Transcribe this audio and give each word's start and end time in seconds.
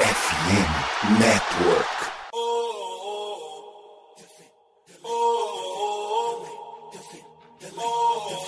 FM 0.00 1.20
Network. 1.20 1.86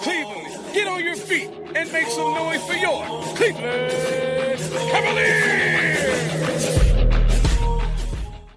Cleveland, 0.02 0.74
get 0.74 0.86
on 0.88 1.04
your 1.04 1.14
feet 1.16 1.50
and 1.76 1.92
make 1.92 2.08
some 2.08 2.32
noise 2.34 2.64
for 2.66 2.72
your 2.74 3.04
Cleveland 3.36 3.92
Cavaliers! 4.90 6.22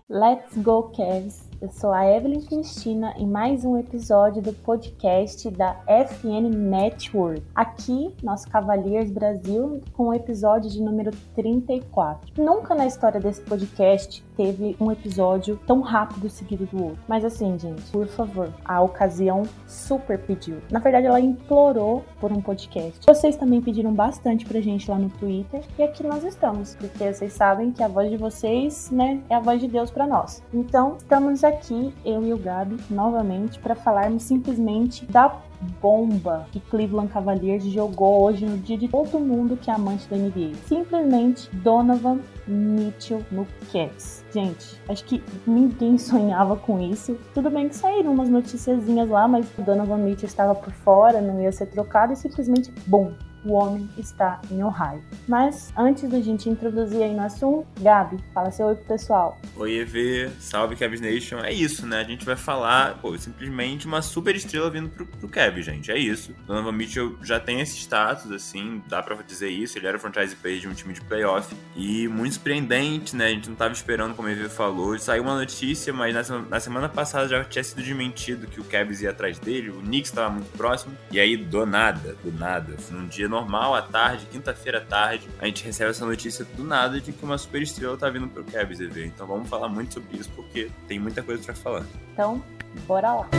Let's 0.08 0.56
go, 0.58 0.92
Cavs! 0.98 1.42
Eu 1.66 1.72
sou 1.72 1.92
a 1.92 2.06
Evelyn 2.06 2.42
Cristina 2.42 3.16
em 3.18 3.26
mais 3.26 3.66
um 3.66 3.76
episódio 3.76 4.40
do 4.40 4.54
podcast 4.54 5.50
da 5.50 5.76
FN 5.88 6.48
Network. 6.56 7.42
Aqui, 7.56 8.14
nosso 8.22 8.48
Cavaliers 8.52 9.10
Brasil, 9.10 9.82
com 9.94 10.10
o 10.10 10.14
episódio 10.14 10.70
de 10.70 10.80
número 10.80 11.10
34. 11.34 12.32
Nunca 12.38 12.76
na 12.76 12.86
história 12.86 13.20
desse 13.20 13.42
podcast 13.42 14.24
teve 14.38 14.76
um 14.80 14.92
episódio 14.92 15.60
tão 15.66 15.82
rápido 15.82 16.30
seguido 16.30 16.66
do 16.68 16.84
outro. 16.84 17.00
Mas 17.08 17.26
assim, 17.26 17.58
gente, 17.58 17.82
por 17.92 18.06
favor, 18.08 18.54
a 18.64 18.82
ocasião 18.82 19.44
super 19.66 20.20
pediu. 20.20 20.58
Na 20.70 20.80
verdade, 20.80 21.08
ela 21.08 21.20
implorou 21.20 22.04
por 22.20 22.32
um 22.32 22.42
podcast. 22.42 23.00
Vocês 23.08 23.36
também 23.36 23.62
pediram 23.62 23.94
bastante 23.94 24.46
pra 24.46 24.62
gente 24.62 24.90
lá 24.90 25.00
no 25.00 25.10
Twitter 25.10 25.64
e 25.80 25.84
aqui 25.84 26.04
nós 26.04 26.24
estamos, 26.24 26.76
porque 26.76 27.12
vocês 27.12 27.34
sabem 27.34 27.72
que 27.72 27.82
a 27.82 27.88
voz 27.88 28.10
de 28.12 28.18
vocês, 28.18 28.92
né, 28.92 29.22
é 29.30 29.36
a 29.36 29.40
voz 29.40 29.60
de 29.60 29.68
Deus 29.68 29.90
para 29.90 30.06
nós. 30.06 30.44
Então, 30.54 30.98
estamos 30.98 31.44
aqui, 31.44 31.55
eu 32.04 32.26
e 32.26 32.34
o 32.34 32.38
Gabi, 32.38 32.78
novamente, 32.90 33.60
para 33.60 33.76
falarmos 33.76 34.24
simplesmente 34.24 35.06
da 35.06 35.42
bomba 35.82 36.48
que 36.52 36.60
Cleveland 36.60 37.12
Cavaliers 37.12 37.64
jogou 37.66 38.24
hoje 38.24 38.46
no 38.46 38.58
dia 38.58 38.78
de 38.78 38.88
todo 38.88 39.20
mundo 39.20 39.58
que 39.58 39.70
é 39.70 39.74
amante 39.74 40.08
da 40.08 40.18
NBA. 40.18 40.56
Simplesmente 40.68 41.50
Donovan 41.56 42.20
Mitchell 42.48 43.22
no 43.32 43.48
Cavs. 43.72 44.24
Gente, 44.34 44.80
acho 44.88 45.04
que 45.06 45.24
ninguém 45.46 45.98
sonhava 46.00 46.56
com 46.56 46.80
isso. 46.80 47.18
Tudo 47.34 47.50
bem 47.50 47.70
que 47.70 47.76
saíram 47.76 48.12
umas 48.12 48.30
noticiazinhas 48.30 49.10
lá, 49.10 49.28
mas 49.28 49.48
o 49.58 49.62
Donovan 49.62 49.98
Mitchell 49.98 50.28
estava 50.28 50.54
por 50.54 50.74
fora, 50.74 51.22
não 51.22 51.42
ia 51.42 51.52
ser 51.52 51.68
trocado 51.68 52.14
e 52.14 52.16
simplesmente, 52.16 52.72
bom, 52.86 53.14
o 53.46 53.54
homem 53.54 53.88
está 53.98 54.42
em 54.52 54.64
Ohio. 54.64 55.02
Mas 55.28 55.72
antes 55.78 56.10
da 56.10 56.20
gente 56.20 56.50
introduzir 56.50 57.04
aí 57.04 57.14
no 57.14 57.22
assunto, 57.22 57.68
Gabi, 57.80 58.18
fala 58.34 58.52
seu 58.52 58.68
oi 58.68 58.76
pro 58.76 58.86
pessoal. 58.86 59.40
Oi, 59.56 59.80
EV, 59.80 60.32
salve 60.40 60.76
Cavs 60.76 61.00
Nation. 61.00 61.40
É 61.40 61.54
isso, 61.54 61.86
né? 61.86 62.00
A 62.00 62.04
gente 62.04 62.26
vai 62.26 62.36
falar, 62.36 62.98
pô, 63.00 63.16
simplesmente 63.18 63.86
uma 63.86 64.02
super 64.02 64.36
estrela 64.36 64.70
vindo 64.70 64.90
pro, 64.90 65.06
pro 65.06 65.30
Cavs, 65.30 65.66
gente. 65.66 65.92
É 65.92 65.98
isso. 65.98 66.34
Donovan 66.48 66.72
Mitchell 66.72 67.16
já 67.22 67.40
tem 67.40 67.62
esse 67.62 67.78
status, 67.78 68.32
assim, 68.32 68.82
dá 68.88 69.02
pra 69.02 69.16
dizer 69.22 69.50
isso. 69.50 69.78
Ele 69.78 69.88
era 69.88 70.00
franchise 70.00 70.36
player 70.36 70.60
de 70.60 70.68
um 70.68 70.74
time 70.74 70.94
de 70.94 71.02
playoff. 71.02 71.56
E 71.76 72.08
muito 72.08 72.34
surpreendente, 72.34 73.16
né? 73.16 73.28
A 73.28 73.30
gente 73.30 73.50
não 73.50 73.56
tava 73.56 73.74
esperando, 73.74 74.16
como 74.16 74.28
o 74.28 74.32
EV 74.32 74.50
falou. 74.50 74.98
Saiu 74.98 75.24
uma 75.24 75.36
notícia, 75.36 75.94
mas 75.94 76.14
na, 76.14 76.40
na 76.40 76.60
semana 76.60 76.90
passada 76.90 77.28
já 77.28 77.44
tinha 77.44 77.64
sido 77.64 77.82
desmentido 77.82 78.48
que 78.48 78.60
o 78.60 78.64
Cavs 78.64 79.02
ia 79.02 79.12
atrás 79.12 79.38
dele. 79.38 79.70
O 79.70 79.82
Knicks 79.82 80.12
tava 80.12 80.32
muito 80.32 80.52
próximo. 80.58 80.96
E 81.12 81.20
aí, 81.20 81.38
do 81.38 81.66
nada, 81.66 82.16
do 82.24 82.32
nada, 82.32 82.76
num 82.92 83.08
dia 83.08 83.28
normal, 83.36 83.76
à 83.76 83.82
tarde, 83.82 84.26
quinta-feira 84.32 84.78
à 84.78 84.82
tarde, 84.82 85.28
a 85.40 85.46
gente 85.46 85.64
recebe 85.64 85.92
essa 85.92 86.06
notícia 86.06 86.46
do 86.56 86.64
nada 86.64 87.02
de 87.02 87.12
que 87.12 87.24
uma 87.26 87.38
super 87.38 87.62
estrela 87.62 87.98
tá 87.98 88.10
vindo 88.10 88.28
pro 88.28 88.44
Cavs. 88.46 88.80
Então 88.80 89.28
vamos 89.28 89.50
falar 89.50 89.68
muito 89.68 89.96
sobre 89.96 90.18
isso 90.18 90.30
porque 90.36 90.72
tem 90.88 91.00
muita 91.00 91.22
coisa 91.22 91.44
para 91.44 91.54
falar. 91.54 91.84
Então, 92.14 92.42
bora 92.88 93.14
lá. 93.14 93.30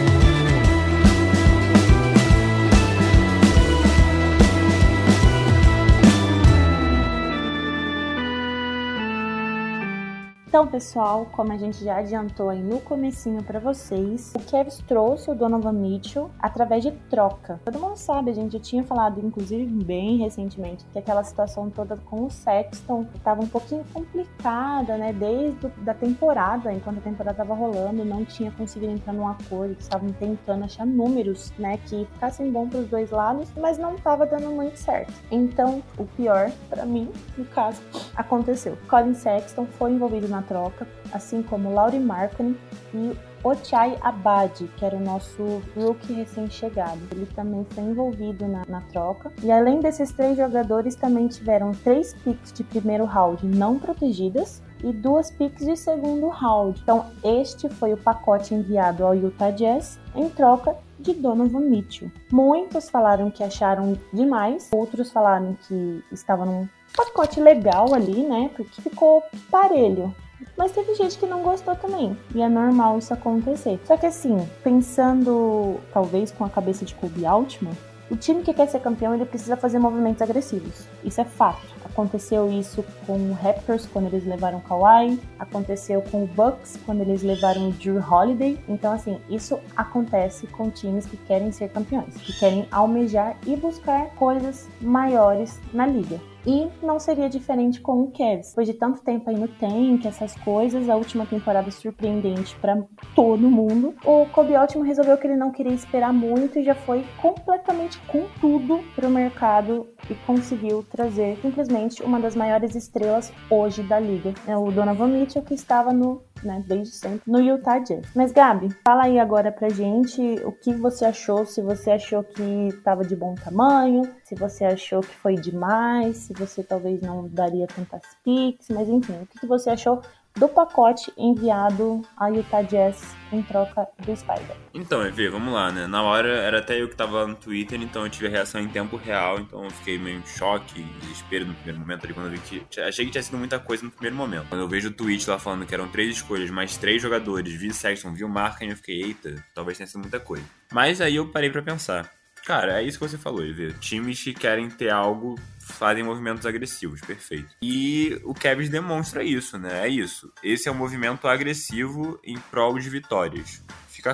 Então, 10.57 10.67
pessoal, 10.67 11.27
como 11.33 11.53
a 11.53 11.59
gente 11.59 11.85
já 11.85 11.99
adiantou 11.99 12.49
aí 12.49 12.63
no 12.63 12.81
comecinho 12.81 13.43
para 13.43 13.61
vocês, 13.61 14.33
o 14.35 14.51
Cavs 14.51 14.83
trouxe 14.89 15.31
o 15.31 15.35
Donovan 15.35 15.75
Mitchell 15.75 16.31
através 16.39 16.83
de 16.83 16.93
troca. 17.11 17.61
Todo 17.63 17.79
mundo 17.79 17.99
sabe, 17.99 18.31
a 18.31 18.33
gente 18.33 18.55
já 18.55 18.59
tinha 18.59 18.83
falado, 18.83 19.21
inclusive 19.23 19.67
bem 19.85 20.17
recentemente, 20.17 20.87
que 20.91 20.99
aquela 20.99 21.23
situação 21.23 21.69
toda 21.69 21.99
com 21.99 22.25
o 22.25 22.31
Sexton 22.31 23.05
estava 23.15 23.43
um 23.43 23.47
pouquinho 23.47 23.85
complicada, 23.93 24.97
né? 24.97 25.13
Desde 25.13 25.71
a 25.87 25.93
temporada, 25.93 26.73
enquanto 26.73 27.01
a 27.01 27.03
temporada 27.03 27.43
estava 27.43 27.53
rolando, 27.53 28.03
não 28.03 28.25
tinha 28.25 28.51
conseguido 28.51 28.95
entrar 28.95 29.13
num 29.13 29.29
acordo, 29.29 29.77
estavam 29.79 30.11
tentando 30.15 30.65
achar 30.65 30.87
números, 30.87 31.53
né, 31.59 31.77
que 31.85 32.09
ficassem 32.15 32.51
bom 32.51 32.67
para 32.67 32.81
os 32.81 32.89
dois 32.89 33.11
lados, 33.11 33.53
mas 33.61 33.77
não 33.77 33.95
estava 33.95 34.25
dando 34.25 34.51
muito 34.53 34.79
certo. 34.79 35.13
Então, 35.31 35.83
o 35.99 36.07
pior 36.07 36.51
para 36.71 36.87
mim, 36.87 37.11
no 37.37 37.45
caso, 37.45 37.83
aconteceu. 38.17 38.79
Colin 38.89 39.13
Sexton 39.13 39.67
foi 39.67 39.93
envolvido 39.93 40.27
na 40.29 40.46
troca, 40.47 40.87
assim 41.13 41.43
como 41.43 41.73
Laurie 41.73 42.01
Markkinen 42.01 42.57
e 42.95 43.13
Ochai 43.45 43.97
Abadi, 44.01 44.69
que 44.77 44.85
era 44.85 44.97
o 44.97 45.01
nosso 45.01 45.63
rookie 45.77 46.13
recém-chegado. 46.13 46.99
Ele 47.13 47.27
também 47.27 47.65
foi 47.71 47.85
envolvido 47.85 48.49
na, 48.49 48.65
na, 48.67 48.81
troca. 48.81 49.33
E 49.43 49.53
além 49.53 49.79
desses 49.79 50.11
três 50.11 50.37
jogadores, 50.37 50.97
também 50.97 51.29
tiveram 51.29 51.71
três 51.73 52.13
picks 52.13 52.53
de 52.53 52.65
primeiro 52.65 53.05
round 53.05 53.47
não 53.47 53.79
protegidas 53.79 54.63
e 54.83 54.93
duas 54.93 55.31
picks 55.31 55.65
de 55.65 55.77
segundo 55.77 56.29
round. 56.29 56.81
Então, 56.83 57.07
este 57.23 57.69
foi 57.69 57.93
o 57.93 57.97
pacote 57.97 58.55
enviado 58.55 59.05
ao 59.05 59.15
Utah 59.15 59.51
Jazz 59.51 60.01
em 60.15 60.29
troca 60.29 60.77
de 60.99 61.15
Donovan 61.15 61.61
Mitchell. 61.61 62.11
Muitos 62.33 62.91
falaram 62.91 63.31
que 63.31 63.45
acharam 63.45 63.97
demais, 64.13 64.71
outros 64.73 65.13
falaram 65.13 65.57
que 65.69 66.03
estava 66.11 66.45
num 66.45 66.69
pacote 66.97 67.41
legal 67.41 67.95
ali, 67.95 68.23
né? 68.23 68.51
Porque 68.57 68.83
ficou 68.83 69.23
parelho. 69.51 70.15
Mas 70.57 70.73
teve 70.73 70.95
gente 70.95 71.19
que 71.19 71.27
não 71.27 71.43
gostou 71.43 71.75
também. 71.77 72.17
E 72.35 72.43
é 72.43 72.49
normal 72.49 72.99
isso 72.99 73.13
acontecer. 73.13 73.81
Só 73.85 73.97
que 73.97 74.07
assim, 74.07 74.37
pensando 74.63 75.79
talvez 75.93 76.31
com 76.31 76.45
a 76.45 76.51
cabeça 76.51 76.85
de 76.85 76.95
Kobe 76.95 77.27
Altman, 77.27 77.75
o 78.09 78.17
time 78.17 78.43
que 78.43 78.55
quer 78.55 78.69
ser 78.69 78.81
campeão 78.81 79.15
ele 79.15 79.25
precisa 79.25 79.57
fazer 79.57 79.79
movimentos 79.79 80.23
agressivos. 80.23 80.87
Isso 81.03 81.21
é 81.21 81.25
fato. 81.25 81.67
Aconteceu 81.85 82.49
isso 82.53 82.85
com 83.05 83.15
o 83.15 83.33
Raptors 83.33 83.87
quando 83.87 84.07
eles 84.07 84.25
levaram 84.25 84.61
Kawhi, 84.61 85.19
aconteceu 85.39 86.03
com 86.03 86.23
o 86.23 86.27
Bucks 86.27 86.79
quando 86.87 87.01
eles 87.01 87.23
levaram 87.23 87.69
o 87.69 87.73
Drew 87.73 87.99
Holiday. 87.99 88.61
Então 88.69 88.93
assim, 88.93 89.19
isso 89.29 89.59
acontece 89.77 90.47
com 90.47 90.71
times 90.71 91.07
que 91.07 91.17
querem 91.17 91.51
ser 91.51 91.71
campeões, 91.71 92.15
que 92.19 92.39
querem 92.39 92.69
almejar 92.71 93.37
e 93.45 93.57
buscar 93.57 94.07
coisas 94.11 94.69
maiores 94.81 95.59
na 95.73 95.87
liga. 95.87 96.21
E 96.47 96.69
não 96.81 97.01
seria 97.01 97.29
diferente 97.29 97.81
com 97.81 98.03
o 98.03 98.13
Cavs. 98.13 98.51
Depois 98.51 98.69
de 98.69 98.75
tanto 98.75 99.03
tempo 99.03 99.29
aí 99.29 99.37
no 99.37 99.49
tank, 99.49 100.07
essas 100.07 100.35
coisas, 100.37 100.89
a 100.89 100.95
última 100.95 101.27
temporada 101.27 101.71
surpreendente 101.73 102.55
para 102.57 102.85
todo 103.15 103.51
mundo, 103.51 103.95
o 104.05 104.27
Kobe 104.27 104.55
Altman 104.55 104.87
resolveu 104.87 105.19
que 105.19 105.27
ele 105.27 105.37
não 105.37 105.51
queria 105.51 105.73
esperar 105.73 106.13
muito 106.13 106.59
e 106.59 106.65
já 106.65 106.75
foi 106.75 107.05
completamente 107.21 107.99
com 108.07 108.27
tudo 108.41 108.81
pro 108.95 109.11
mercado 109.11 109.89
e 110.09 110.15
conseguiu 110.27 110.85
trazer 110.85 111.37
simplesmente 111.43 112.03
uma 112.03 112.21
das 112.21 112.37
maiores 112.37 112.77
estrelas 112.77 113.33
hoje 113.51 113.83
da 113.83 113.99
liga. 113.99 114.33
É 114.47 114.57
o 114.57 114.71
Donovan 114.71 115.09
Mitchell, 115.09 115.43
que 115.43 115.55
estava 115.55 115.93
no 115.93 116.23
né, 116.47 116.63
desde 116.67 116.95
sempre, 116.95 117.21
no 117.27 117.41
Utah 117.41 117.79
Jazz. 117.79 118.07
Mas 118.15 118.33
Gabi, 118.33 118.71
fala 118.85 119.05
aí 119.05 119.19
agora 119.19 119.53
pra 119.53 119.69
gente 119.69 120.21
o 120.45 120.53
que 120.53 120.73
você 120.73 121.05
achou, 121.05 121.45
se 121.45 121.61
você 121.61 121.91
achou 121.91 122.23
que 122.23 122.69
estava 122.69 123.05
de 123.05 123.17
bom 123.17 123.35
tamanho, 123.35 124.03
se 124.25 124.35
você 124.35 124.65
achou 124.65 125.01
que 125.01 125.15
foi 125.17 125.35
demais, 125.35 126.17
se 126.19 126.33
você 126.33 126.63
talvez 126.63 127.01
não 127.01 127.29
daria 127.29 127.67
tantas 127.67 128.03
picks, 128.25 128.69
mas 128.71 128.89
enfim, 128.89 129.15
o 129.23 129.27
que 129.27 129.47
você 129.47 129.71
achou 129.71 130.01
do 130.37 130.49
pacote 130.49 131.13
enviado 131.17 132.03
a 132.17 132.29
Utah 132.29 132.63
Jazz 132.63 133.17
em 133.33 133.43
troca 133.43 133.89
do 133.99 134.17
Spider. 134.17 134.57
Então, 134.73 135.05
Evê, 135.05 135.29
vamos 135.29 135.53
lá, 135.53 135.73
né? 135.73 135.87
Na 135.87 136.03
hora 136.03 136.29
era 136.29 136.59
até 136.59 136.81
eu 136.81 136.89
que 136.89 136.95
tava 136.95 137.21
lá 137.21 137.27
no 137.27 137.35
Twitter, 137.35 137.81
então 137.83 138.05
eu 138.05 138.11
tive 138.11 138.27
a 138.27 138.31
reação 138.31 138.61
em 138.61 138.69
tempo 138.69 138.97
real, 138.97 139.41
então 139.41 139.65
eu 139.65 139.71
fiquei 139.71 139.99
meio 139.99 140.19
em 140.19 140.27
choque, 140.27 140.83
desespero 141.01 141.47
no 141.47 141.55
primeiro 141.55 141.81
momento 141.81 142.05
ali 142.05 142.15
quando 142.15 142.27
eu 142.27 142.33
vi 142.33 142.39
que. 142.39 142.81
Achei 142.81 143.05
que 143.07 143.11
tinha 143.11 143.23
sido 143.23 143.39
muita 143.39 143.59
coisa 143.59 143.85
no 143.85 143.91
primeiro 143.91 144.17
momento. 144.17 144.49
Quando 144.49 144.61
eu 144.61 144.69
vejo 144.69 144.89
o 144.89 144.93
tweet 144.93 145.29
lá 145.29 145.39
falando 145.39 145.67
que 145.67 145.75
eram 145.75 145.89
três 145.89 146.17
escolhas, 146.17 146.51
mais 146.51 146.77
três 146.77 147.01
jogadores, 147.01 147.53
vi 147.55 147.73
Sexton, 147.73 148.13
viu 148.13 148.29
Marca, 148.29 148.65
eu 148.65 148.77
fiquei, 148.77 149.03
eita, 149.03 149.45
talvez 149.55 149.79
tenha 149.79 149.87
sido 149.87 150.01
muita 150.01 150.21
coisa. 150.21 150.45
Mas 150.73 151.01
aí 151.01 151.17
eu 151.17 151.29
parei 151.29 151.51
para 151.51 151.63
pensar. 151.63 152.11
Cara, 152.45 152.81
é 152.81 152.85
isso 152.85 152.97
que 152.97 153.09
você 153.09 153.19
falou, 153.19 153.45
Evê. 153.45 153.73
Times 153.73 154.23
que 154.23 154.33
querem 154.33 154.71
ter 154.71 154.91
algo 154.91 155.35
fazem 155.73 156.03
movimentos 156.03 156.47
agressivos, 156.47 157.01
perfeito. 157.01 157.55
E 157.61 158.21
o 158.25 158.33
Cavs 158.33 158.69
demonstra 158.69 159.23
isso, 159.23 159.59
né? 159.59 159.87
É 159.87 159.89
isso. 159.89 160.33
Esse 160.43 160.69
é 160.69 160.73
um 160.73 160.77
movimento 160.77 161.27
agressivo 161.27 162.19
em 162.25 162.39
prol 162.39 162.79
de 162.79 162.89
vitórias. 162.89 163.63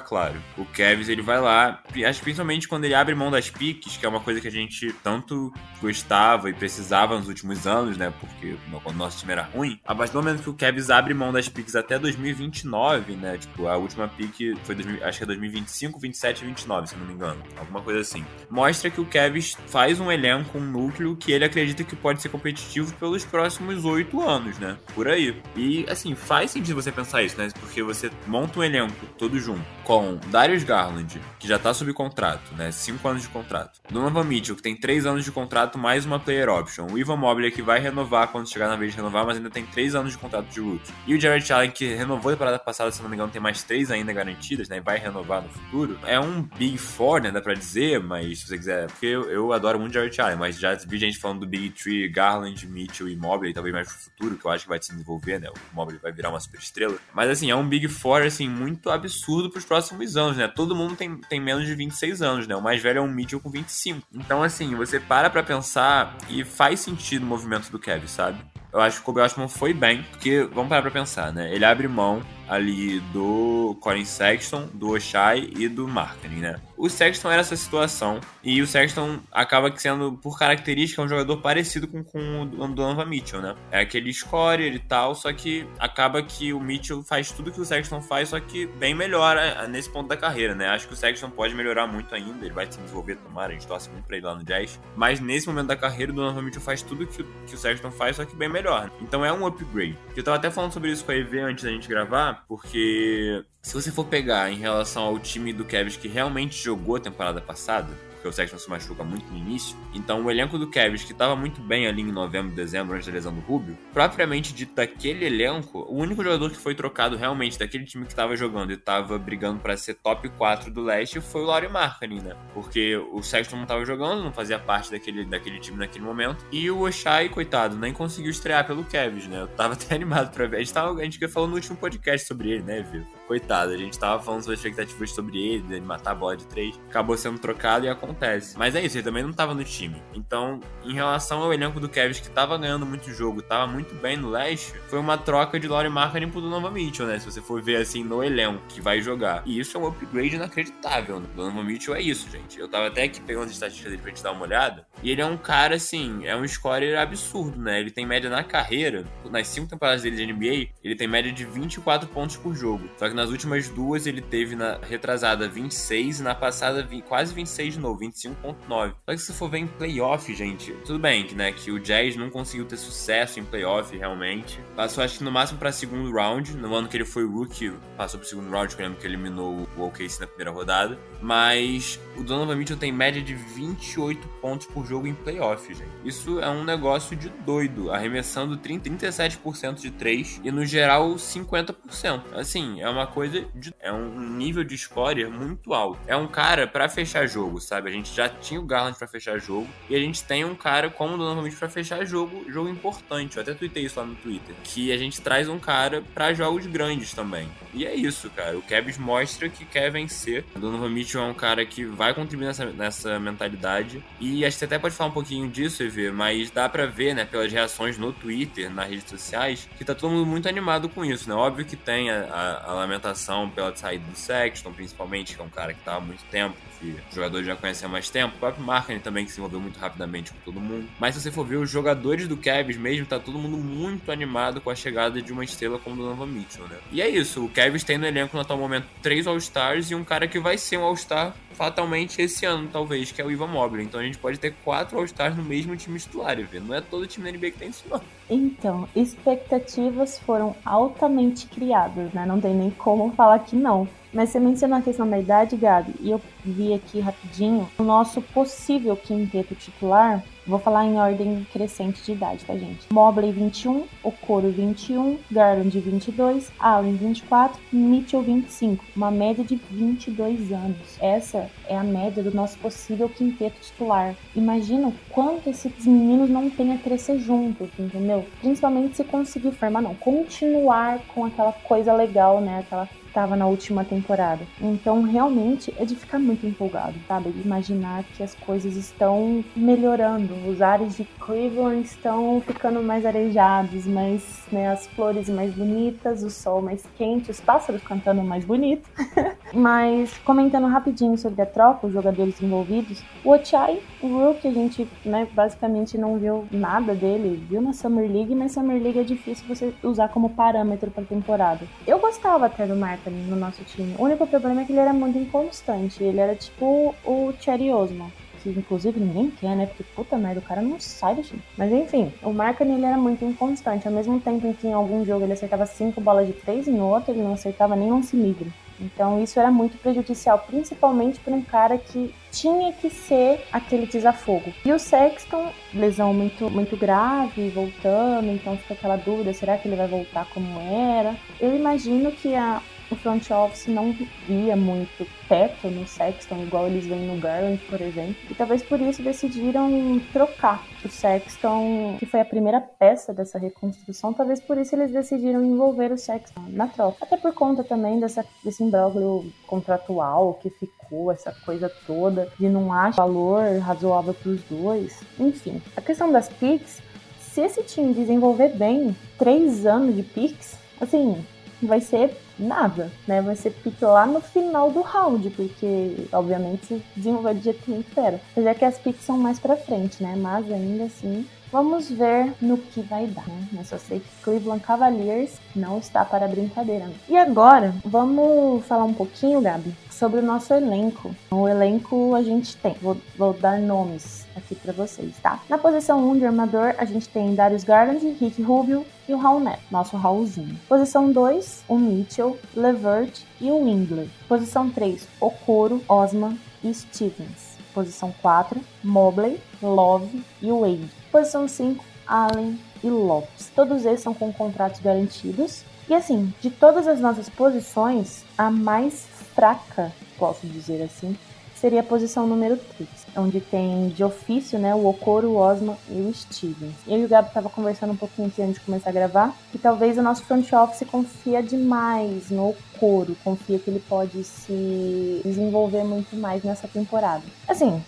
Claro. 0.01 0.41
O 0.57 0.65
Kevs, 0.65 1.09
ele 1.09 1.23
vai 1.23 1.41
lá, 1.41 1.83
principalmente 2.21 2.69
quando 2.69 2.85
ele 2.85 2.95
abre 2.95 3.15
mão 3.15 3.31
das 3.31 3.51
piques, 3.51 3.97
que 3.97 4.07
é 4.07 4.09
uma 4.09 4.21
coisa 4.21 4.41
que 4.41 4.49
a 4.49 4.51
gente 4.51 4.93
tanto 5.03 5.53
gostava 5.81 6.51
e 6.51 6.53
precisava 6.53 7.19
nos 7.19 7.29
últimos 7.29 7.67
anos, 7.67 7.97
né? 7.97 8.13
Porque 8.21 8.57
quando 8.83 8.95
o 8.95 8.99
nosso 8.99 9.19
time 9.19 9.33
era 9.33 9.43
ruim. 9.43 9.79
A 9.85 9.95
partir 9.95 10.13
do 10.13 10.23
momento 10.23 10.43
que 10.43 10.51
o 10.51 10.55
Kevs 10.55 10.91
abre 10.91 11.15
mão 11.15 11.33
das 11.33 11.49
piques 11.49 11.75
até 11.77 11.99
2029, 11.99 13.13
né? 13.15 13.39
Tipo, 13.39 13.67
a 13.67 13.77
última 13.77 14.09
pique 14.09 14.55
foi, 14.65 14.75
2000, 14.75 15.05
acho 15.05 15.19
que 15.19 15.25
é 15.25 15.27
2025, 15.27 15.99
27 15.99 16.43
e 16.43 16.47
29, 16.47 16.87
se 16.89 16.97
não 16.97 17.07
me 17.07 17.15
engano. 17.15 17.43
Alguma 17.57 17.81
coisa 17.81 18.01
assim. 18.01 18.25
Mostra 18.51 18.91
que 18.91 19.01
o 19.01 19.05
Kevs 19.05 19.57
faz 19.67 20.01
um 20.01 20.11
elenco, 20.11 20.59
um 20.59 20.61
núcleo 20.61 21.17
que 21.17 21.33
ele 21.33 21.45
acredita 21.45 21.85
que 21.85 21.97
pode 21.97 22.23
ser 22.23 22.29
competitivo 22.29 22.93
pelos 22.95 23.25
próximos 23.25 23.85
oito 23.85 24.21
anos, 24.21 24.59
né? 24.59 24.77
Por 24.95 25.09
aí. 25.09 25.41
E, 25.57 25.85
assim, 25.89 26.15
faz 26.15 26.51
sentido 26.51 26.75
você 26.75 26.93
pensar 26.93 27.23
isso, 27.23 27.39
né? 27.39 27.49
Porque 27.59 27.83
você 27.83 28.11
monta 28.27 28.61
um 28.61 28.63
elenco 28.63 29.07
todo 29.19 29.39
junto 29.39 29.63
com 29.85 30.19
Darius 30.29 30.65
Garland, 30.65 31.21
que 31.39 31.49
já 31.49 31.59
tá 31.59 31.75
sob 31.75 31.93
contrato, 31.93 32.55
né? 32.55 32.71
Cinco 32.73 33.07
anos 33.09 33.23
de 33.23 33.29
contrato. 33.29 33.81
Donovan 33.91 34.25
Mitchell, 34.25 34.57
que 34.57 34.63
tem 34.63 34.77
três 34.77 35.07
anos 35.07 35.25
de 35.25 35.33
contrato 35.33 35.79
mais 35.79 36.05
uma 36.05 36.19
player 36.19 36.49
option. 36.49 36.87
O 36.91 36.99
Ivan 36.99 37.17
Mobley, 37.17 37.51
que 37.51 37.63
vai 37.63 37.81
renovar 37.81 38.29
quando 38.29 38.49
chegar 38.49 38.69
na 38.69 38.77
vez 38.77 38.93
de 38.93 38.97
renovar, 38.97 39.27
mas 39.27 39.37
ainda 39.37 39.51
tem 39.51 39.65
três 39.67 39.95
anos 39.95 40.13
de 40.13 40.19
contrato 40.19 40.47
de 40.47 40.61
rookie. 40.61 40.93
E 41.07 41.15
o 41.15 41.21
Jared 41.21 41.53
Allen, 41.53 41.71
que 41.71 41.95
renovou 41.95 42.31
a 42.31 42.35
temporada 42.35 42.59
passada, 42.59 42.91
se 42.91 43.03
não 43.03 43.09
me 43.09 43.17
engano, 43.17 43.33
tem 43.33 43.43
mais 43.43 43.63
três 43.63 43.91
ainda 43.91 44.13
garantidas, 44.13 44.69
né? 44.69 44.79
E 44.79 44.81
vai 44.81 44.99
renovar 44.99 45.43
no 45.43 45.49
futuro. 45.49 45.99
É 46.05 46.19
um 46.19 46.43
Big 46.43 46.79
Four, 46.79 47.23
né? 47.23 47.31
Dá 47.31 47.41
pra 47.41 47.55
dizer, 47.55 48.01
mas 48.01 48.41
se 48.41 48.49
você 48.49 48.59
quiser. 48.59 48.87
Porque 48.87 49.07
eu, 49.07 49.31
eu 49.31 49.53
adoro 49.53 49.79
muito 49.79 49.95
Jared 49.95 50.21
Allen, 50.21 50.37
mas 50.37 50.59
já 50.59 50.75
vi 50.75 50.99
gente 50.99 51.19
falando 51.19 51.41
do 51.41 51.47
Big 51.47 51.71
Tree, 51.71 52.09
Garland, 52.09 52.67
Mitchell 52.67 53.09
e 53.09 53.17
Mobley, 53.17 53.53
talvez 53.53 53.75
mais 53.75 53.89
pro 53.89 53.99
futuro, 53.99 54.37
que 54.37 54.45
eu 54.45 54.51
acho 54.51 54.65
que 54.65 54.69
vai 54.69 54.81
se 54.81 54.91
desenvolver, 54.91 55.41
né? 55.41 55.49
O 55.51 55.75
Mobley 55.75 55.99
vai 56.01 56.13
virar 56.13 56.31
uma 56.31 56.41
super 56.41 56.59
estrela. 56.59 56.97
Mas 57.15 57.31
assim, 57.31 57.51
é 57.51 57.57
um 57.57 57.69
Big 57.69 57.89
Four, 57.89 58.23
assim, 58.23 58.49
muito 58.49 58.91
absurdo 58.91 59.51
pros 59.51 59.65
próximos 59.73 60.19
anos, 60.19 60.37
né? 60.37 60.47
Todo 60.47 60.77
mundo 60.77 60.95
tem, 60.95 61.17
tem 61.17 61.41
menos 61.41 61.65
de 61.65 61.75
26 61.75 62.21
anos, 62.21 62.47
né? 62.47 62.55
O 62.55 62.61
mais 62.61 62.83
velho 62.83 62.99
é 62.99 63.01
um 63.01 63.11
Mitchell 63.11 63.41
com 63.41 63.49
25. 63.49 64.07
Então, 64.13 64.43
assim, 64.43 64.75
você 64.75 65.01
para 65.01 65.31
pra 65.31 65.43
pensar 65.43 66.15
e 66.29 66.45
faz 66.45 66.81
sentido 66.81 67.23
o 67.23 67.27
movimento 67.27 67.71
do 67.71 67.79
Kevin, 67.79 68.07
sabe? 68.07 68.39
Eu 68.71 68.83
acho 68.83 68.97
que 68.97 69.03
o 69.03 69.15
Kobe 69.15 69.23
foi 69.49 69.73
bem, 69.73 70.03
porque 70.11 70.47
vamos 70.53 70.69
parar 70.69 70.83
pra 70.83 70.91
pensar, 70.91 71.33
né? 71.33 71.55
Ele 71.55 71.65
abre 71.65 71.89
mão 71.89 72.23
ali 72.47 73.01
do 73.15 73.75
Colin 73.81 74.05
Sexton, 74.05 74.69
do 74.75 74.91
Oshai 74.91 75.51
e 75.57 75.69
do 75.69 75.89
Marketing, 75.89 76.41
né? 76.41 76.61
O 76.83 76.91
Sexton 76.91 77.31
era 77.31 77.43
essa 77.43 77.55
situação 77.55 78.21
e 78.43 78.61
o 78.61 78.67
Sexton 78.67 79.21
acaba 79.31 79.73
sendo, 79.77 80.15
por 80.15 80.37
característica, 80.37 81.01
um 81.01 81.07
jogador 81.07 81.37
parecido 81.37 81.87
com, 81.87 82.03
com 82.03 82.43
o 82.43 82.45
Donovan 82.45 83.05
Mitchell, 83.05 83.41
né? 83.41 83.55
É 83.71 83.83
aquele 83.83 84.13
scorer 84.13 84.75
e 84.75 84.81
tal, 84.81 85.15
só 85.15 85.33
que 85.33 85.65
acaba 85.79 86.21
que 86.25 86.53
o 86.53 86.59
Mitchell 86.59 87.01
faz 87.05 87.31
tudo 87.31 87.53
que 87.53 87.61
o 87.61 87.65
Sexton 87.65 88.03
faz, 88.03 88.31
só 88.31 88.41
que 88.41 88.67
bem 88.67 88.97
melhor 88.97 89.37
é, 89.37 89.65
nesse 89.69 89.89
ponto 89.89 90.09
da 90.09 90.17
carreira, 90.17 90.57
né? 90.57 90.71
Acho 90.71 90.89
que 90.89 90.95
o 90.95 90.97
Sexton 90.97 91.31
pode 91.31 91.55
melhorar 91.55 91.87
muito 91.87 92.13
ainda, 92.17 92.45
ele 92.45 92.53
vai 92.53 92.67
se 92.67 92.81
desenvolver, 92.81 93.15
tomara, 93.15 93.51
a 93.51 93.53
gente 93.53 93.69
torce 93.69 93.89
muito 93.89 94.05
pra 94.05 94.17
ele 94.17 94.27
lá 94.27 94.35
no 94.35 94.43
Jazz. 94.43 94.81
Mas 94.97 95.21
nesse 95.21 95.47
momento 95.47 95.69
da 95.69 95.77
carreira, 95.77 96.11
o 96.11 96.15
Donovan 96.17 96.43
Mitchell 96.43 96.63
faz 96.63 96.83
tudo 96.83 97.07
que 97.07 97.23
o, 97.23 97.27
que 97.47 97.55
o 97.55 97.59
Sexton 97.59 97.93
faz, 97.93 98.17
só 98.17 98.25
que 98.25 98.35
bem 98.35 98.49
melhor. 98.49 98.91
Então 99.01 99.25
é 99.25 99.33
um 99.33 99.47
upgrade. 99.47 99.97
Eu 100.17 100.25
tava 100.25 100.37
até 100.37 100.51
falando 100.51 100.73
sobre 100.73 100.91
isso 100.91 101.05
com 101.05 101.13
a 101.13 101.17
EV 101.17 101.43
antes 101.43 101.63
da 101.63 101.71
gente 101.71 101.87
gravar, 101.87 102.45
porque 102.49 103.45
se 103.63 103.75
você 103.75 103.93
for 103.93 104.05
pegar 104.05 104.51
em 104.51 104.57
relação 104.57 105.05
ao 105.05 105.19
time 105.21 105.53
do 105.53 105.65
Kevin 105.65 105.91
que 105.91 106.09
realmente 106.09 106.61
jogou 106.63 106.97
a 106.97 107.01
temporada 107.01 107.41
passada, 107.41 107.97
porque 108.23 108.29
o 108.29 108.33
Sexton 108.33 108.59
se 108.59 108.71
machuca 108.71 109.03
muito 109.03 109.29
no 109.33 109.37
início. 109.37 109.77
Então 109.93 110.25
o 110.25 110.31
elenco 110.31 110.57
do 110.57 110.71
Kevs, 110.71 111.03
que 111.03 111.13
estava 111.13 111.35
muito 111.35 111.61
bem 111.61 111.89
ali 111.89 112.03
em 112.03 112.13
novembro, 112.13 112.55
dezembro, 112.55 112.95
antes 112.95 113.07
da 113.07 113.13
lesão 113.13 113.35
do 113.35 113.41
Rubio, 113.41 113.77
propriamente 113.93 114.53
dito 114.53 114.75
daquele 114.75 115.27
elenco, 115.27 115.81
o 115.89 115.97
único 115.97 116.23
jogador 116.23 116.51
que 116.51 116.57
foi 116.57 116.75
trocado 116.75 117.17
realmente 117.17 117.59
daquele 117.59 117.85
time 117.85 118.05
que 118.05 118.13
estava 118.13 118.37
jogando 118.37 118.71
e 118.71 118.75
estava 118.75 119.19
brigando 119.19 119.61
para 119.61 119.77
ser 119.77 119.95
top 119.95 120.29
4 120.29 120.71
do 120.71 120.83
leste 120.83 121.21
foi 121.21 121.43
o 121.43 121.47
Laurie 121.47 121.69
Markkinen, 121.69 122.21
né? 122.21 122.37
Porque 122.55 122.97
o 123.13 123.23
Sexton 123.23 123.57
não 123.57 123.63
estava 123.65 123.85
jogando, 123.85 124.23
não 124.23 124.33
fazia 124.33 124.59
parte 124.59 124.91
daquele, 124.91 125.25
daquele 125.25 125.59
time 125.59 125.79
naquele 125.79 126.05
momento. 126.05 126.45
E 126.53 126.71
o 126.71 126.81
Oshai, 126.81 127.29
coitado, 127.29 127.77
nem 127.77 127.93
conseguiu 127.93 128.31
estrear 128.31 128.67
pelo 128.67 128.85
Kevs, 128.85 129.27
né? 129.27 129.41
Eu 129.41 129.49
tava 129.49 129.75
até 129.75 129.95
animado 129.95 130.33
para 130.33 130.47
ver. 130.47 130.57
A 130.57 130.61
gente, 130.61 130.73
tava, 130.73 131.01
a 131.01 131.05
gente 131.05 131.29
falou 131.29 131.49
no 131.49 131.57
último 131.57 131.77
podcast 131.77 132.27
sobre 132.27 132.51
ele, 132.51 132.63
né, 132.63 132.83
Vitor? 132.83 133.22
Coitado, 133.27 133.73
a 133.73 133.77
gente 133.77 133.99
tava 133.99 134.23
falando 134.23 134.43
sobre 134.43 134.57
expectativas 134.57 135.11
sobre 135.11 135.39
ele, 135.39 135.63
dele 135.63 135.81
matar 135.81 136.13
a 136.13 136.15
bola 136.15 136.37
de 136.37 136.47
3. 136.47 136.79
Acabou 136.89 137.17
sendo 137.17 137.39
trocado 137.39 137.87
e 137.87 137.89
acontece. 137.89 138.59
Mas 138.59 138.75
é 138.75 138.85
isso, 138.85 138.97
ele 138.97 139.05
também 139.05 139.23
não 139.23 139.33
tava 139.33 139.55
no 139.55 139.65
time. 139.65 140.03
Então, 140.15 140.61
em 140.85 140.93
relação 140.93 141.43
ao 141.43 141.53
elenco 141.53 141.81
do 141.81 141.89
Kevin, 141.89 142.13
que 142.15 142.31
tava 142.31 142.59
ganhando 142.59 142.85
muito 142.85 143.11
jogo, 143.13 143.43
tava 143.43 143.67
muito 143.67 143.95
bem 143.95 144.17
no 144.17 144.29
leste, 144.29 144.75
foi 144.89 144.99
uma 144.99 145.17
troca 145.17 145.59
de 145.59 145.69
Laurie 145.69 145.91
Markkinen 145.91 146.31
pro 146.31 146.41
Donovan 146.41 146.71
Mitchell, 146.71 147.07
né? 147.07 147.19
Se 147.19 147.25
você 147.25 147.41
for 147.41 147.63
ver 147.63 147.77
assim 147.77 148.05
no 148.05 148.23
elenco 148.23 148.63
que 148.69 148.81
vai 148.81 149.01
jogar. 149.01 149.43
E 149.47 149.59
isso 149.59 149.77
é 149.77 149.81
um 149.81 149.87
upgrade 149.87 150.37
inacreditável. 150.37 151.21
Né? 151.21 151.27
Donovan 151.35 151.65
Mitchell 151.65 151.95
é 151.95 152.03
isso, 152.03 152.31
gente. 152.31 152.59
Eu 152.59 152.69
tava 152.69 152.89
até 152.89 153.05
aqui 153.05 153.21
pegando 153.21 153.45
as 153.45 153.53
estatísticas 153.53 153.93
dele 153.93 154.03
pra 154.03 154.11
gente 154.11 154.23
dar 154.23 154.33
uma 154.33 154.43
olhada. 154.43 154.87
E 155.03 155.11
ele 155.11 155.21
é 155.21 155.27
um 155.27 155.37
cara, 155.37 155.77
assim, 155.77 156.27
é 156.27 156.37
um 156.37 156.47
scorer 156.47 156.99
absurdo, 156.99 157.61
né? 157.61 157.81
Ele 157.81 157.91
tem 157.91 158.07
média 158.07 158.29
na 158.29 158.45
carreira, 158.45 159.05
nas 159.31 159.49
cinco 159.49 159.69
temporadas 159.69 160.03
dele 160.03 160.17
de 160.17 160.33
NBA, 160.33 160.73
ele 160.83 160.95
tem 160.97 161.09
média 161.09 161.33
de 161.33 161.45
24 161.45 162.09
pontos 162.09 162.37
por 162.37 162.55
jogo. 162.55 162.89
Só 162.97 163.09
que 163.09 163.12
nas 163.13 163.31
últimas 163.31 163.69
duas 163.69 164.07
ele 164.07 164.21
teve 164.21 164.55
na 164.55 164.79
retrasada 164.83 165.49
26 165.49 166.21
e 166.21 166.23
na 166.23 166.35
passada 166.35 166.87
quase 167.09 167.35
26 167.35 167.75
de 167.75 167.81
novo, 167.81 167.99
25 167.99 168.33
1.9. 168.43 168.95
Só 169.05 169.13
que 169.13 169.19
se 169.19 169.33
for 169.33 169.49
ver 169.49 169.59
em 169.59 169.67
playoff, 169.67 170.33
gente, 170.35 170.73
tudo 170.85 170.99
bem 170.99 171.25
que, 171.25 171.35
né, 171.35 171.53
que 171.53 171.71
o 171.71 171.79
Jazz 171.79 172.17
não 172.17 172.31
conseguiu 172.31 172.65
ter 172.65 172.77
sucesso 172.77 173.41
em 173.41 173.45
playoff 173.45 173.97
realmente. 173.97 174.61
Passou 174.77 175.03
acho 175.03 175.19
que 175.19 175.25
no 175.25 175.31
máximo 175.31 175.59
para 175.59 175.73
segundo 175.73 176.13
round, 176.13 176.57
no 176.57 176.75
ano 176.75 176.89
que 176.89 176.97
ele 176.97 177.05
foi 177.05 177.27
rookie, 177.27 177.73
passou 177.97 178.19
pro 178.19 178.29
segundo 178.29 178.51
round, 178.51 178.75
que 178.75 178.83
eu 178.83 178.87
lembro 178.87 179.01
que 179.01 179.07
eliminou 179.07 179.67
o 179.77 179.85
OKC 179.85 180.21
na 180.21 180.27
primeira 180.27 180.51
rodada. 180.51 180.99
Mas 181.21 182.01
o 182.17 182.23
Donovan 182.23 182.57
Mitchell 182.57 182.77
tem 182.77 182.93
média 182.93 183.23
de 183.23 183.35
28 183.35 184.27
pontos 184.41 184.67
por 184.67 184.85
jogo 184.85 185.07
em 185.07 185.15
playoff, 185.15 185.73
gente. 185.73 185.91
Isso 186.05 186.41
é 186.41 186.49
um 186.49 186.65
negócio 186.65 187.17
de 187.17 187.29
doido, 187.29 187.93
arremessando 187.93 188.57
30, 188.57 188.91
37% 188.91 189.81
de 189.81 189.91
3 189.91 190.41
e 190.45 190.51
no 190.51 190.65
geral 190.67 191.15
50%. 191.15 192.23
Assim, 192.35 192.81
é 192.81 192.89
uma 192.89 193.02
coisa 193.07 193.45
de, 193.55 193.75
é 193.81 193.93
um 193.93 194.19
nível 194.19 194.65
de 194.65 194.77
scorer 194.77 195.29
muito 195.29 195.73
alto. 195.75 196.01
É 196.07 196.17
um 196.17 196.27
cara 196.27 196.67
para 196.67 196.89
fechar 196.89 197.27
jogo, 197.27 197.61
sabe? 197.61 197.91
A 197.91 197.93
gente 197.93 198.15
já 198.15 198.29
tinha 198.29 198.61
o 198.61 198.65
Garland 198.65 198.97
para 198.99 199.07
fechar 199.07 199.39
jogo 199.39 199.69
e 199.89 199.95
a 199.95 199.99
gente 199.99 200.25
tem 200.25 200.45
um 200.45 200.55
cara 200.55 200.91
como 200.91 201.15
o 201.15 201.19
Donovan 201.19 201.43
Mitchell 201.43 201.59
para 201.59 201.69
fechar 201.69 202.05
jogo, 202.05 202.45
jogo 202.51 202.69
importante. 202.69 203.37
Eu 203.37 203.43
até 203.43 203.55
tuitei 203.55 203.85
isso 203.85 203.99
lá 203.99 204.07
no 204.07 204.15
Twitter, 204.15 204.55
que 204.65 204.93
a 204.93 204.97
gente 204.97 205.21
traz 205.21 205.49
um 205.49 205.59
cara 205.59 206.03
para 206.15 206.33
jogos 206.35 206.67
grandes 206.67 207.13
também. 207.13 207.49
E 207.75 207.87
é 207.87 207.95
isso, 207.95 208.31
cara. 208.31 208.57
O 208.57 208.63
Kevs 208.63 208.99
mostra 208.99 209.49
que 209.49 209.65
quer 209.65 209.91
vencer. 209.91 210.45
O 210.55 210.59
Donovan 210.59 210.89
Mitchell 210.89 211.23
é 211.23 211.27
um 211.27 211.35
cara 211.35 211.65
que 211.65 211.85
vai 211.85 212.15
contribuir 212.15 212.47
nessa, 212.47 212.67
nessa 212.67 213.19
mentalidade 213.19 214.03
e 214.21 214.45
acho 214.45 214.57
que 214.57 214.61
você 214.61 214.65
até 214.65 214.79
pode 214.79 214.95
falar 214.95 215.11
um 215.11 215.13
pouquinho 215.13 215.49
disso, 215.49 215.83
EV, 215.83 216.11
mas 216.13 216.51
dá 216.51 216.69
para 216.69 216.87
ver, 216.87 217.15
né, 217.15 217.25
pelas 217.25 217.53
reações 217.53 217.99
no 217.99 218.13
Twitter, 218.13 218.71
nas 218.71 218.89
redes 218.89 219.09
sociais, 219.09 219.69
que 219.77 219.85
tá 219.85 219.95
todo 219.95 220.11
mundo 220.11 220.27
muito 220.27 220.49
animado 220.49 220.89
com 220.89 221.05
isso, 221.05 221.29
né? 221.29 221.35
Óbvio 221.35 221.65
que 221.65 221.77
tem 221.77 222.11
a, 222.11 222.25
a, 222.25 222.73
a 222.73 222.75
lamentação 222.93 223.49
pela 223.49 223.75
saída 223.75 224.05
do 224.05 224.17
Sexton, 224.17 224.73
principalmente, 224.73 225.35
que 225.35 225.41
é 225.41 225.45
um 225.45 225.49
cara 225.49 225.73
que 225.73 225.81
tá 225.81 225.95
há 225.95 226.01
muito 226.01 226.23
tempo 226.31 226.57
que 226.83 227.15
jogadores 227.15 227.47
já 227.47 227.55
conhecem 227.55 227.87
há 227.87 227.89
mais 227.89 228.11
tempo. 228.11 228.35
O 228.37 228.39
próprio 228.41 228.65
Markkinen 228.65 229.01
também, 229.01 229.25
que 229.25 229.31
se 229.31 229.39
envolveu 229.39 229.61
muito 229.61 229.79
rapidamente 229.79 230.33
com 230.33 230.39
todo 230.45 230.61
mundo. 230.61 230.89
Mas 230.99 231.15
se 231.15 231.21
você 231.21 231.31
for 231.31 231.47
ver 231.47 231.57
os 231.57 231.71
jogadores 231.71 232.27
do 232.27 232.37
Cavs 232.37 232.77
mesmo, 232.77 233.07
tá 233.07 233.19
todo 233.19 233.39
mundo 233.39 233.57
muito 233.57 234.11
animado 234.11 234.61
com 234.61 234.71
a 234.71 234.75
chegada 234.75 235.23
de 235.23 235.33
uma 235.33 235.45
estrela 235.45 235.79
como 235.79 235.97
o 235.97 236.05
Donovan 236.05 236.27
Mitchell, 236.27 236.67
né? 236.67 236.79
E 236.91 237.01
é 237.01 237.09
isso, 237.09 237.45
o 237.45 237.49
Cavs 237.49 237.85
tem 237.85 237.97
no 237.97 238.07
elenco 238.07 238.37
no 238.37 238.43
atual 238.43 238.59
momento 238.59 238.87
três 239.01 239.27
All-Stars 239.27 239.91
e 239.91 239.95
um 239.95 240.05
cara 240.05 240.27
que 240.27 240.41
vai 240.41 240.59
ser 240.59 240.79
um 240.79 240.83
All-Star 240.83 241.35
fatalmente 241.53 242.21
esse 242.21 242.45
ano, 242.45 242.69
talvez, 242.73 243.13
que 243.13 243.21
é 243.21 243.25
o 243.25 243.31
Ivan 243.31 243.47
Mobley. 243.47 243.85
Então 243.85 244.01
a 244.01 244.03
gente 244.03 244.19
pode 244.19 244.39
ter 244.39 244.55
quatro 244.65 244.99
All-Stars 244.99 245.37
no 245.37 245.43
mesmo 245.43 245.77
time 245.77 245.99
titular, 245.99 246.37
viu? 246.37 246.61
Não 246.61 246.75
é 246.75 246.81
todo 246.81 247.07
time 247.07 247.31
da 247.31 247.39
NBA 247.39 247.51
que 247.53 247.59
tem 247.59 247.69
isso, 247.69 247.85
não. 247.89 248.01
Então, 248.29 248.89
expectativas 248.97 250.19
foram 250.19 250.57
altamente 250.65 251.47
criadas, 251.47 252.13
né? 252.13 252.25
Não 252.27 252.41
tem 252.41 252.55
nem 252.55 252.71
como 252.71 253.13
falar 253.13 253.41
que 253.41 253.55
não. 253.55 253.87
Mas 254.13 254.31
você 254.31 254.39
mencionou 254.39 254.79
a 254.79 254.83
questão 254.83 255.09
da 255.09 255.19
idade, 255.19 255.57
Gabi, 255.57 255.95
e 256.01 256.11
eu 256.11 256.21
vi 256.45 256.75
aqui 256.75 257.01
rapidinho 257.01 257.69
o 257.79 257.83
nosso 257.83 258.21
possível 258.21 258.97
quinteto 258.97 259.55
titular 259.55 260.23
Vou 260.45 260.59
falar 260.59 260.85
em 260.85 260.99
ordem 260.99 261.47
crescente 261.53 262.03
de 262.03 262.13
idade, 262.13 262.45
tá, 262.45 262.57
gente? 262.57 262.93
Mobley 262.93 263.31
21, 263.31 263.85
Okoro 264.03 264.51
21, 264.51 265.17
Garland 265.31 265.79
22, 265.79 266.51
Allen 266.59 266.97
24, 266.97 267.61
Mitchell 267.73 268.23
25. 268.23 268.85
Uma 268.97 269.13
média 269.13 269.45
de 269.45 269.55
22 269.71 270.51
anos. 270.51 270.99
Essa 271.01 271.49
é 271.69 271.77
a 271.77 271.85
média 271.85 272.25
do 272.25 272.35
nosso 272.35 272.59
possível 272.59 273.09
quinteto 273.09 273.57
titular. 273.61 274.17
Imagina 274.35 274.89
o 274.89 274.95
quanto 275.11 275.49
esses 275.49 275.87
meninos 275.87 276.29
não 276.29 276.51
têm 276.51 276.73
a 276.73 276.79
crescer 276.79 277.21
juntos, 277.21 277.69
entendeu? 277.79 278.27
Principalmente 278.41 278.97
se 278.97 279.05
conseguir 279.05 279.53
formar, 279.53 279.81
não, 279.81 279.95
continuar 279.95 280.99
com 281.15 281.25
aquela 281.25 281.53
coisa 281.53 281.93
legal, 281.93 282.41
né? 282.41 282.59
Aquela 282.59 282.89
estava 283.13 283.37
na 283.37 283.47
última 283.47 283.85
temporada. 283.85 284.41
Então, 284.59 285.03
realmente, 285.03 285.73
é 285.79 285.85
de 285.85 285.95
ficar 285.95 286.19
muito 286.19 286.47
empolgado, 286.47 286.95
sabe? 287.07 287.31
De 287.31 287.43
imaginar 287.43 288.05
que 288.05 288.23
as 288.23 288.35
coisas 288.35 288.75
estão 288.75 289.45
melhorando. 289.55 290.35
Os 290.49 290.63
ares 290.63 290.97
de 290.97 291.05
Cleveland 291.21 291.87
estão 291.87 292.41
ficando 292.41 292.83
mais 292.83 293.05
arejados, 293.05 293.87
mas 293.87 294.43
né, 294.51 294.71
as 294.71 294.87
flores 294.87 295.29
mais 295.29 295.53
bonitas, 295.55 296.23
o 296.23 296.31
sol 296.31 296.63
mais 296.63 296.85
quente, 296.97 297.31
os 297.31 297.41
pássaros 297.41 297.83
cantando 297.83 298.23
mais 298.23 298.45
bonito. 298.45 298.89
mas, 299.53 300.17
comentando 300.25 300.67
rapidinho 300.67 301.17
sobre 301.19 301.43
a 301.43 301.47
troca, 301.47 301.87
os 301.87 301.93
jogadores 301.93 302.41
envolvidos, 302.41 303.03
o 303.23 303.31
Ochai, 303.31 303.81
o 304.01 304.09
Rook, 304.09 304.49
a 304.49 304.53
gente 304.53 304.89
né, 305.05 305.29
basicamente 305.35 305.99
não 305.99 306.17
viu 306.17 306.47
nada 306.51 306.95
dele, 306.95 307.45
viu 307.49 307.61
na 307.61 307.75
Summer 307.75 308.11
League, 308.11 308.35
mas 308.35 308.53
Summer 308.53 308.83
League 308.83 308.99
é 308.99 309.05
difícil 309.05 309.45
você 309.47 309.75
usar 309.83 310.09
como 310.09 310.31
parâmetro 310.31 310.91
para 310.91 311.05
temporada. 311.05 311.67
Eu 311.87 311.99
gostava 311.99 312.47
até 312.47 312.67
do 312.67 312.75
No 313.11 313.37
nosso 313.37 313.63
time. 313.65 313.95
O 313.99 314.05
único 314.05 314.27
problema 314.27 314.63
é 314.63 314.65
que 314.65 314.73
ele 314.73 314.81
era 314.81 314.93
muito 314.93 315.19
inconstante. 315.19 316.03
Ele 316.03 316.21
era 316.21 316.35
tipo 316.35 316.95
o 317.05 317.33
Cherry 317.41 317.73
Osman 317.73 318.11
que 318.43 318.51
inclusive 318.51 318.99
ninguém 318.99 319.31
quer, 319.31 319.55
né? 319.57 319.67
Porque 319.67 319.85
puta 319.95 320.19
merda, 320.19 320.41
o 320.41 320.43
cara 320.43 320.61
não 320.61 320.79
sai 320.81 321.15
do 321.15 321.23
time. 321.23 321.41
Mas 321.57 321.73
enfim, 321.73 322.13
o 322.23 322.33
Markkanen 322.33 322.77
ele 322.77 322.87
era 322.87 322.97
muito 322.97 323.25
inconstante. 323.25 323.87
Ao 323.87 323.95
mesmo 323.95 324.21
tempo 324.21 324.47
em 324.47 324.53
que 324.53 324.67
em 324.67 324.73
algum 324.73 325.05
jogo 325.05 325.25
ele 325.25 325.33
acertava 325.33 325.65
cinco 325.65 326.01
bolas 326.01 326.27
de 326.27 326.33
três, 326.33 326.67
em 326.67 326.81
outro 326.81 327.13
ele 327.13 327.23
não 327.23 327.35
acertava 327.35 327.77
nem 327.77 327.91
lance 327.91 328.17
livre. 328.17 328.53
Então 328.81 329.23
isso 329.23 329.39
era 329.39 329.51
muito 329.51 329.79
prejudicial, 329.79 330.39
principalmente 330.41 331.21
para 331.21 331.35
um 331.35 331.43
cara 331.43 331.79
que 331.79 332.13
tinha 332.33 332.73
que 332.73 332.91
ser 332.91 333.45
aquele 333.53 333.87
desafogo. 333.87 334.53
E 334.65 334.73
o 334.73 334.79
Sexton, 334.79 335.51
lesão 335.73 336.13
muito, 336.13 336.51
muito 336.51 336.77
grave, 336.77 337.49
voltando, 337.51 338.27
então 338.33 338.57
fica 338.57 338.75
aquela 338.75 338.97
dúvida, 338.97 339.33
será 339.33 339.57
que 339.57 339.69
ele 339.69 339.77
vai 339.77 339.87
voltar 339.87 340.27
como 340.35 340.59
era? 340.61 341.15
Eu 341.39 341.55
imagino 341.55 342.11
que 342.11 342.35
a, 342.35 342.61
o 342.93 342.97
front 342.97 343.31
office 343.31 343.67
não 343.67 343.95
via 344.27 344.55
muito 344.55 345.07
teto 345.29 345.69
no 345.69 345.87
Sexton, 345.87 346.43
igual 346.43 346.67
eles 346.67 346.85
veem 346.85 347.07
no 347.07 347.21
Garland, 347.21 347.59
por 347.69 347.81
exemplo. 347.81 348.17
E 348.31 348.35
talvez 348.35 348.63
por 348.63 348.81
isso 348.81 349.03
decidiram 349.03 350.01
trocar 350.13 350.65
o 350.85 350.89
Sexton, 350.89 351.97
que 351.99 352.07
foi 352.07 352.21
a 352.21 352.25
primeira 352.25 352.61
peça 352.61 353.13
dessa 353.13 353.39
reconstrução. 353.39 354.13
Talvez 354.13 354.41
por 354.41 354.59
isso 354.59 354.75
eles 354.75 354.93
decidiram 354.93 355.45
envolver 355.45 355.93
o 355.93 355.99
Sexton 355.99 356.43
na 356.49 356.69
troca. 356.69 356.99
Até 357.01 357.17
por 357.17 357.33
conta 357.33 357.65
também 357.65 357.99
dessa, 357.99 358.25
desse 358.45 358.63
imbróglio 358.63 359.33
contratual 359.47 360.35
que 360.35 360.51
ficou, 360.51 361.11
essa 361.11 361.33
coisa 361.45 361.71
toda, 361.87 362.29
de 362.39 362.49
não 362.49 362.73
achar 362.73 363.03
valor 363.03 363.59
razoável 363.59 364.15
para 364.15 364.31
os 364.31 364.43
dois. 364.43 365.01
Enfim, 365.19 365.63
a 365.77 365.81
questão 365.81 366.13
das 366.13 366.29
picks, 366.29 366.83
se 367.19 367.41
esse 367.41 367.63
time 367.63 367.95
desenvolver 367.95 368.51
bem 368.51 368.95
três 369.19 369.65
anos 369.65 369.97
de 369.97 370.03
picks, 370.03 370.59
assim, 370.81 371.25
vai 371.67 371.81
ser 371.81 372.17
nada, 372.39 372.91
né? 373.07 373.21
Vai 373.23 373.37
ser 373.37 373.51
pique 373.51 373.85
lá 373.85 374.07
no 374.07 374.21
final 374.21 374.71
do 374.71 374.81
round, 374.81 375.31
porque, 375.31 376.09
obviamente, 376.13 376.67
se 376.67 376.83
desenvolver 376.97 377.35
do 377.35 377.43
jeito 377.43 377.63
que 377.63 377.73
a 377.73 377.75
gente 377.77 377.89
espera. 377.89 378.21
Apesar 378.33 378.55
que 378.55 378.65
as 378.65 378.79
picks 378.79 379.05
são 379.05 379.19
mais 379.19 379.39
pra 379.39 379.57
frente, 379.57 380.03
né? 380.03 380.15
Mas 380.17 380.51
ainda 380.51 380.85
assim, 380.85 381.27
Vamos 381.53 381.91
ver 381.91 382.33
no 382.41 382.57
que 382.57 382.81
vai 382.81 383.07
dar, 383.07 383.29
né? 383.29 383.47
Eu 383.59 383.65
só 383.67 383.77
sei 383.77 384.01
que 384.01 384.23
Cleveland 384.23 384.63
Cavaliers 384.63 385.39
não 385.55 385.77
está 385.77 386.03
para 386.03 386.27
brincadeira. 386.27 386.91
E 387.07 387.15
agora, 387.15 387.75
vamos 387.85 388.65
falar 388.65 388.85
um 388.85 388.95
pouquinho, 388.95 389.43
Gabi, 389.43 389.77
sobre 389.93 390.21
o 390.21 390.23
nosso 390.23 390.53
elenco. 390.53 391.15
O 391.31 391.47
elenco 391.47 392.15
a 392.15 392.23
gente 392.23 392.57
tem, 392.57 392.75
vou, 392.81 392.97
vou 393.17 393.33
dar 393.33 393.59
nomes 393.59 394.27
aqui 394.35 394.55
para 394.55 394.73
vocês, 394.73 395.15
tá? 395.23 395.41
Na 395.49 395.59
posição 395.59 396.11
1 396.11 396.19
de 396.19 396.27
armador, 396.27 396.75
a 396.79 396.85
gente 396.85 397.09
tem 397.09 397.35
Darius 397.35 397.65
Garland, 397.65 398.05
Rick 398.21 398.43
Rubio 398.43 398.85
e 399.09 399.15
o 399.15 399.19
Raul 399.19 399.41
Neto, 399.41 399.63
nosso 399.71 399.97
Raulzinho. 399.97 400.59
Posição 400.69 401.13
2, 401.13 401.65
o 401.69 401.77
Mitchell, 401.77 402.39
Levert 402.55 403.21
e 403.41 403.51
o 403.51 403.65
Wingler. 403.65 404.09
Posição 404.29 404.71
3, 404.71 405.07
Okoro, 405.21 405.83
Osman 405.89 406.39
e 406.65 406.73
Stevens. 406.73 407.59
Posição 407.75 408.13
4, 408.21 408.61
Mobley, 408.83 409.41
Love 409.63 410.23
e 410.41 410.51
Wade. 410.51 410.91
Posição 411.11 411.47
5, 411.49 411.85
Allen 412.07 412.59
e 412.83 412.89
Lopes. 412.89 413.51
Todos 413.55 413.85
eles 413.85 414.01
são 414.01 414.15
com 414.15 414.33
contratos 414.33 414.81
garantidos. 414.81 415.65
E 415.89 415.95
assim, 415.95 416.33
de 416.41 416.51
todas 416.51 416.87
as 416.87 417.01
nossas 417.01 417.29
posições, 417.29 418.25
a 418.37 418.51
mais 418.51 419.07
fraca, 419.35 419.93
posso 420.19 420.47
dizer 420.47 420.83
assim, 420.83 421.17
seria 421.55 421.81
a 421.81 421.85
posição 421.85 422.27
número 422.27 422.57
3, 422.57 422.89
onde 423.17 423.41
tem 423.41 423.89
de 423.89 424.03
ofício, 424.03 424.59
né, 424.59 424.75
o 424.75 424.85
Okoro, 424.87 425.31
o 425.31 425.37
Osma 425.37 425.79
e 425.89 426.01
o 426.01 426.13
Stevens. 426.13 426.75
Eu 426.89 426.99
e 426.99 427.05
o 427.05 427.09
Gabi 427.09 427.31
tava 427.33 427.49
conversando 427.49 427.93
um 427.93 427.97
pouquinho 427.97 428.29
aqui 428.29 428.43
antes 428.43 428.55
de 428.55 428.61
começar 428.61 428.91
a 428.91 428.93
gravar, 428.93 429.37
que 429.53 429.59
talvez 429.59 429.97
o 429.97 430.03
nosso 430.03 430.25
front 430.25 430.53
office 430.53 430.89
confia 430.89 431.43
demais 431.43 432.31
no 432.31 432.51
Okoro, 432.51 433.17
confia 433.23 433.59
que 433.59 433.71
ele 433.71 433.83
pode 433.89 434.25
se 434.25 435.21
desenvolver 435.25 435.85
muito 435.85 436.17
mais 436.17 436.43
nessa 436.43 436.67
temporada. 436.67 437.23
Assim, 437.47 437.81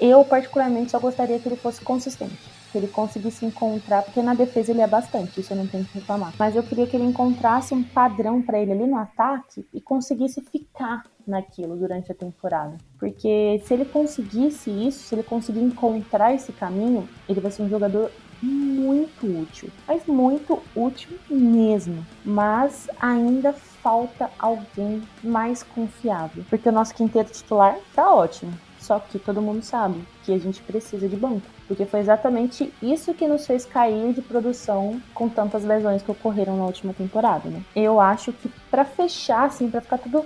eu 0.00 0.24
particularmente 0.24 0.92
só 0.92 0.98
gostaria 1.00 1.38
que 1.38 1.48
ele 1.48 1.56
fosse 1.56 1.80
consistente 1.80 2.55
que 2.76 2.80
ele 2.80 2.88
conseguisse 2.88 3.46
encontrar, 3.46 4.02
porque 4.02 4.20
na 4.20 4.34
defesa 4.34 4.70
ele 4.70 4.82
é 4.82 4.86
bastante, 4.86 5.40
isso 5.40 5.52
eu 5.52 5.56
não 5.56 5.66
tenho 5.66 5.84
que 5.86 5.98
reclamar. 5.98 6.34
Mas 6.38 6.54
eu 6.54 6.62
queria 6.62 6.86
que 6.86 6.94
ele 6.94 7.06
encontrasse 7.06 7.72
um 7.72 7.82
padrão 7.82 8.42
para 8.42 8.58
ele 8.58 8.72
ali 8.72 8.86
no 8.86 8.98
ataque 8.98 9.66
e 9.72 9.80
conseguisse 9.80 10.42
ficar 10.42 11.04
naquilo 11.26 11.74
durante 11.76 12.12
a 12.12 12.14
temporada. 12.14 12.76
Porque 12.98 13.62
se 13.64 13.72
ele 13.72 13.86
conseguisse 13.86 14.70
isso, 14.70 15.04
se 15.04 15.14
ele 15.14 15.22
conseguir 15.22 15.60
encontrar 15.60 16.34
esse 16.34 16.52
caminho, 16.52 17.08
ele 17.26 17.40
vai 17.40 17.50
ser 17.50 17.62
um 17.62 17.68
jogador 17.68 18.10
muito 18.42 19.26
útil, 19.26 19.70
mas 19.88 20.04
muito 20.06 20.62
útil 20.74 21.18
mesmo. 21.30 22.04
Mas 22.22 22.88
ainda 23.00 23.54
falta 23.54 24.30
alguém 24.38 25.02
mais 25.24 25.62
confiável, 25.62 26.44
porque 26.50 26.68
o 26.68 26.72
nosso 26.72 26.94
quinteto 26.94 27.32
titular 27.32 27.78
tá 27.94 28.14
ótimo. 28.14 28.52
Só 28.86 29.00
que 29.00 29.18
todo 29.18 29.42
mundo 29.42 29.64
sabe 29.64 30.00
que 30.24 30.32
a 30.32 30.38
gente 30.38 30.62
precisa 30.62 31.08
de 31.08 31.16
banco, 31.16 31.42
porque 31.66 31.84
foi 31.84 31.98
exatamente 31.98 32.72
isso 32.80 33.12
que 33.12 33.26
nos 33.26 33.44
fez 33.44 33.64
cair 33.64 34.12
de 34.12 34.22
produção 34.22 35.02
com 35.12 35.28
tantas 35.28 35.64
lesões 35.64 36.02
que 36.02 36.10
ocorreram 36.12 36.56
na 36.56 36.66
última 36.66 36.94
temporada, 36.94 37.48
né? 37.48 37.64
Eu 37.74 37.98
acho 37.98 38.32
que 38.32 38.48
para 38.70 38.84
fechar 38.84 39.46
assim, 39.46 39.68
para 39.68 39.80
ficar 39.80 39.98
tudo 39.98 40.24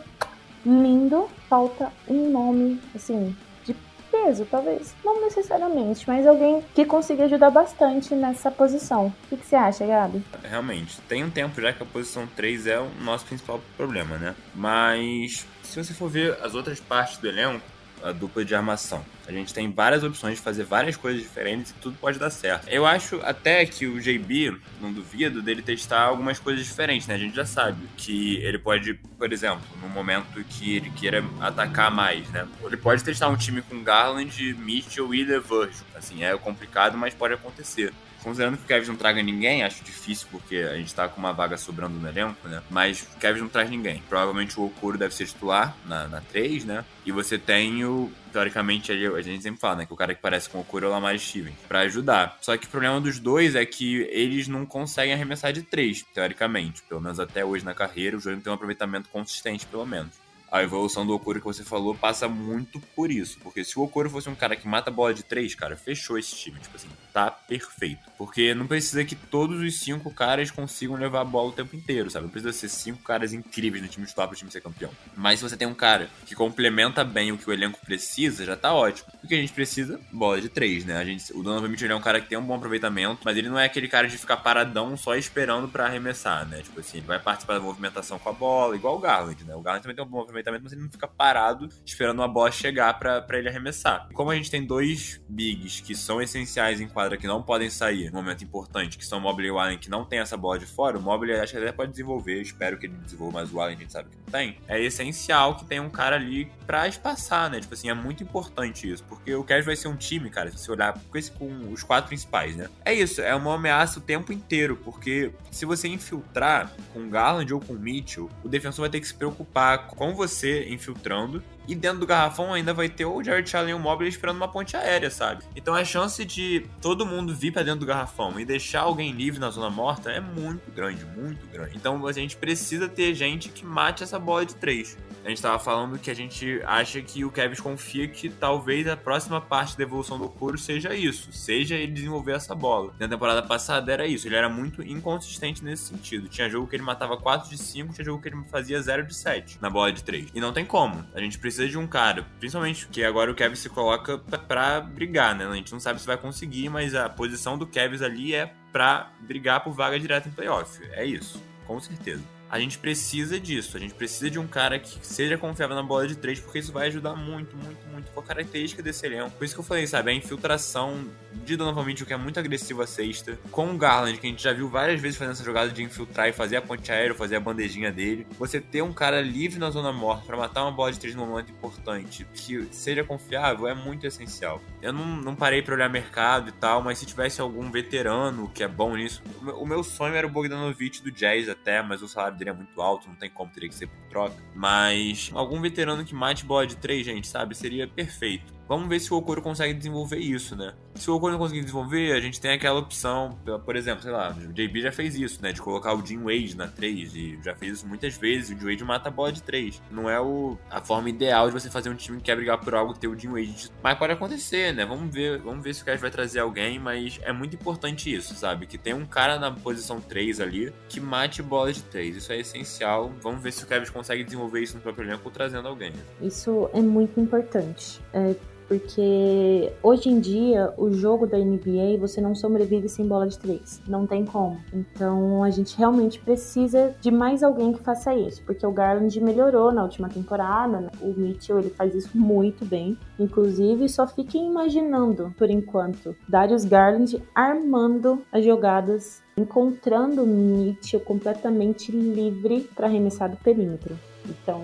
lindo, 0.64 1.26
falta 1.48 1.90
um 2.06 2.30
nome 2.30 2.78
assim 2.94 3.34
de 3.64 3.74
peso, 4.10 4.44
talvez, 4.44 4.94
não 5.02 5.22
necessariamente, 5.22 6.04
mas 6.06 6.26
alguém 6.26 6.62
que 6.74 6.84
consiga 6.84 7.24
ajudar 7.24 7.48
bastante 7.48 8.14
nessa 8.14 8.50
posição. 8.50 9.06
O 9.32 9.38
que, 9.38 9.46
você 9.46 9.56
acha, 9.56 9.86
Gabi? 9.86 10.22
Realmente, 10.42 11.00
tem 11.08 11.24
um 11.24 11.30
tempo 11.30 11.58
já 11.62 11.72
que 11.72 11.82
a 11.82 11.86
posição 11.86 12.26
3 12.36 12.66
é 12.66 12.78
o 12.78 12.90
nosso 13.00 13.24
principal 13.24 13.58
problema, 13.74 14.18
né? 14.18 14.34
Mas 14.54 15.46
se 15.62 15.82
você 15.82 15.94
for 15.94 16.10
ver 16.10 16.36
as 16.42 16.54
outras 16.54 16.78
partes 16.78 17.16
do 17.16 17.26
elenco, 17.26 17.64
a 18.02 18.12
dupla 18.12 18.44
de 18.44 18.54
armação. 18.54 19.04
A 19.26 19.32
gente 19.32 19.54
tem 19.54 19.70
várias 19.70 20.02
opções 20.02 20.36
de 20.36 20.40
fazer 20.42 20.64
várias 20.64 20.96
coisas 20.96 21.22
diferentes 21.22 21.70
e 21.70 21.74
tudo 21.74 21.96
pode 22.00 22.18
dar 22.18 22.30
certo. 22.30 22.68
Eu 22.68 22.86
acho 22.86 23.20
até 23.22 23.64
que 23.64 23.86
o 23.86 24.00
JB, 24.00 24.58
não 24.80 24.92
duvido, 24.92 25.40
dele 25.40 25.62
testar 25.62 26.02
algumas 26.02 26.38
coisas 26.38 26.64
diferentes, 26.64 27.06
né? 27.06 27.14
A 27.14 27.18
gente 27.18 27.36
já 27.36 27.46
sabe 27.46 27.86
que 27.96 28.36
ele 28.38 28.58
pode, 28.58 28.94
por 28.94 29.32
exemplo, 29.32 29.62
no 29.80 29.88
momento 29.88 30.42
que 30.44 30.76
ele 30.76 30.90
queira 30.90 31.24
atacar 31.40 31.90
mais, 31.90 32.28
né? 32.30 32.46
Ele 32.62 32.76
pode 32.76 33.04
testar 33.04 33.28
um 33.28 33.36
time 33.36 33.62
com 33.62 33.82
Garland, 33.82 34.54
Mitchell 34.54 35.14
e 35.14 35.24
LeVert. 35.24 35.74
Assim, 35.94 36.24
é 36.24 36.36
complicado, 36.36 36.96
mas 36.96 37.14
pode 37.14 37.34
acontecer. 37.34 37.92
Considerando 38.22 38.56
que 38.58 38.64
o 38.64 38.66
Kevin 38.66 38.88
não 38.88 38.96
traga 38.96 39.22
ninguém, 39.22 39.62
acho 39.62 39.82
difícil 39.82 40.28
porque 40.30 40.56
a 40.56 40.76
gente 40.76 40.94
tá 40.94 41.08
com 41.08 41.18
uma 41.18 41.32
vaga 41.32 41.56
sobrando 41.56 41.98
no 41.98 42.08
elenco, 42.08 42.48
né? 42.48 42.62
Mas 42.70 43.02
o 43.02 43.18
Kevin 43.18 43.40
não 43.40 43.48
traz 43.48 43.70
ninguém. 43.70 44.02
Provavelmente 44.08 44.58
o 44.58 44.66
Okuro 44.66 44.98
deve 44.98 45.14
ser 45.14 45.26
titular 45.26 45.74
na, 45.86 46.06
na 46.06 46.20
3, 46.20 46.64
né? 46.64 46.84
E 47.04 47.12
você 47.12 47.38
tem 47.38 47.84
o. 47.84 48.10
Teoricamente, 48.32 48.92
a 48.92 49.22
gente 49.22 49.42
sempre 49.42 49.60
fala, 49.60 49.76
né? 49.76 49.86
Que 49.86 49.92
o 49.92 49.96
cara 49.96 50.14
que 50.14 50.22
parece 50.22 50.48
com 50.48 50.58
o 50.58 50.60
Okuro 50.60 50.86
é 50.86 50.88
o 50.88 50.92
Lamar 50.92 51.18
Stevens, 51.18 51.56
pra 51.66 51.80
ajudar. 51.80 52.38
Só 52.40 52.56
que 52.56 52.66
o 52.66 52.70
problema 52.70 53.00
dos 53.00 53.18
dois 53.18 53.56
é 53.56 53.66
que 53.66 54.02
eles 54.10 54.46
não 54.46 54.64
conseguem 54.64 55.12
arremessar 55.12 55.52
de 55.52 55.62
3, 55.62 56.04
teoricamente. 56.14 56.82
Pelo 56.82 57.00
menos 57.00 57.18
até 57.18 57.44
hoje 57.44 57.64
na 57.64 57.74
carreira, 57.74 58.16
o 58.16 58.30
não 58.30 58.40
tem 58.40 58.52
um 58.52 58.54
aproveitamento 58.54 59.08
consistente, 59.08 59.66
pelo 59.66 59.84
menos 59.84 60.12
a 60.50 60.62
evolução 60.62 61.06
do 61.06 61.14
Okoro 61.14 61.38
que 61.38 61.44
você 61.46 61.62
falou 61.62 61.94
passa 61.94 62.28
muito 62.28 62.80
por 62.96 63.10
isso. 63.10 63.38
Porque 63.40 63.64
se 63.64 63.78
o 63.78 63.82
Okoro 63.82 64.10
fosse 64.10 64.28
um 64.28 64.34
cara 64.34 64.56
que 64.56 64.66
mata 64.66 64.90
bola 64.90 65.14
de 65.14 65.22
três, 65.22 65.54
cara, 65.54 65.76
fechou 65.76 66.18
esse 66.18 66.34
time. 66.34 66.58
Tipo 66.58 66.76
assim, 66.76 66.88
tá 67.12 67.30
perfeito. 67.30 68.00
Porque 68.18 68.52
não 68.54 68.66
precisa 68.66 69.04
que 69.04 69.14
todos 69.14 69.60
os 69.60 69.80
cinco 69.80 70.12
caras 70.12 70.50
consigam 70.50 70.96
levar 70.96 71.20
a 71.20 71.24
bola 71.24 71.50
o 71.50 71.52
tempo 71.52 71.76
inteiro, 71.76 72.10
sabe? 72.10 72.24
Não 72.24 72.30
precisa 72.32 72.52
ser 72.52 72.68
cinco 72.68 73.02
caras 73.02 73.32
incríveis 73.32 73.82
no 73.82 73.88
time 73.88 74.06
titular 74.06 74.26
pro 74.26 74.36
time 74.36 74.50
ser 74.50 74.60
campeão. 74.60 74.90
Mas 75.16 75.38
se 75.38 75.48
você 75.48 75.56
tem 75.56 75.68
um 75.68 75.74
cara 75.74 76.10
que 76.26 76.34
complementa 76.34 77.04
bem 77.04 77.30
o 77.30 77.38
que 77.38 77.48
o 77.48 77.52
elenco 77.52 77.78
precisa, 77.84 78.44
já 78.44 78.56
tá 78.56 78.74
ótimo. 78.74 79.08
O 79.22 79.28
que 79.28 79.34
a 79.34 79.38
gente 79.38 79.52
precisa? 79.52 80.00
Bola 80.10 80.40
de 80.40 80.48
três, 80.48 80.84
né? 80.84 80.96
A 80.96 81.04
gente, 81.04 81.32
o 81.32 81.42
Donovan 81.42 81.68
Mitchell 81.68 81.90
é 81.90 81.94
um 81.94 82.00
cara 82.00 82.20
que 82.20 82.28
tem 82.28 82.36
um 82.36 82.44
bom 82.44 82.56
aproveitamento, 82.56 83.20
mas 83.24 83.36
ele 83.36 83.48
não 83.48 83.58
é 83.58 83.66
aquele 83.66 83.86
cara 83.86 84.08
de 84.08 84.18
ficar 84.18 84.38
paradão 84.38 84.96
só 84.96 85.14
esperando 85.14 85.68
para 85.68 85.86
arremessar, 85.86 86.46
né? 86.46 86.62
Tipo 86.62 86.80
assim, 86.80 86.98
ele 86.98 87.06
vai 87.06 87.20
participar 87.20 87.54
da 87.54 87.60
movimentação 87.60 88.18
com 88.18 88.28
a 88.28 88.32
bola, 88.32 88.74
igual 88.74 88.96
o 88.96 88.98
Garland, 88.98 89.44
né? 89.44 89.54
O 89.54 89.60
Garland 89.60 89.82
também 89.82 89.94
tem 89.94 90.04
um 90.04 90.08
bom 90.08 90.20
aproveitamento 90.20 90.39
aproveitamento, 90.40 90.64
mas 90.64 90.72
ele 90.72 90.82
não 90.82 90.90
fica 90.90 91.06
parado 91.06 91.68
esperando 91.84 92.18
uma 92.18 92.28
bola 92.28 92.50
chegar 92.50 92.98
para 92.98 93.38
ele 93.38 93.48
arremessar. 93.48 94.08
Como 94.12 94.30
a 94.30 94.34
gente 94.34 94.50
tem 94.50 94.64
dois 94.64 95.20
bigs 95.28 95.80
que 95.80 95.94
são 95.94 96.20
essenciais 96.20 96.80
em 96.80 96.88
quadra 96.88 97.16
que 97.16 97.26
não 97.26 97.42
podem 97.42 97.70
sair 97.70 98.10
no 98.10 98.16
momento 98.16 98.42
importante, 98.42 98.98
que 98.98 99.04
são 99.04 99.18
o 99.18 99.22
Mobley 99.22 99.48
e 99.48 99.50
o 99.50 99.58
Allen, 99.58 99.78
que 99.78 99.90
não 99.90 100.04
tem 100.04 100.18
essa 100.18 100.36
bola 100.36 100.58
de 100.58 100.66
fora, 100.66 100.98
o 100.98 101.02
Mobley 101.02 101.38
acho 101.38 101.52
que 101.52 101.58
até 101.58 101.72
pode 101.72 101.90
desenvolver, 101.90 102.40
espero 102.40 102.78
que 102.78 102.86
ele 102.86 102.96
desenvolva, 102.96 103.40
mas 103.40 103.52
o 103.52 103.60
Allen 103.60 103.76
a 103.76 103.78
gente 103.78 103.92
sabe 103.92 104.10
que 104.10 104.16
não 104.16 104.24
tem. 104.24 104.58
É 104.66 104.80
essencial 104.80 105.56
que 105.56 105.64
tenha 105.64 105.82
um 105.82 105.90
cara 105.90 106.16
ali 106.16 106.50
pra 106.66 106.88
espaçar, 106.88 107.50
né? 107.50 107.60
Tipo 107.60 107.74
assim, 107.74 107.90
é 107.90 107.94
muito 107.94 108.22
importante 108.22 108.90
isso, 108.90 109.04
porque 109.04 109.34
o 109.34 109.44
Cavs 109.44 109.66
vai 109.66 109.76
ser 109.76 109.88
um 109.88 109.96
time, 109.96 110.30
cara, 110.30 110.50
se 110.50 110.58
você 110.58 110.70
olhar 110.70 110.98
com, 110.98 111.18
esse, 111.18 111.30
com 111.30 111.72
os 111.72 111.82
quatro 111.82 112.08
principais, 112.08 112.56
né? 112.56 112.68
É 112.84 112.94
isso, 112.94 113.20
é 113.20 113.34
uma 113.34 113.54
ameaça 113.54 113.98
o 113.98 114.02
tempo 114.02 114.32
inteiro, 114.32 114.76
porque 114.76 115.32
se 115.50 115.64
você 115.64 115.88
infiltrar 115.88 116.72
com 116.92 117.08
Garland 117.08 117.52
ou 117.52 117.60
com 117.60 117.74
Mitchell, 117.74 118.30
o 118.42 118.48
defensor 118.48 118.82
vai 118.84 118.90
ter 118.90 119.00
que 119.00 119.06
se 119.06 119.14
preocupar 119.14 119.88
com 119.88 120.14
você 120.14 120.29
infiltrando 120.68 121.42
e 121.66 121.74
dentro 121.74 122.00
do 122.00 122.06
garrafão 122.06 122.52
ainda 122.52 122.74
vai 122.74 122.88
ter 122.88 123.04
o 123.04 123.22
Jared 123.22 123.56
Allen 123.56 123.70
e 123.70 123.74
o 123.74 123.78
Mobley 123.78 124.08
esperando 124.08 124.36
uma 124.36 124.48
ponte 124.48 124.76
aérea, 124.76 125.10
sabe? 125.10 125.44
Então 125.54 125.74
a 125.74 125.84
chance 125.84 126.24
de 126.24 126.66
todo 126.80 127.06
mundo 127.06 127.34
vir 127.34 127.52
para 127.52 127.62
dentro 127.62 127.80
do 127.80 127.86
garrafão 127.86 128.40
e 128.40 128.44
deixar 128.44 128.80
alguém 128.80 129.12
livre 129.12 129.38
na 129.38 129.50
zona 129.50 129.70
morta 129.70 130.10
é 130.10 130.20
muito 130.20 130.70
grande, 130.72 131.04
muito 131.04 131.46
grande. 131.48 131.76
Então 131.76 132.06
a 132.06 132.12
gente 132.12 132.36
precisa 132.36 132.88
ter 132.88 133.14
gente 133.14 133.48
que 133.48 133.64
mate 133.64 134.02
essa 134.02 134.18
bola 134.18 134.44
de 134.44 134.54
três. 134.56 134.96
A 135.24 135.28
gente 135.28 135.42
tava 135.42 135.58
falando 135.58 135.98
que 135.98 136.10
a 136.10 136.14
gente 136.14 136.60
acha 136.64 137.00
que 137.02 137.24
o 137.24 137.30
Kevin 137.30 137.56
confia 137.56 138.08
que 138.08 138.28
talvez 138.28 138.86
a 138.88 138.96
próxima 138.96 139.40
parte 139.40 139.76
da 139.76 139.82
evolução 139.82 140.18
do 140.18 140.28
Kuro 140.28 140.56
seja 140.56 140.94
isso, 140.94 141.32
seja 141.32 141.74
ele 141.74 141.92
desenvolver 141.92 142.32
essa 142.32 142.54
bola. 142.54 142.92
Na 142.98 143.08
temporada 143.08 143.42
passada 143.42 143.92
era 143.92 144.06
isso, 144.06 144.26
ele 144.26 144.36
era 144.36 144.48
muito 144.48 144.82
inconsistente 144.82 145.64
nesse 145.64 145.84
sentido. 145.84 146.28
Tinha 146.28 146.48
jogo 146.48 146.66
que 146.66 146.76
ele 146.76 146.82
matava 146.82 147.16
4 147.16 147.50
de 147.50 147.58
5, 147.58 147.92
tinha 147.92 148.04
jogo 148.04 148.22
que 148.22 148.28
ele 148.28 148.42
fazia 148.50 148.80
0 148.80 149.06
de 149.06 149.14
7 149.14 149.58
na 149.60 149.68
bola 149.68 149.92
de 149.92 150.02
3. 150.02 150.30
E 150.34 150.40
não 150.40 150.52
tem 150.52 150.64
como. 150.64 151.04
A 151.14 151.20
gente 151.20 151.38
precisa 151.38 151.68
de 151.68 151.76
um 151.76 151.86
cara, 151.86 152.26
principalmente 152.38 152.88
que 152.88 153.04
agora 153.04 153.30
o 153.30 153.34
Kevin 153.34 153.56
se 153.56 153.68
coloca 153.68 154.18
pra 154.18 154.80
brigar, 154.80 155.34
né? 155.34 155.46
A 155.46 155.54
gente 155.54 155.72
não 155.72 155.80
sabe 155.80 156.00
se 156.00 156.06
vai 156.06 156.16
conseguir, 156.16 156.68
mas 156.68 156.94
a 156.94 157.08
posição 157.08 157.58
do 157.58 157.66
Kevin 157.66 158.02
ali 158.04 158.34
é 158.34 158.52
pra 158.72 159.10
brigar 159.20 159.62
por 159.62 159.72
vaga 159.72 159.98
direta 159.98 160.28
em 160.28 160.32
playoff. 160.32 160.80
É 160.92 161.04
isso, 161.04 161.42
com 161.66 161.78
certeza 161.78 162.39
a 162.50 162.58
gente 162.58 162.78
precisa 162.78 163.38
disso. 163.38 163.76
A 163.76 163.80
gente 163.80 163.94
precisa 163.94 164.28
de 164.28 164.38
um 164.38 164.46
cara 164.46 164.78
que 164.78 164.98
seja 165.06 165.38
confiável 165.38 165.76
na 165.76 165.82
bola 165.82 166.08
de 166.08 166.16
três, 166.16 166.40
porque 166.40 166.58
isso 166.58 166.72
vai 166.72 166.88
ajudar 166.88 167.14
muito, 167.14 167.56
muito, 167.56 167.86
muito 167.88 168.10
com 168.10 168.20
a 168.20 168.22
característica 168.22 168.82
desse 168.82 169.06
elenco. 169.06 169.30
Por 169.30 169.44
isso 169.44 169.54
que 169.54 169.60
eu 169.60 169.64
falei, 169.64 169.86
sabe? 169.86 170.10
A 170.10 170.14
infiltração 170.14 171.04
de 171.44 171.56
Donovan 171.56 171.84
Mitchell, 171.84 172.06
que 172.06 172.12
é 172.12 172.16
muito 172.16 172.40
agressivo 172.40 172.82
a 172.82 172.86
sexta, 172.86 173.38
com 173.50 173.70
o 173.70 173.78
Garland, 173.78 174.18
que 174.18 174.26
a 174.26 174.30
gente 174.30 174.42
já 174.42 174.52
viu 174.52 174.68
várias 174.68 175.00
vezes 175.00 175.16
fazendo 175.16 175.32
essa 175.32 175.44
jogada 175.44 175.70
de 175.70 175.82
infiltrar 175.82 176.28
e 176.28 176.32
fazer 176.32 176.56
a 176.56 176.62
ponte 176.62 176.90
aérea, 176.90 177.14
fazer 177.14 177.36
a 177.36 177.40
bandejinha 177.40 177.92
dele. 177.92 178.26
Você 178.38 178.60
ter 178.60 178.82
um 178.82 178.92
cara 178.92 179.20
livre 179.20 179.58
na 179.58 179.70
zona 179.70 179.92
morta 179.92 180.26
para 180.26 180.36
matar 180.36 180.62
uma 180.62 180.72
bola 180.72 180.90
de 180.90 180.98
três 180.98 181.14
no 181.14 181.24
momento 181.24 181.52
importante, 181.52 182.26
que 182.34 182.68
seja 182.72 183.04
confiável, 183.04 183.68
é 183.68 183.74
muito 183.74 184.06
essencial. 184.06 184.60
Eu 184.82 184.92
não, 184.92 185.04
não 185.04 185.34
parei 185.34 185.62
para 185.62 185.74
olhar 185.74 185.90
mercado 185.90 186.48
e 186.48 186.52
tal, 186.52 186.82
mas 186.82 186.98
se 186.98 187.06
tivesse 187.06 187.40
algum 187.40 187.70
veterano 187.70 188.48
que 188.48 188.62
é 188.62 188.68
bom 188.68 188.96
nisso. 188.96 189.22
O 189.58 189.66
meu 189.66 189.82
sonho 189.82 190.14
era 190.14 190.26
o 190.26 190.30
Bogdanovich 190.30 191.02
do 191.02 191.10
Jazz 191.10 191.48
até, 191.48 191.82
mas 191.82 192.02
o 192.02 192.08
salário 192.08 192.38
dele 192.38 192.50
é 192.50 192.54
muito 192.54 192.80
alto, 192.80 193.08
não 193.08 193.14
tem 193.14 193.28
como, 193.28 193.50
teria 193.52 193.68
que 193.68 193.74
ser 193.74 193.86
por 193.86 194.00
troca. 194.08 194.36
Mas 194.54 195.30
algum 195.34 195.60
veterano 195.60 196.04
que 196.04 196.14
mate 196.14 196.44
bola 196.44 196.66
de 196.66 196.76
três, 196.76 197.04
gente, 197.04 197.26
sabe? 197.26 197.54
Seria 197.54 197.86
perfeito. 197.86 198.52
Vamos 198.66 198.88
ver 198.88 199.00
se 199.00 199.12
o 199.12 199.16
Okoro 199.16 199.42
consegue 199.42 199.74
desenvolver 199.74 200.18
isso, 200.18 200.54
né? 200.54 200.74
Se 201.00 201.10
o 201.10 201.14
Okoro 201.14 201.32
não 201.32 201.38
conseguir 201.38 201.62
desenvolver, 201.62 202.12
a 202.12 202.20
gente 202.20 202.38
tem 202.38 202.50
aquela 202.50 202.78
opção, 202.78 203.38
por 203.64 203.74
exemplo, 203.74 204.02
sei 204.02 204.12
lá, 204.12 204.36
o 204.36 204.52
JB 204.52 204.82
já 204.82 204.92
fez 204.92 205.14
isso, 205.14 205.40
né? 205.40 205.50
De 205.50 205.62
colocar 205.62 205.94
o 205.94 206.04
Jim 206.04 206.18
Wade 206.18 206.54
na 206.54 206.68
3 206.68 207.14
e 207.16 207.38
já 207.42 207.54
fez 207.54 207.78
isso 207.78 207.88
muitas 207.88 208.18
vezes. 208.18 208.50
O 208.50 208.60
Jim 208.60 208.66
Wade 208.66 208.84
mata 208.84 209.08
a 209.08 209.10
bola 209.10 209.32
de 209.32 209.42
3. 209.42 209.80
Não 209.90 210.10
é 210.10 210.20
o, 210.20 210.58
a 210.70 210.78
forma 210.82 211.08
ideal 211.08 211.46
de 211.46 211.54
você 211.54 211.70
fazer 211.70 211.88
um 211.88 211.94
time 211.94 212.18
que 212.18 212.24
quer 212.24 212.36
brigar 212.36 212.58
por 212.58 212.74
algo 212.74 212.92
ter 212.92 213.08
o 213.08 213.18
Jim 213.18 213.28
Wade. 213.28 213.72
Mas 213.82 213.98
pode 213.98 214.12
acontecer, 214.12 214.74
né? 214.74 214.84
Vamos 214.84 215.10
ver, 215.10 215.38
vamos 215.38 215.64
ver 215.64 215.72
se 215.72 215.80
o 215.80 215.86
Cash 215.86 216.02
vai 216.02 216.10
trazer 216.10 216.40
alguém, 216.40 216.78
mas 216.78 217.18
é 217.22 217.32
muito 217.32 217.56
importante 217.56 218.14
isso, 218.14 218.34
sabe? 218.34 218.66
Que 218.66 218.76
tem 218.76 218.92
um 218.92 219.06
cara 219.06 219.38
na 219.38 219.50
posição 219.50 220.02
3 220.02 220.38
ali 220.38 220.70
que 220.86 221.00
mate 221.00 221.42
bola 221.42 221.72
de 221.72 221.82
3. 221.82 222.16
Isso 222.16 222.30
é 222.30 222.40
essencial. 222.40 223.10
Vamos 223.22 223.42
ver 223.42 223.54
se 223.54 223.64
o 223.64 223.66
Kevin 223.66 223.90
consegue 223.90 224.22
desenvolver 224.22 224.60
isso 224.60 224.76
no 224.76 224.82
próprio 224.82 225.08
elenco 225.08 225.30
trazendo 225.30 225.66
alguém. 225.66 225.94
Isso 226.20 226.68
é 226.74 226.82
muito 226.82 227.18
importante. 227.18 228.02
É, 228.12 228.34
porque 228.70 229.72
hoje 229.82 230.08
em 230.08 230.20
dia 230.20 230.72
o 230.76 230.92
jogo 230.92 231.26
da 231.26 231.36
NBA 231.36 231.98
você 231.98 232.20
não 232.20 232.36
sobrevive 232.36 232.88
sem 232.88 233.04
bola 233.04 233.26
de 233.26 233.36
três, 233.36 233.82
não 233.88 234.06
tem 234.06 234.24
como. 234.24 234.60
Então 234.72 235.42
a 235.42 235.50
gente 235.50 235.76
realmente 235.76 236.20
precisa 236.20 236.94
de 237.00 237.10
mais 237.10 237.42
alguém 237.42 237.72
que 237.72 237.82
faça 237.82 238.14
isso, 238.14 238.40
porque 238.44 238.64
o 238.64 238.70
Garland 238.70 239.20
melhorou 239.20 239.72
na 239.72 239.82
última 239.82 240.08
temporada, 240.08 240.82
né? 240.82 240.90
o 241.02 241.08
Mitchell 241.08 241.58
ele 241.58 241.70
faz 241.70 241.96
isso 241.96 242.16
muito 242.16 242.64
bem. 242.64 242.96
Inclusive 243.18 243.88
só 243.88 244.06
fiquem 244.06 244.48
imaginando 244.48 245.34
por 245.36 245.50
enquanto 245.50 246.14
Darius 246.28 246.64
Garland 246.64 247.20
armando 247.34 248.22
as 248.30 248.44
jogadas 248.44 249.20
encontrando 249.36 250.22
o 250.22 250.26
Mitchell 250.26 251.00
completamente 251.00 251.90
livre 251.90 252.70
para 252.76 252.86
arremessar 252.86 253.28
do 253.28 253.36
perímetro. 253.36 253.98
Então, 254.28 254.62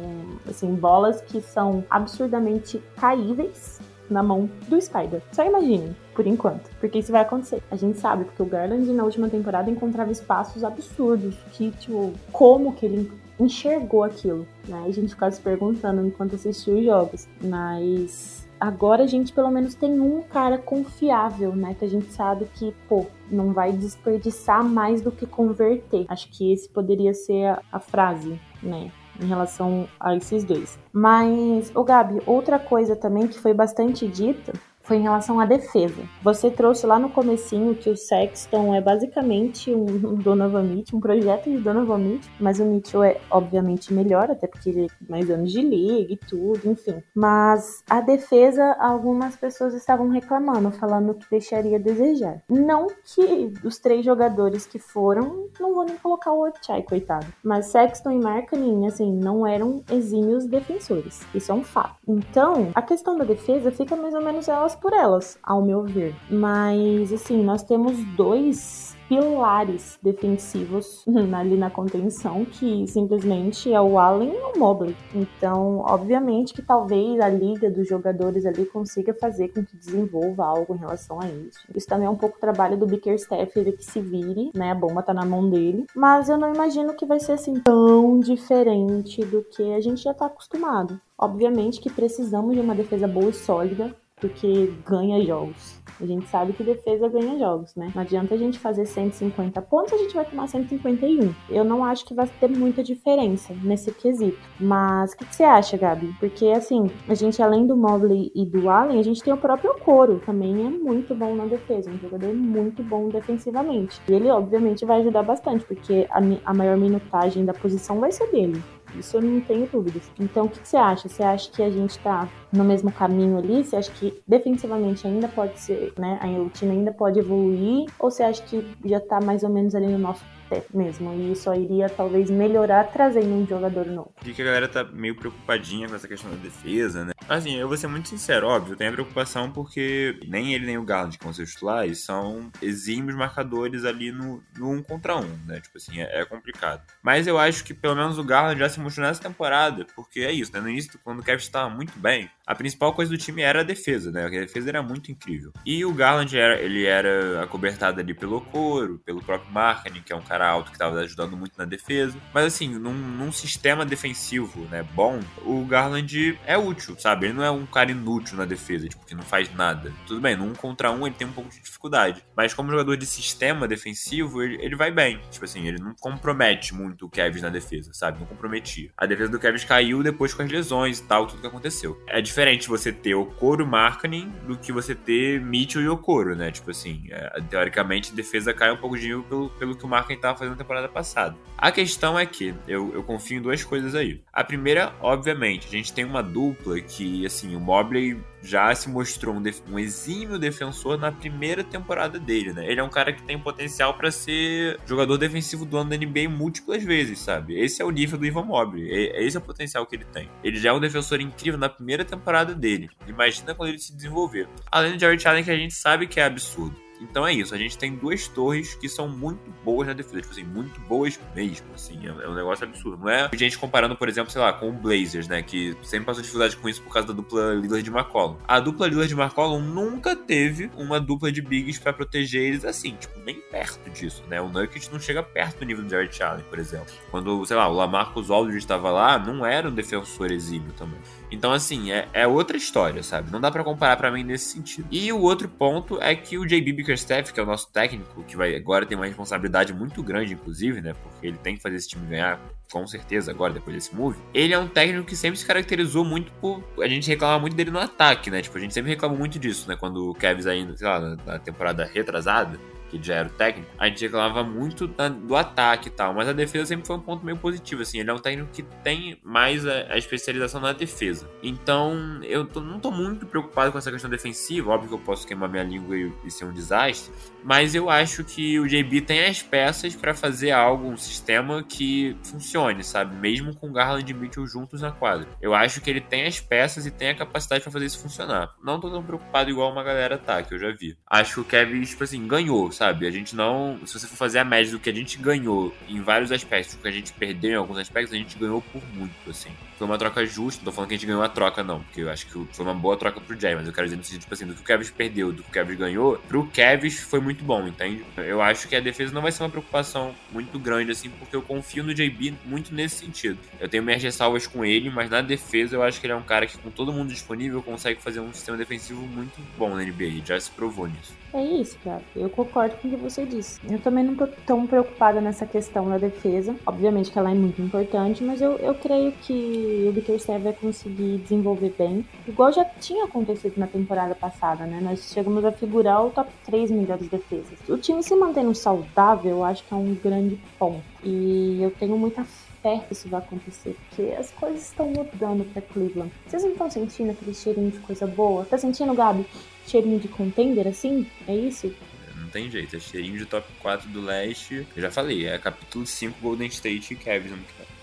assim, 0.48 0.74
bolas 0.74 1.20
que 1.22 1.40
são 1.40 1.84
absurdamente 1.90 2.80
caíveis 2.96 3.75
na 4.10 4.22
mão 4.22 4.48
do 4.68 4.80
Spider. 4.80 5.22
Só 5.32 5.44
imagine, 5.44 5.96
por 6.14 6.26
enquanto, 6.26 6.70
porque 6.80 6.98
isso 6.98 7.12
vai 7.12 7.22
acontecer. 7.22 7.62
A 7.70 7.76
gente 7.76 7.98
sabe, 7.98 8.24
porque 8.24 8.42
o 8.42 8.46
Garland 8.46 8.90
na 8.92 9.04
última 9.04 9.28
temporada 9.28 9.70
encontrava 9.70 10.10
espaços 10.10 10.64
absurdos, 10.64 11.36
que, 11.52 11.70
tipo, 11.72 12.12
como 12.32 12.74
que 12.74 12.86
ele 12.86 13.10
enxergou 13.38 14.02
aquilo, 14.02 14.46
né? 14.66 14.84
A 14.86 14.90
gente 14.90 15.10
ficava 15.10 15.30
se 15.30 15.40
perguntando 15.40 16.06
enquanto 16.06 16.34
assistia 16.34 16.74
os 16.74 16.84
jogos. 16.84 17.28
Mas 17.42 18.46
agora 18.58 19.04
a 19.04 19.06
gente 19.06 19.32
pelo 19.32 19.50
menos 19.50 19.74
tem 19.74 20.00
um 20.00 20.22
cara 20.22 20.58
confiável, 20.58 21.54
né? 21.54 21.74
Que 21.78 21.84
a 21.84 21.88
gente 21.88 22.10
sabe 22.12 22.46
que, 22.54 22.74
pô, 22.88 23.06
não 23.30 23.52
vai 23.52 23.72
desperdiçar 23.72 24.64
mais 24.64 25.02
do 25.02 25.12
que 25.12 25.26
converter. 25.26 26.06
Acho 26.08 26.30
que 26.30 26.52
esse 26.52 26.68
poderia 26.68 27.12
ser 27.12 27.46
a, 27.46 27.62
a 27.72 27.80
frase, 27.80 28.40
né? 28.62 28.90
Em 29.20 29.26
relação 29.26 29.88
a 29.98 30.14
esses 30.14 30.44
dois. 30.44 30.78
Mas, 30.92 31.70
o 31.74 31.84
Gabi, 31.84 32.20
outra 32.26 32.58
coisa 32.58 32.94
também 32.96 33.26
que 33.26 33.38
foi 33.38 33.52
bastante 33.52 34.06
dita 34.06 34.52
foi 34.86 34.98
em 34.98 35.02
relação 35.02 35.40
à 35.40 35.44
defesa. 35.44 36.02
Você 36.22 36.50
trouxe 36.50 36.86
lá 36.86 36.98
no 36.98 37.10
comecinho 37.10 37.74
que 37.74 37.90
o 37.90 37.96
Sexton 37.96 38.74
é 38.74 38.80
basicamente 38.80 39.72
um, 39.74 40.14
Donovan 40.14 40.62
Mitchell, 40.62 40.98
um 40.98 41.00
projeto 41.00 41.50
de 41.50 41.58
Donovan 41.58 41.98
Mitchell, 41.98 42.32
mas 42.40 42.60
o 42.60 42.64
Mitchell 42.64 43.02
é 43.02 43.20
obviamente 43.30 43.92
melhor, 43.92 44.30
até 44.30 44.46
porque 44.46 44.70
ele 44.70 44.86
é 44.86 44.88
mais 45.08 45.28
anos 45.28 45.50
de 45.50 45.60
liga 45.60 46.12
e 46.12 46.16
tudo, 46.16 46.60
enfim. 46.70 47.02
Mas 47.14 47.82
a 47.90 48.00
defesa, 48.00 48.76
algumas 48.78 49.36
pessoas 49.36 49.74
estavam 49.74 50.08
reclamando, 50.08 50.70
falando 50.70 51.14
que 51.14 51.28
deixaria 51.30 51.76
a 51.76 51.80
desejar. 51.80 52.42
Não 52.48 52.86
que 52.86 53.52
os 53.64 53.78
três 53.78 54.04
jogadores 54.04 54.66
que 54.66 54.78
foram, 54.78 55.48
não 55.58 55.74
vou 55.74 55.84
nem 55.84 55.96
colocar 55.96 56.32
o 56.32 56.46
Ochai, 56.46 56.82
coitado, 56.82 57.26
mas 57.42 57.66
Sexton 57.66 58.12
e 58.12 58.18
Markkanen, 58.18 58.86
assim, 58.86 59.12
não 59.12 59.46
eram 59.46 59.82
exímios 59.90 60.46
defensores. 60.46 61.22
Isso 61.34 61.50
é 61.50 61.54
um 61.54 61.64
fato. 61.64 61.96
Então, 62.06 62.70
a 62.74 62.82
questão 62.82 63.18
da 63.18 63.24
defesa 63.24 63.72
fica 63.72 63.96
mais 63.96 64.14
ou 64.14 64.22
menos 64.22 64.48
elas 64.48 64.75
por 64.76 64.92
elas, 64.92 65.38
ao 65.42 65.62
meu 65.62 65.82
ver. 65.82 66.14
Mas, 66.30 67.12
assim, 67.12 67.42
nós 67.42 67.62
temos 67.62 67.96
dois 68.16 68.96
pilares 69.08 69.98
defensivos 70.02 71.04
ali 71.34 71.56
na 71.56 71.70
contenção, 71.70 72.44
que 72.44 72.86
simplesmente 72.86 73.72
é 73.72 73.80
o 73.80 73.98
Allen 73.98 74.32
e 74.32 74.56
o 74.56 74.58
Mobley. 74.58 74.96
Então, 75.14 75.78
obviamente 75.86 76.52
que 76.52 76.62
talvez 76.62 77.20
a 77.20 77.28
liga 77.28 77.70
dos 77.70 77.88
jogadores 77.88 78.44
ali 78.44 78.66
consiga 78.66 79.14
fazer 79.14 79.48
com 79.48 79.64
que 79.64 79.76
desenvolva 79.76 80.44
algo 80.44 80.74
em 80.74 80.78
relação 80.78 81.20
a 81.20 81.26
isso. 81.26 81.60
Isso 81.74 81.86
também 81.86 82.06
é 82.06 82.10
um 82.10 82.16
pouco 82.16 82.40
trabalho 82.40 82.76
do 82.76 82.86
Bickerstaff, 82.86 83.58
ele 83.58 83.72
que 83.72 83.84
se 83.84 84.00
vire, 84.00 84.50
né? 84.54 84.72
A 84.72 84.74
bomba 84.74 85.02
tá 85.02 85.14
na 85.14 85.24
mão 85.24 85.48
dele. 85.48 85.86
Mas 85.94 86.28
eu 86.28 86.36
não 86.36 86.52
imagino 86.52 86.94
que 86.94 87.06
vai 87.06 87.20
ser 87.20 87.32
assim 87.32 87.54
tão 87.54 88.18
diferente 88.18 89.24
do 89.24 89.42
que 89.42 89.72
a 89.72 89.80
gente 89.80 90.02
já 90.02 90.14
tá 90.14 90.26
acostumado. 90.26 91.00
Obviamente 91.18 91.80
que 91.80 91.90
precisamos 91.90 92.54
de 92.54 92.60
uma 92.60 92.74
defesa 92.74 93.08
boa 93.08 93.30
e 93.30 93.32
sólida, 93.32 93.94
porque 94.18 94.72
ganha 94.86 95.22
jogos. 95.24 95.78
A 96.00 96.06
gente 96.06 96.26
sabe 96.28 96.52
que 96.54 96.64
defesa 96.64 97.08
ganha 97.08 97.38
jogos, 97.38 97.74
né? 97.74 97.92
Não 97.94 98.02
adianta 98.02 98.34
a 98.34 98.38
gente 98.38 98.58
fazer 98.58 98.86
150 98.86 99.60
pontos, 99.62 99.92
a 99.92 99.98
gente 99.98 100.14
vai 100.14 100.24
tomar 100.24 100.46
151. 100.46 101.34
Eu 101.50 101.64
não 101.64 101.84
acho 101.84 102.04
que 102.04 102.14
vai 102.14 102.26
ter 102.26 102.48
muita 102.48 102.82
diferença 102.82 103.54
nesse 103.62 103.92
quesito. 103.92 104.38
Mas 104.58 105.12
o 105.12 105.16
que, 105.18 105.26
que, 105.26 105.36
você 105.36 105.44
acha, 105.44 105.76
Gabi? 105.76 106.14
Porque, 106.18 106.46
assim, 106.46 106.90
a 107.08 107.14
gente, 107.14 107.42
além 107.42 107.66
do 107.66 107.76
Mobley 107.76 108.32
e 108.34 108.44
do 108.44 108.70
Allen, 108.70 108.98
a 108.98 109.02
gente 109.02 109.22
tem 109.22 109.32
o 109.32 109.38
próprio 109.38 109.74
Coro. 109.80 110.20
Também 110.24 110.66
é 110.66 110.70
muito 110.70 111.14
bom 111.14 111.34
na 111.34 111.44
defesa. 111.44 111.90
Um 111.90 111.98
jogador 111.98 112.34
muito 112.34 112.82
bom 112.82 113.08
defensivamente. 113.08 114.00
E 114.08 114.12
ele, 114.12 114.30
obviamente, 114.30 114.84
vai 114.84 115.00
ajudar 115.00 115.22
bastante, 115.22 115.64
porque 115.64 116.06
a, 116.10 116.20
a 116.44 116.54
maior 116.54 116.76
minutagem 116.76 117.44
da 117.44 117.52
posição 117.52 118.00
vai 118.00 118.12
ser 118.12 118.30
dele. 118.30 118.62
Isso 118.98 119.16
eu 119.16 119.22
não 119.22 119.40
tenho 119.40 119.66
dúvidas. 119.66 120.02
Então, 120.18 120.46
o 120.46 120.48
que, 120.48 120.60
que, 120.60 120.68
você 120.68 120.76
acha? 120.76 121.08
Você 121.08 121.22
acha 121.22 121.50
que 121.50 121.62
a 121.62 121.70
gente 121.70 121.98
tá 121.98 122.28
no 122.52 122.64
mesmo 122.64 122.90
caminho 122.90 123.38
ali? 123.38 123.64
Você 123.64 123.76
acha 123.76 123.90
que 123.92 124.22
defensivamente 124.26 125.06
ainda 125.06 125.28
pode 125.28 125.58
ser, 125.60 125.92
né? 125.98 126.18
A 126.20 126.26
rotina 126.26 126.72
ainda 126.72 126.92
pode 126.92 127.18
evoluir? 127.18 127.86
Ou 127.98 128.10
você 128.10 128.22
acha 128.22 128.42
que 128.42 128.66
já 128.84 129.00
tá 129.00 129.20
mais 129.20 129.42
ou 129.42 129.50
menos 129.50 129.74
ali 129.74 129.86
no 129.86 129.98
nosso 129.98 130.24
mesmo. 130.72 131.12
E 131.14 131.32
isso 131.32 131.52
iria 131.54 131.88
talvez 131.88 132.30
melhorar 132.30 132.84
trazendo 132.84 133.34
um 133.34 133.46
jogador 133.46 133.86
novo. 133.86 134.12
E 134.24 134.32
que 134.32 134.42
a 134.42 134.44
galera 134.44 134.68
tá 134.68 134.84
meio 134.84 135.16
preocupadinha 135.16 135.88
com 135.88 135.94
essa 135.94 136.08
questão 136.08 136.30
da 136.30 136.36
defesa, 136.36 137.04
né? 137.04 137.12
Assim, 137.28 137.56
eu 137.56 137.66
vou 137.66 137.76
ser 137.76 137.88
muito 137.88 138.08
sincero, 138.08 138.46
óbvio, 138.46 138.76
tem 138.76 138.88
a 138.88 138.92
preocupação 138.92 139.50
porque 139.50 140.18
nem 140.28 140.54
ele 140.54 140.66
nem 140.66 140.78
o 140.78 140.84
Garland, 140.84 141.18
que 141.18 141.24
vão 141.24 141.32
ser 141.32 141.46
titulares, 141.46 141.98
são 141.98 142.50
exímios 142.62 143.16
marcadores 143.16 143.84
ali 143.84 144.12
no, 144.12 144.42
no 144.56 144.70
um 144.70 144.82
contra 144.82 145.16
um, 145.16 145.36
né? 145.44 145.60
Tipo 145.60 145.78
assim, 145.78 146.00
é, 146.00 146.20
é, 146.20 146.24
complicado. 146.24 146.82
Mas 147.02 147.26
eu 147.26 147.38
acho 147.38 147.64
que 147.64 147.74
pelo 147.74 147.96
menos 147.96 148.18
o 148.18 148.24
Garland 148.24 148.58
já 148.58 148.68
se 148.68 148.78
mostrou 148.78 149.06
nessa 149.06 149.22
temporada, 149.22 149.86
porque 149.94 150.20
é 150.20 150.32
isso, 150.32 150.52
né? 150.52 150.60
No 150.60 150.68
início, 150.68 150.98
quando 151.02 151.20
o 151.20 151.22
Kevin 151.22 151.38
estava 151.38 151.68
muito 151.68 151.98
bem, 151.98 152.30
a 152.46 152.54
principal 152.54 152.92
coisa 152.92 153.10
do 153.10 153.18
time 153.18 153.42
era 153.42 153.60
a 153.60 153.64
defesa, 153.64 154.12
né? 154.12 154.26
A 154.26 154.28
defesa 154.28 154.68
era 154.68 154.82
muito 154.82 155.10
incrível. 155.10 155.52
E 155.64 155.84
o 155.84 155.92
Garland, 155.92 156.36
era, 156.36 156.60
ele 156.60 156.84
era 156.84 157.42
acobertado 157.42 158.00
ali 158.00 158.14
pelo 158.14 158.40
Coro, 158.40 159.00
pelo 159.04 159.22
próprio 159.22 159.50
Marketing, 159.52 160.02
que 160.02 160.12
é 160.12 160.16
um 160.16 160.22
cara 160.22 160.35
alto 160.40 160.70
que 160.70 160.76
estava 160.76 161.00
ajudando 161.00 161.36
muito 161.36 161.56
na 161.58 161.64
defesa. 161.64 162.16
Mas 162.32 162.46
assim, 162.46 162.68
num, 162.68 162.92
num 162.92 163.32
sistema 163.32 163.84
defensivo, 163.84 164.66
né, 164.70 164.84
bom, 164.94 165.20
o 165.44 165.64
Garland 165.64 166.38
é 166.46 166.56
útil, 166.56 166.96
sabe? 166.98 167.26
Ele 167.26 167.34
não 167.34 167.44
é 167.44 167.50
um 167.50 167.66
cara 167.66 167.90
inútil 167.90 168.36
na 168.36 168.44
defesa, 168.44 168.88
tipo, 168.88 169.04
que 169.04 169.14
não 169.14 169.22
faz 169.22 169.52
nada. 169.54 169.92
Tudo 170.06 170.20
bem, 170.20 170.36
num 170.36 170.54
contra 170.54 170.90
um 170.90 171.06
ele 171.06 171.14
tem 171.14 171.26
um 171.26 171.32
pouco 171.32 171.50
de 171.50 171.60
dificuldade. 171.60 172.24
Mas 172.36 172.54
como 172.54 172.70
jogador 172.70 172.96
de 172.96 173.06
sistema 173.06 173.68
defensivo, 173.68 174.42
ele, 174.42 174.62
ele 174.62 174.76
vai 174.76 174.90
bem. 174.90 175.20
Tipo 175.30 175.44
assim, 175.44 175.66
ele 175.66 175.78
não 175.78 175.94
compromete 175.94 176.74
muito 176.74 177.06
o 177.06 177.10
Kevin 177.10 177.40
na 177.40 177.48
defesa, 177.48 177.92
sabe? 177.92 178.18
Não 178.18 178.26
comprometia. 178.26 178.90
A 178.96 179.06
defesa 179.06 179.30
do 179.30 179.38
Kevin 179.38 179.66
caiu 179.66 180.02
depois 180.02 180.34
com 180.34 180.42
as 180.42 180.50
lesões 180.50 180.98
e 180.98 181.04
tal, 181.04 181.26
tudo 181.26 181.40
que 181.40 181.46
aconteceu. 181.46 182.00
É 182.06 182.20
diferente 182.20 182.68
você 182.68 182.92
ter 182.92 183.14
o 183.14 183.26
Coro 183.26 183.66
Marketing 183.66 184.32
do 184.46 184.56
que 184.56 184.72
você 184.72 184.94
ter 184.94 185.40
Mitchell 185.40 185.82
e 185.82 185.88
Okoro, 185.88 186.34
né? 186.34 186.50
Tipo 186.50 186.70
assim, 186.70 187.06
é, 187.10 187.40
teoricamente 187.48 188.12
a 188.12 188.14
defesa 188.14 188.52
cai 188.52 188.70
um 188.70 188.76
pouco 188.76 188.96
de 188.96 189.06
nível 189.06 189.22
pelo, 189.24 189.50
pelo 189.50 189.76
que 189.76 189.84
o 189.84 189.88
Marketing 189.88 190.20
estava 190.26 190.38
fazendo 190.38 190.52
na 190.52 190.58
temporada 190.58 190.88
passada. 190.88 191.36
A 191.56 191.72
questão 191.72 192.18
é 192.18 192.26
que 192.26 192.54
eu, 192.68 192.92
eu 192.92 193.02
confio 193.02 193.38
em 193.38 193.42
duas 193.42 193.64
coisas 193.64 193.94
aí. 193.94 194.20
A 194.32 194.44
primeira, 194.44 194.92
obviamente, 195.00 195.66
a 195.66 195.70
gente 195.70 195.92
tem 195.92 196.04
uma 196.04 196.22
dupla 196.22 196.80
que 196.80 197.24
assim, 197.24 197.54
o 197.56 197.60
Mobley 197.60 198.20
já 198.42 198.72
se 198.74 198.88
mostrou 198.88 199.34
um, 199.34 199.42
um, 199.70 199.78
exímio 199.78 200.38
defensor 200.38 200.98
na 200.98 201.10
primeira 201.10 201.64
temporada 201.64 202.18
dele, 202.18 202.52
né? 202.52 202.70
Ele 202.70 202.80
é 202.80 202.82
um 202.82 202.88
cara 202.88 203.12
que 203.12 203.22
tem 203.22 203.38
potencial 203.38 203.94
para 203.94 204.10
ser 204.10 204.78
jogador 204.86 205.16
defensivo 205.16 205.64
do 205.64 205.76
ano 205.76 205.90
da 205.90 205.96
NBA 205.96 206.28
múltiplas 206.28 206.82
vezes, 206.82 207.18
sabe? 207.18 207.58
Esse 207.58 207.82
é 207.82 207.84
o 207.84 207.90
nível 207.90 208.18
do 208.18 208.24
Ivan 208.24 208.44
Mobley. 208.44 208.88
Esse 208.88 209.36
é 209.36 209.40
o 209.40 209.42
potencial 209.42 209.84
que 209.86 209.96
ele 209.96 210.04
tem. 210.04 210.28
Ele 210.44 210.58
já 210.58 210.70
é 210.70 210.72
um 210.72 210.80
defensor 210.80 211.20
incrível 211.20 211.58
na 211.58 211.68
primeira 211.68 212.04
temporada 212.04 212.54
dele. 212.54 212.88
Imagina 213.06 213.54
quando 213.54 213.70
ele 213.70 213.78
se 213.78 213.94
desenvolver. 213.94 214.48
Além 214.70 214.92
do 214.92 215.00
Jared 215.00 215.26
Allen, 215.26 215.44
que 215.44 215.50
a 215.50 215.56
gente 215.56 215.74
sabe 215.74 216.06
que 216.06 216.20
é 216.20 216.24
absurdo. 216.24 216.85
Então 217.00 217.26
é 217.26 217.32
isso, 217.32 217.54
a 217.54 217.58
gente 217.58 217.76
tem 217.76 217.94
duas 217.94 218.28
torres 218.28 218.74
que 218.74 218.88
são 218.88 219.08
muito 219.08 219.50
boas 219.64 219.88
na 219.88 219.92
defesa, 219.94 220.20
tipo 220.20 220.32
assim, 220.32 220.44
muito 220.44 220.80
boas 220.80 221.18
mesmo, 221.34 221.66
assim, 221.74 221.98
é, 222.04 222.24
é 222.24 222.28
um 222.28 222.34
negócio 222.34 222.66
absurdo. 222.66 223.04
Não 223.04 223.10
é 223.10 223.28
gente 223.34 223.58
comparando, 223.58 223.96
por 223.96 224.08
exemplo, 224.08 224.30
sei 224.30 224.40
lá, 224.40 224.52
com 224.52 224.68
o 224.68 224.72
Blazers, 224.72 225.28
né, 225.28 225.42
que 225.42 225.76
sempre 225.82 226.06
passou 226.06 226.22
dificuldade 226.22 226.56
com 226.56 226.68
isso 226.68 226.82
por 226.82 226.92
causa 226.92 227.08
da 227.08 227.14
dupla 227.14 227.54
Lillard 227.54 227.82
de 227.82 227.90
McCollum. 227.90 228.36
A 228.46 228.60
dupla 228.60 228.86
Lillard 228.86 229.12
de 229.12 229.20
McCollum 229.20 229.60
nunca 229.60 230.16
teve 230.16 230.70
uma 230.76 231.00
dupla 231.00 231.30
de 231.30 231.42
bigs 231.42 231.78
para 231.78 231.92
proteger 231.92 232.42
eles 232.42 232.64
assim, 232.64 232.96
tipo, 232.96 233.18
nem 233.24 233.40
perto 233.40 233.90
disso, 233.90 234.22
né? 234.28 234.40
O 234.40 234.48
Nurkic 234.48 234.90
não 234.92 235.00
chega 235.00 235.22
perto 235.22 235.58
do 235.58 235.64
nível 235.64 235.84
do 235.84 235.90
Jared 235.90 236.22
Allen, 236.22 236.44
por 236.48 236.58
exemplo. 236.58 236.86
Quando, 237.10 237.44
sei 237.44 237.56
lá, 237.56 237.68
o 237.68 237.72
Lamarcus 237.72 238.30
Aldridge 238.30 238.58
estava 238.58 238.90
lá, 238.90 239.18
não 239.18 239.44
era 239.44 239.68
um 239.68 239.74
defensor 239.74 240.30
exímio 240.30 240.72
também. 240.72 240.98
Então, 241.30 241.52
assim, 241.52 241.90
é, 241.90 242.08
é 242.12 242.26
outra 242.26 242.56
história, 242.56 243.02
sabe? 243.02 243.30
Não 243.30 243.40
dá 243.40 243.50
para 243.50 243.64
comparar 243.64 243.96
para 243.96 244.10
mim 244.10 244.22
nesse 244.22 244.52
sentido. 244.52 244.86
E 244.90 245.12
o 245.12 245.20
outro 245.20 245.48
ponto 245.48 246.00
é 246.00 246.14
que 246.14 246.38
o 246.38 246.46
JB 246.46 246.84
Bickerstaff, 246.86 247.32
que 247.32 247.40
é 247.40 247.42
o 247.42 247.46
nosso 247.46 247.70
técnico, 247.72 248.22
que 248.22 248.36
vai 248.36 248.54
agora 248.54 248.86
ter 248.86 248.94
uma 248.94 249.06
responsabilidade 249.06 249.74
muito 249.74 250.02
grande, 250.02 250.34
inclusive, 250.34 250.80
né? 250.80 250.94
Porque 251.02 251.26
ele 251.26 251.36
tem 251.36 251.56
que 251.56 251.62
fazer 251.62 251.76
esse 251.76 251.88
time 251.88 252.06
ganhar 252.06 252.40
com 252.70 252.86
certeza 252.86 253.30
agora, 253.30 253.52
depois 253.52 253.74
desse 253.74 253.94
move, 253.94 254.18
ele 254.34 254.52
é 254.52 254.58
um 254.58 254.68
técnico 254.68 255.06
que 255.06 255.16
sempre 255.16 255.38
se 255.38 255.46
caracterizou 255.46 256.04
muito 256.04 256.32
por. 256.40 256.62
A 256.80 256.88
gente 256.88 257.08
reclama 257.08 257.38
muito 257.38 257.56
dele 257.56 257.70
no 257.70 257.78
ataque, 257.78 258.30
né? 258.30 258.40
Tipo, 258.42 258.58
a 258.58 258.60
gente 258.60 258.74
sempre 258.74 258.90
reclama 258.90 259.14
muito 259.14 259.38
disso, 259.38 259.68
né? 259.68 259.76
Quando 259.76 260.10
o 260.10 260.14
Kevs 260.14 260.46
ainda, 260.46 260.76
sei 260.76 260.86
lá, 260.86 261.16
na 261.24 261.38
temporada 261.38 261.84
retrasada, 261.84 262.58
que 262.98 263.06
já 263.06 263.16
era 263.16 263.28
o 263.28 263.32
técnico, 263.32 263.70
a 263.78 263.88
gente 263.88 264.02
reclamava 264.02 264.42
muito 264.42 264.86
da, 264.86 265.08
do 265.08 265.36
ataque 265.36 265.88
e 265.88 265.90
tal, 265.90 266.14
mas 266.14 266.28
a 266.28 266.32
defesa 266.32 266.66
sempre 266.66 266.86
foi 266.86 266.96
um 266.96 267.00
ponto 267.00 267.24
meio 267.24 267.36
positivo, 267.36 267.82
assim, 267.82 268.00
ele 268.00 268.10
é 268.10 268.14
um 268.14 268.18
técnico 268.18 268.50
que 268.52 268.62
tem 268.62 269.18
mais 269.22 269.66
a, 269.66 269.92
a 269.92 269.98
especialização 269.98 270.60
na 270.60 270.72
defesa. 270.72 271.28
Então, 271.42 272.20
eu 272.22 272.44
tô, 272.46 272.60
não 272.60 272.78
tô 272.80 272.90
muito 272.90 273.26
preocupado 273.26 273.72
com 273.72 273.78
essa 273.78 273.90
questão 273.90 274.10
defensiva, 274.10 274.70
óbvio 274.70 274.88
que 274.88 274.94
eu 274.94 275.00
posso 275.00 275.26
queimar 275.26 275.48
minha 275.48 275.64
língua 275.64 275.96
e, 275.96 276.12
e 276.24 276.30
ser 276.30 276.44
um 276.44 276.52
desastre, 276.52 277.12
mas 277.44 277.74
eu 277.74 277.88
acho 277.88 278.24
que 278.24 278.58
o 278.58 278.66
JB 278.66 279.02
tem 279.02 279.24
as 279.24 279.42
peças 279.42 279.94
para 279.94 280.14
fazer 280.14 280.50
algo, 280.50 280.88
um 280.88 280.96
sistema 280.96 281.62
que 281.62 282.16
funcione, 282.24 282.82
sabe? 282.82 283.14
Mesmo 283.16 283.54
com 283.54 283.72
Garland 283.72 284.10
e 284.10 284.14
Mitchell 284.14 284.46
juntos 284.46 284.82
na 284.82 284.90
quadra. 284.90 285.28
Eu 285.40 285.54
acho 285.54 285.80
que 285.80 285.88
ele 285.88 286.00
tem 286.00 286.26
as 286.26 286.40
peças 286.40 286.86
e 286.86 286.90
tem 286.90 287.10
a 287.10 287.14
capacidade 287.14 287.62
para 287.62 287.72
fazer 287.72 287.86
isso 287.86 288.00
funcionar. 288.00 288.54
Não 288.62 288.80
tô 288.80 288.90
tão 288.90 289.02
preocupado 289.02 289.50
igual 289.50 289.70
uma 289.70 289.84
galera 289.84 290.18
tá, 290.18 290.42
que 290.42 290.54
eu 290.54 290.58
já 290.58 290.72
vi. 290.72 290.96
Acho 291.06 291.34
que 291.34 291.40
o 291.40 291.44
Kevin, 291.44 291.82
tipo 291.82 292.02
assim, 292.02 292.26
ganhou, 292.26 292.72
sabe? 292.72 292.85
A 292.88 293.10
gente 293.10 293.34
não. 293.34 293.78
Se 293.86 293.98
você 293.98 294.06
for 294.06 294.16
fazer 294.16 294.38
a 294.38 294.44
média 294.44 294.72
do 294.72 294.78
que 294.78 294.90
a 294.90 294.94
gente 294.94 295.18
ganhou 295.18 295.74
em 295.88 296.00
vários 296.00 296.32
aspectos, 296.32 296.74
do 296.76 296.82
que 296.82 296.88
a 296.88 296.92
gente 296.92 297.12
perdeu 297.12 297.52
em 297.52 297.56
alguns 297.56 297.78
aspectos, 297.78 298.12
a 298.12 298.16
gente 298.16 298.38
ganhou 298.38 298.62
por 298.62 298.82
muito, 298.94 299.30
assim. 299.30 299.50
Foi 299.76 299.86
uma 299.86 299.98
troca 299.98 300.24
justa, 300.24 300.60
não 300.60 300.66
tô 300.66 300.72
falando 300.72 300.88
que 300.88 300.94
a 300.94 300.98
gente 300.98 301.06
ganhou 301.06 301.22
a 301.22 301.28
troca, 301.28 301.62
não, 301.62 301.80
porque 301.80 302.00
eu 302.00 302.10
acho 302.10 302.26
que 302.26 302.32
foi 302.32 302.64
uma 302.64 302.74
boa 302.74 302.96
troca 302.96 303.20
pro 303.20 303.38
Jay, 303.38 303.54
mas 303.54 303.66
eu 303.66 303.72
quero 303.72 303.86
dizer 303.86 303.96
no 303.96 304.04
sentido, 304.04 304.20
tipo 304.22 304.32
assim, 304.32 304.46
do 304.46 304.54
que 304.54 304.60
o 304.62 304.64
Kevin 304.64 304.90
perdeu, 304.96 305.32
do 305.32 305.42
que 305.42 305.48
o 305.50 305.52
Kevin 305.52 305.76
ganhou, 305.76 306.18
pro 306.28 306.46
Kevin 306.46 306.90
foi 306.90 307.20
muito 307.20 307.44
bom, 307.44 307.66
entende? 307.66 308.04
Eu 308.16 308.40
acho 308.40 308.68
que 308.68 308.74
a 308.74 308.80
defesa 308.80 309.12
não 309.12 309.20
vai 309.20 309.30
ser 309.30 309.42
uma 309.42 309.50
preocupação 309.50 310.14
muito 310.32 310.58
grande, 310.58 310.92
assim, 310.92 311.10
porque 311.10 311.36
eu 311.36 311.42
confio 311.42 311.84
no 311.84 311.92
JB 311.92 312.34
muito 312.44 312.74
nesse 312.74 313.04
sentido. 313.04 313.38
Eu 313.60 313.68
tenho 313.68 313.82
minhas 313.82 314.02
ressalvas 314.02 314.46
com 314.46 314.64
ele, 314.64 314.88
mas 314.88 315.10
na 315.10 315.20
defesa 315.20 315.76
eu 315.76 315.82
acho 315.82 316.00
que 316.00 316.06
ele 316.06 316.14
é 316.14 316.16
um 316.16 316.22
cara 316.22 316.46
que, 316.46 316.56
com 316.56 316.70
todo 316.70 316.92
mundo 316.92 317.10
disponível, 317.10 317.62
consegue 317.62 318.00
fazer 318.00 318.20
um 318.20 318.32
sistema 318.32 318.56
defensivo 318.56 319.02
muito 319.02 319.40
bom 319.58 319.74
na 319.74 319.82
NBA, 319.82 320.04
e 320.04 320.22
já 320.24 320.40
se 320.40 320.50
provou 320.50 320.86
nisso. 320.86 321.14
É 321.34 321.44
isso, 321.44 321.76
cara. 321.84 322.02
Eu 322.14 322.30
concordo 322.30 322.76
com 322.76 322.88
o 322.88 322.90
que 322.90 322.96
você 322.96 323.26
disse. 323.26 323.60
Eu 323.68 323.78
também 323.78 324.02
não 324.02 324.14
tô 324.14 324.26
tão 324.46 324.66
preocupada 324.66 325.20
nessa 325.20 325.44
questão 325.44 325.88
da 325.88 325.98
defesa. 325.98 326.56
Obviamente 326.64 327.10
que 327.10 327.18
ela 327.18 327.30
é 327.30 327.34
muito 327.34 327.60
importante, 327.60 328.24
mas 328.24 328.40
eu, 328.40 328.52
eu 328.52 328.74
creio 328.74 329.12
que 329.12 329.65
o 329.66 329.92
Bickerstaff 329.92 330.42
vai 330.42 330.52
conseguir 330.52 331.18
desenvolver 331.18 331.74
bem. 331.78 332.06
Igual 332.26 332.52
já 332.52 332.64
tinha 332.64 333.04
acontecido 333.04 333.58
na 333.58 333.66
temporada 333.66 334.14
passada, 334.14 334.64
né? 334.64 334.80
Nós 334.80 335.10
chegamos 335.12 335.44
a 335.44 335.52
figurar 335.52 336.04
o 336.04 336.10
top 336.10 336.30
3 336.44 336.70
melhores 336.70 337.08
defesas. 337.08 337.58
O 337.68 337.78
time 337.78 338.02
se 338.02 338.14
mantendo 338.14 338.54
saudável, 338.54 339.30
eu 339.30 339.44
acho 339.44 339.64
que 339.64 339.72
é 339.72 339.76
um 339.76 339.94
grande 339.94 340.38
ponto. 340.58 340.82
E 341.02 341.58
eu 341.62 341.70
tenho 341.70 341.98
muita 341.98 342.24
fé 342.62 342.82
que 342.86 342.92
isso 342.92 343.08
vai 343.08 343.20
acontecer, 343.20 343.76
porque 343.88 344.12
as 344.12 344.30
coisas 344.32 344.62
estão 344.62 344.90
mudando 344.90 345.44
para 345.52 345.62
Cleveland. 345.62 346.10
Vocês 346.26 346.42
não 346.42 346.52
estão 346.52 346.70
sentindo 346.70 347.10
aquele 347.10 347.34
cheirinho 347.34 347.70
de 347.70 347.78
coisa 347.78 348.06
boa? 348.06 348.44
Tá 348.44 348.58
sentindo, 348.58 348.94
Gabi? 348.94 349.26
cheirinho 349.66 349.98
de 349.98 350.08
contender, 350.08 350.66
assim? 350.66 351.06
É 351.26 351.34
isso? 351.34 351.74
Não 352.16 352.28
tem 352.28 352.50
jeito, 352.50 352.76
é 352.76 352.80
cheirinho 352.80 353.18
de 353.18 353.26
top 353.26 353.46
4 353.60 353.88
do 353.90 354.00
leste. 354.00 354.66
Eu 354.74 354.82
já 354.82 354.90
falei, 354.90 355.26
é 355.26 355.38
capítulo 355.38 355.86
5 355.86 356.18
Golden 356.20 356.48
State 356.48 356.94
e 356.94 356.96
Cavs 356.96 357.32
ano 357.32 357.42
que. 357.42 357.75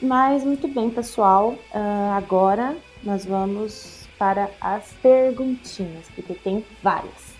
Mas 0.00 0.44
muito 0.44 0.68
bem, 0.68 0.90
pessoal. 0.90 1.54
Uh, 1.74 2.12
agora 2.16 2.76
nós 3.02 3.24
vamos 3.24 4.06
para 4.18 4.50
as 4.60 4.92
perguntinhas, 5.02 6.06
porque 6.14 6.34
tem 6.34 6.64
várias. 6.82 7.34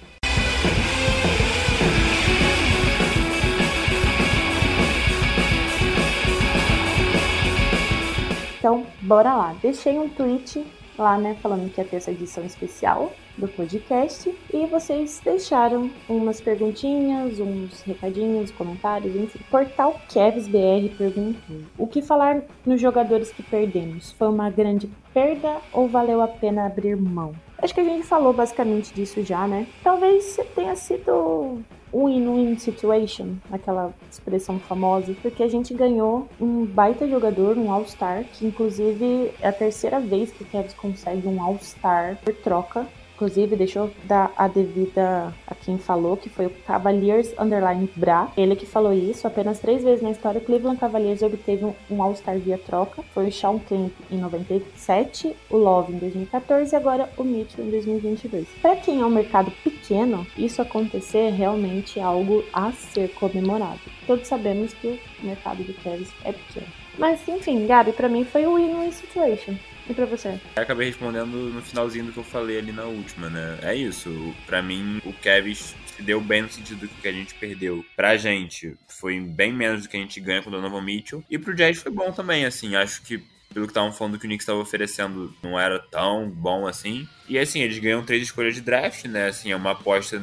Então, 8.59 8.87
bora 9.03 9.35
lá. 9.35 9.55
Deixei 9.63 9.99
um 9.99 10.09
tweet 10.09 10.67
lá, 10.99 11.19
né, 11.19 11.37
falando 11.43 11.73
que 11.73 11.81
ia 11.81 11.87
ter 11.87 11.97
essa 11.97 12.11
edição 12.11 12.45
especial 12.45 13.13
do 13.37 13.47
podcast 13.49 14.35
e 14.53 14.67
vocês 14.67 15.21
deixaram 15.23 15.91
umas 16.09 16.41
perguntinhas, 16.41 17.39
uns 17.39 17.83
recadinhos, 17.83 18.51
comentários, 18.51 19.15
enfim. 19.15 19.39
Portal 19.51 20.01
Kevs 20.09 20.49
BR 20.49 20.95
perguntou: 20.97 21.63
O 21.77 21.87
que 21.87 22.01
falar 22.03 22.43
nos 22.65 22.81
jogadores 22.81 23.31
que 23.31 23.43
perdemos? 23.43 24.13
Foi 24.13 24.29
uma 24.29 24.51
grande 24.51 24.91
perda 25.13 25.57
ou 25.73 25.89
valeu 25.89 26.21
a 26.23 26.29
pena 26.29 26.67
abrir 26.67 26.97
mão? 26.97 27.35
Acho 27.59 27.75
que 27.75 27.81
a 27.81 27.85
gente 27.85 28.07
falou 28.07 28.33
basicamente 28.33 28.93
disso 28.93 29.23
já, 29.23 29.47
né? 29.47 29.67
Talvez 29.83 30.39
tenha 30.55 30.77
sido 30.77 31.61
win-win 32.05 32.59
situation, 32.59 33.37
aquela 33.51 33.93
expressão 34.11 34.59
famosa, 34.59 35.15
porque 35.23 35.43
a 35.43 35.49
gente 35.49 35.73
ganhou 35.73 36.29
um 36.41 36.65
baita 36.65 37.09
jogador, 37.09 37.57
um 37.57 37.73
All-Star, 37.73 38.25
que 38.25 38.47
inclusive 38.47 39.33
é 39.41 39.49
a 39.49 39.53
terceira 39.53 39.99
vez 40.01 40.31
que 40.31 40.43
o 40.43 40.47
Cavs 40.47 40.75
consegue 40.75 41.27
um 41.27 41.43
All-Star 41.43 42.19
por 42.25 42.35
troca 42.35 42.87
Inclusive, 43.17 43.57
deixa 43.57 43.79
eu 43.79 43.91
dar 44.05 44.31
a 44.37 44.47
devida 44.47 45.35
a 45.47 45.55
quem 45.55 45.79
falou, 45.79 46.19
que 46.19 46.29
foi 46.29 46.45
o 46.45 46.51
Cavaliers 46.67 47.33
Underline 47.39 47.89
Bra. 47.97 48.31
Ele 48.37 48.55
que 48.55 48.67
falou 48.67 48.93
isso. 48.93 49.27
Apenas 49.27 49.59
três 49.59 49.83
vezes 49.83 50.03
na 50.03 50.11
história, 50.11 50.39
o 50.39 50.45
Cleveland 50.45 50.79
Cavaliers 50.79 51.23
obteve 51.23 51.65
um 51.91 52.03
All-Star 52.03 52.39
via 52.39 52.59
troca. 52.59 53.03
Foi 53.15 53.29
o 53.29 53.33
Sean 53.33 53.59
Kemp 53.59 53.91
em 54.11 54.19
97, 54.19 55.35
o 55.49 55.57
Love 55.57 55.95
em 55.95 55.99
2014 55.99 56.75
e 56.75 56.77
agora 56.77 57.09
o 57.17 57.25
Mitchell 57.25 57.65
em 57.65 57.71
2022. 57.71 58.47
Para 58.61 58.77
quem 58.77 59.01
é 59.01 59.07
um 59.07 59.11
mercado 59.11 59.51
pequeno, 59.65 60.27
isso 60.37 60.61
acontecer 60.61 61.19
é 61.19 61.31
realmente 61.31 61.99
algo 61.99 62.45
a 62.53 62.71
ser 62.73 63.15
comemorado. 63.15 63.81
Todos 64.07 64.29
sabemos 64.29 64.75
que 64.75 65.01
o 65.23 65.27
mercado 65.27 65.65
do 65.65 65.73
Cavs 65.83 66.13
é 66.23 66.33
pequeno. 66.33 66.67
Mas 66.99 67.27
enfim, 67.27 67.67
Gabi, 67.67 67.93
para 67.93 68.11
mim 68.11 68.25
foi 68.25 68.47
o 68.47 68.57
win-win 68.57 68.93
situation. 68.93 69.55
E 69.89 69.95
pra 69.95 70.07
você? 70.07 70.41
Eu 70.57 70.63
acabei 70.63 70.89
respondendo 70.89 71.37
no 71.37 71.63
finalzinho 71.63 72.07
do 72.07 72.13
que 72.13 72.19
eu 72.19 72.25
falei 72.25 72.59
ali 72.59 72.73
na 72.73 72.85
última, 72.85 73.31
né? 73.31 73.59
É 73.63 73.75
isso. 73.75 74.35
Pra 74.47 74.61
mim, 74.61 75.01
o 75.05 75.13
Kevin 75.13 75.55
se 75.55 75.75
deu 76.01 76.21
bem 76.21 76.43
no 76.43 76.51
sentido 76.51 76.81
do 76.81 76.89
que 76.89 77.09
a 77.09 77.13
gente 77.13 77.35
perdeu. 77.35 77.85
Pra 77.95 78.17
gente, 78.17 78.77
foi 78.89 79.21
bem 79.21 79.53
menos 79.53 79.83
do 79.83 79.89
que 79.89 79.97
a 79.97 80.01
gente 80.01 80.21
ganha 80.21 80.43
com 80.43 80.49
o 80.49 80.53
Donovan 80.53 80.83
Mitchell. 80.83 81.23
E 81.31 81.39
pro 81.39 81.55
Jazz 81.55 81.83
foi 81.83 81.93
bom 81.93 82.11
também, 82.13 82.45
assim. 82.45 82.75
Acho 82.75 83.03
que 83.03 83.23
pelo 83.57 83.67
que 83.67 83.71
estavam 83.71 83.93
falando 83.93 84.19
que 84.19 84.27
o 84.27 84.29
Knicks 84.29 84.43
estava 84.43 84.59
oferecendo, 84.59 85.35
não 85.43 85.59
era 85.59 85.79
tão 85.79 86.29
bom 86.29 86.67
assim. 86.67 87.09
E 87.27 87.39
assim, 87.39 87.63
eles 87.63 87.79
ganham 87.79 88.05
três 88.05 88.23
escolhas 88.23 88.55
de 88.55 88.61
draft, 88.61 89.07
né? 89.07 89.29
Assim, 89.29 89.51
é 89.51 89.57
uma 89.57 89.71
aposta 89.71 90.23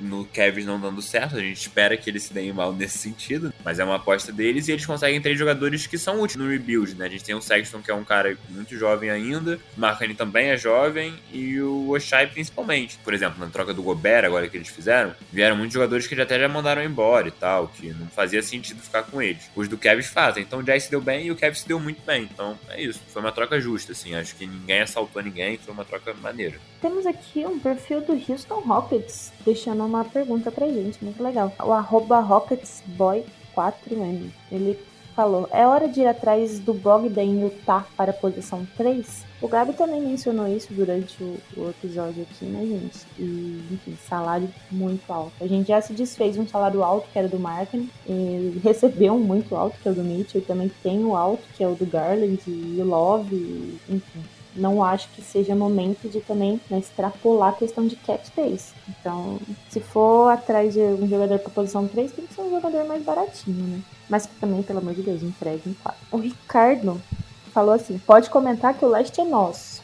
no 0.00 0.24
Kevin 0.24 0.64
não 0.64 0.80
dando 0.80 1.00
certo. 1.02 1.36
A 1.36 1.40
gente 1.40 1.60
espera 1.60 1.96
que 1.96 2.08
eles 2.08 2.24
se 2.24 2.34
deem 2.34 2.52
mal 2.52 2.72
nesse 2.72 2.98
sentido, 2.98 3.52
mas 3.64 3.78
é 3.78 3.84
uma 3.84 3.96
aposta 3.96 4.32
deles 4.32 4.68
e 4.68 4.72
eles 4.72 4.86
conseguem 4.86 5.20
três 5.20 5.38
jogadores 5.38 5.86
que 5.86 5.98
são 5.98 6.20
úteis 6.20 6.36
no 6.36 6.48
rebuild, 6.48 6.94
né? 6.94 7.06
A 7.06 7.08
gente 7.08 7.24
tem 7.24 7.34
o 7.34 7.40
Sexton, 7.40 7.80
que 7.80 7.90
é 7.90 7.94
um 7.94 8.04
cara 8.04 8.36
muito 8.50 8.76
jovem 8.76 9.10
ainda, 9.10 9.58
o 9.76 10.14
também 10.14 10.48
é 10.48 10.56
jovem 10.56 11.14
e 11.32 11.60
o 11.60 11.90
Oshai 11.90 12.26
principalmente. 12.26 12.98
Por 13.02 13.14
exemplo, 13.14 13.38
na 13.38 13.50
troca 13.50 13.72
do 13.72 13.82
Gobert, 13.82 14.24
agora 14.24 14.48
que 14.48 14.56
eles 14.56 14.68
fizeram, 14.68 15.14
vieram 15.32 15.56
muitos 15.56 15.74
jogadores 15.74 16.06
que 16.06 16.16
já 16.16 16.22
até 16.22 16.38
já 16.38 16.48
mandaram 16.48 16.82
embora 16.82 17.28
e 17.28 17.30
tal, 17.30 17.68
que 17.68 17.88
não 17.92 18.06
fazia 18.08 18.42
sentido 18.42 18.82
ficar 18.82 19.04
com 19.04 19.20
eles. 19.20 19.50
Os 19.54 19.68
do 19.68 19.78
Kevin 19.78 20.02
fazem. 20.02 20.42
Então 20.42 20.60
o 20.60 20.66
Jay 20.66 20.80
se 20.80 20.90
deu 20.90 21.00
bem 21.00 21.26
e 21.26 21.30
o 21.30 21.36
Kevin 21.36 21.54
se 21.54 21.68
deu 21.68 21.78
muito 21.78 22.02
bem. 22.04 22.28
Então 22.32 22.58
é 22.68 22.82
isso. 22.82 23.00
Foi 23.08 23.22
uma 23.22 23.32
troca 23.32 23.60
justa, 23.60 23.92
assim. 23.92 24.14
Acho 24.14 24.34
que 24.36 24.46
ninguém 24.46 24.80
assaltou 24.80 25.22
ninguém, 25.22 25.58
foi 25.58 25.72
uma 25.72 25.84
troca 25.84 26.14
maneira. 26.14 26.58
Temos 26.80 27.06
aqui 27.06 27.44
um 27.46 27.58
perfil 27.58 28.00
do 28.00 28.12
Houston 28.12 28.60
Rockets 28.60 29.32
deixando 29.44 29.83
uma 29.84 30.04
pergunta 30.04 30.50
pra 30.50 30.66
gente, 30.68 31.04
muito 31.04 31.22
legal. 31.22 31.52
O 31.62 31.72
arroba 31.72 32.20
RocketsBoy4M. 32.20 34.30
Ele 34.50 34.78
falou: 35.14 35.48
É 35.52 35.66
hora 35.66 35.88
de 35.88 36.00
ir 36.00 36.06
atrás 36.06 36.58
do 36.58 36.74
Bogdan 36.74 37.22
Utah 37.22 37.86
para 37.96 38.10
a 38.10 38.14
posição 38.14 38.66
3? 38.76 39.24
O 39.40 39.48
Gabi 39.48 39.74
também 39.74 40.00
mencionou 40.00 40.48
isso 40.48 40.72
durante 40.72 41.22
o, 41.22 41.36
o, 41.56 41.70
episódio 41.70 42.22
aqui, 42.22 42.46
né, 42.46 42.64
gente? 42.64 43.06
E, 43.18 43.62
enfim, 43.72 43.96
salário 44.08 44.48
muito 44.70 45.12
alto. 45.12 45.32
A 45.40 45.46
gente 45.46 45.68
já 45.68 45.80
se 45.80 45.92
desfez 45.92 46.38
um 46.38 46.46
salário 46.46 46.82
alto, 46.82 47.08
que 47.12 47.18
era 47.18 47.28
do 47.28 47.38
Martin, 47.38 47.90
recebeu 48.62 49.14
um 49.14 49.20
muito 49.20 49.54
alto, 49.54 49.76
que 49.82 49.88
é 49.88 49.92
o 49.92 49.94
do 49.94 50.02
Mitchell, 50.02 50.40
e 50.40 50.44
também 50.44 50.70
tem 50.82 51.04
o 51.04 51.14
alto, 51.14 51.42
que 51.54 51.62
é 51.62 51.68
o 51.68 51.74
do 51.74 51.84
Garland 51.84 52.40
e 52.46 52.78
o 52.80 52.84
Love, 52.84 53.34
e, 53.34 53.78
enfim 53.88 54.33
não 54.56 54.82
acho 54.82 55.08
que 55.10 55.22
seja 55.22 55.54
momento 55.54 56.08
de 56.08 56.20
também 56.20 56.60
né, 56.70 56.78
extrapolar 56.78 57.50
a 57.50 57.56
questão 57.56 57.86
de 57.86 57.96
cap 57.96 58.26
space. 58.26 58.72
Então, 58.88 59.38
se 59.68 59.80
for 59.80 60.28
atrás 60.28 60.72
de 60.72 60.80
um 60.80 61.08
jogador 61.08 61.38
para 61.38 61.50
posição 61.50 61.86
3, 61.86 62.12
tem 62.12 62.26
que 62.26 62.34
ser 62.34 62.42
um 62.42 62.50
jogador 62.50 62.84
mais 62.86 63.02
baratinho, 63.02 63.66
né? 63.66 63.80
Mas 64.08 64.26
que 64.26 64.34
também, 64.36 64.62
pelo 64.62 64.78
amor 64.78 64.94
de 64.94 65.02
Deus, 65.02 65.22
entregue 65.22 65.70
em 65.70 65.74
4. 65.74 66.00
O 66.10 66.16
Ricardo 66.18 67.00
falou 67.52 67.74
assim: 67.74 67.98
pode 67.98 68.30
comentar 68.30 68.74
que 68.74 68.84
o 68.84 68.88
leste 68.88 69.20
é 69.20 69.24
nosso. 69.24 69.83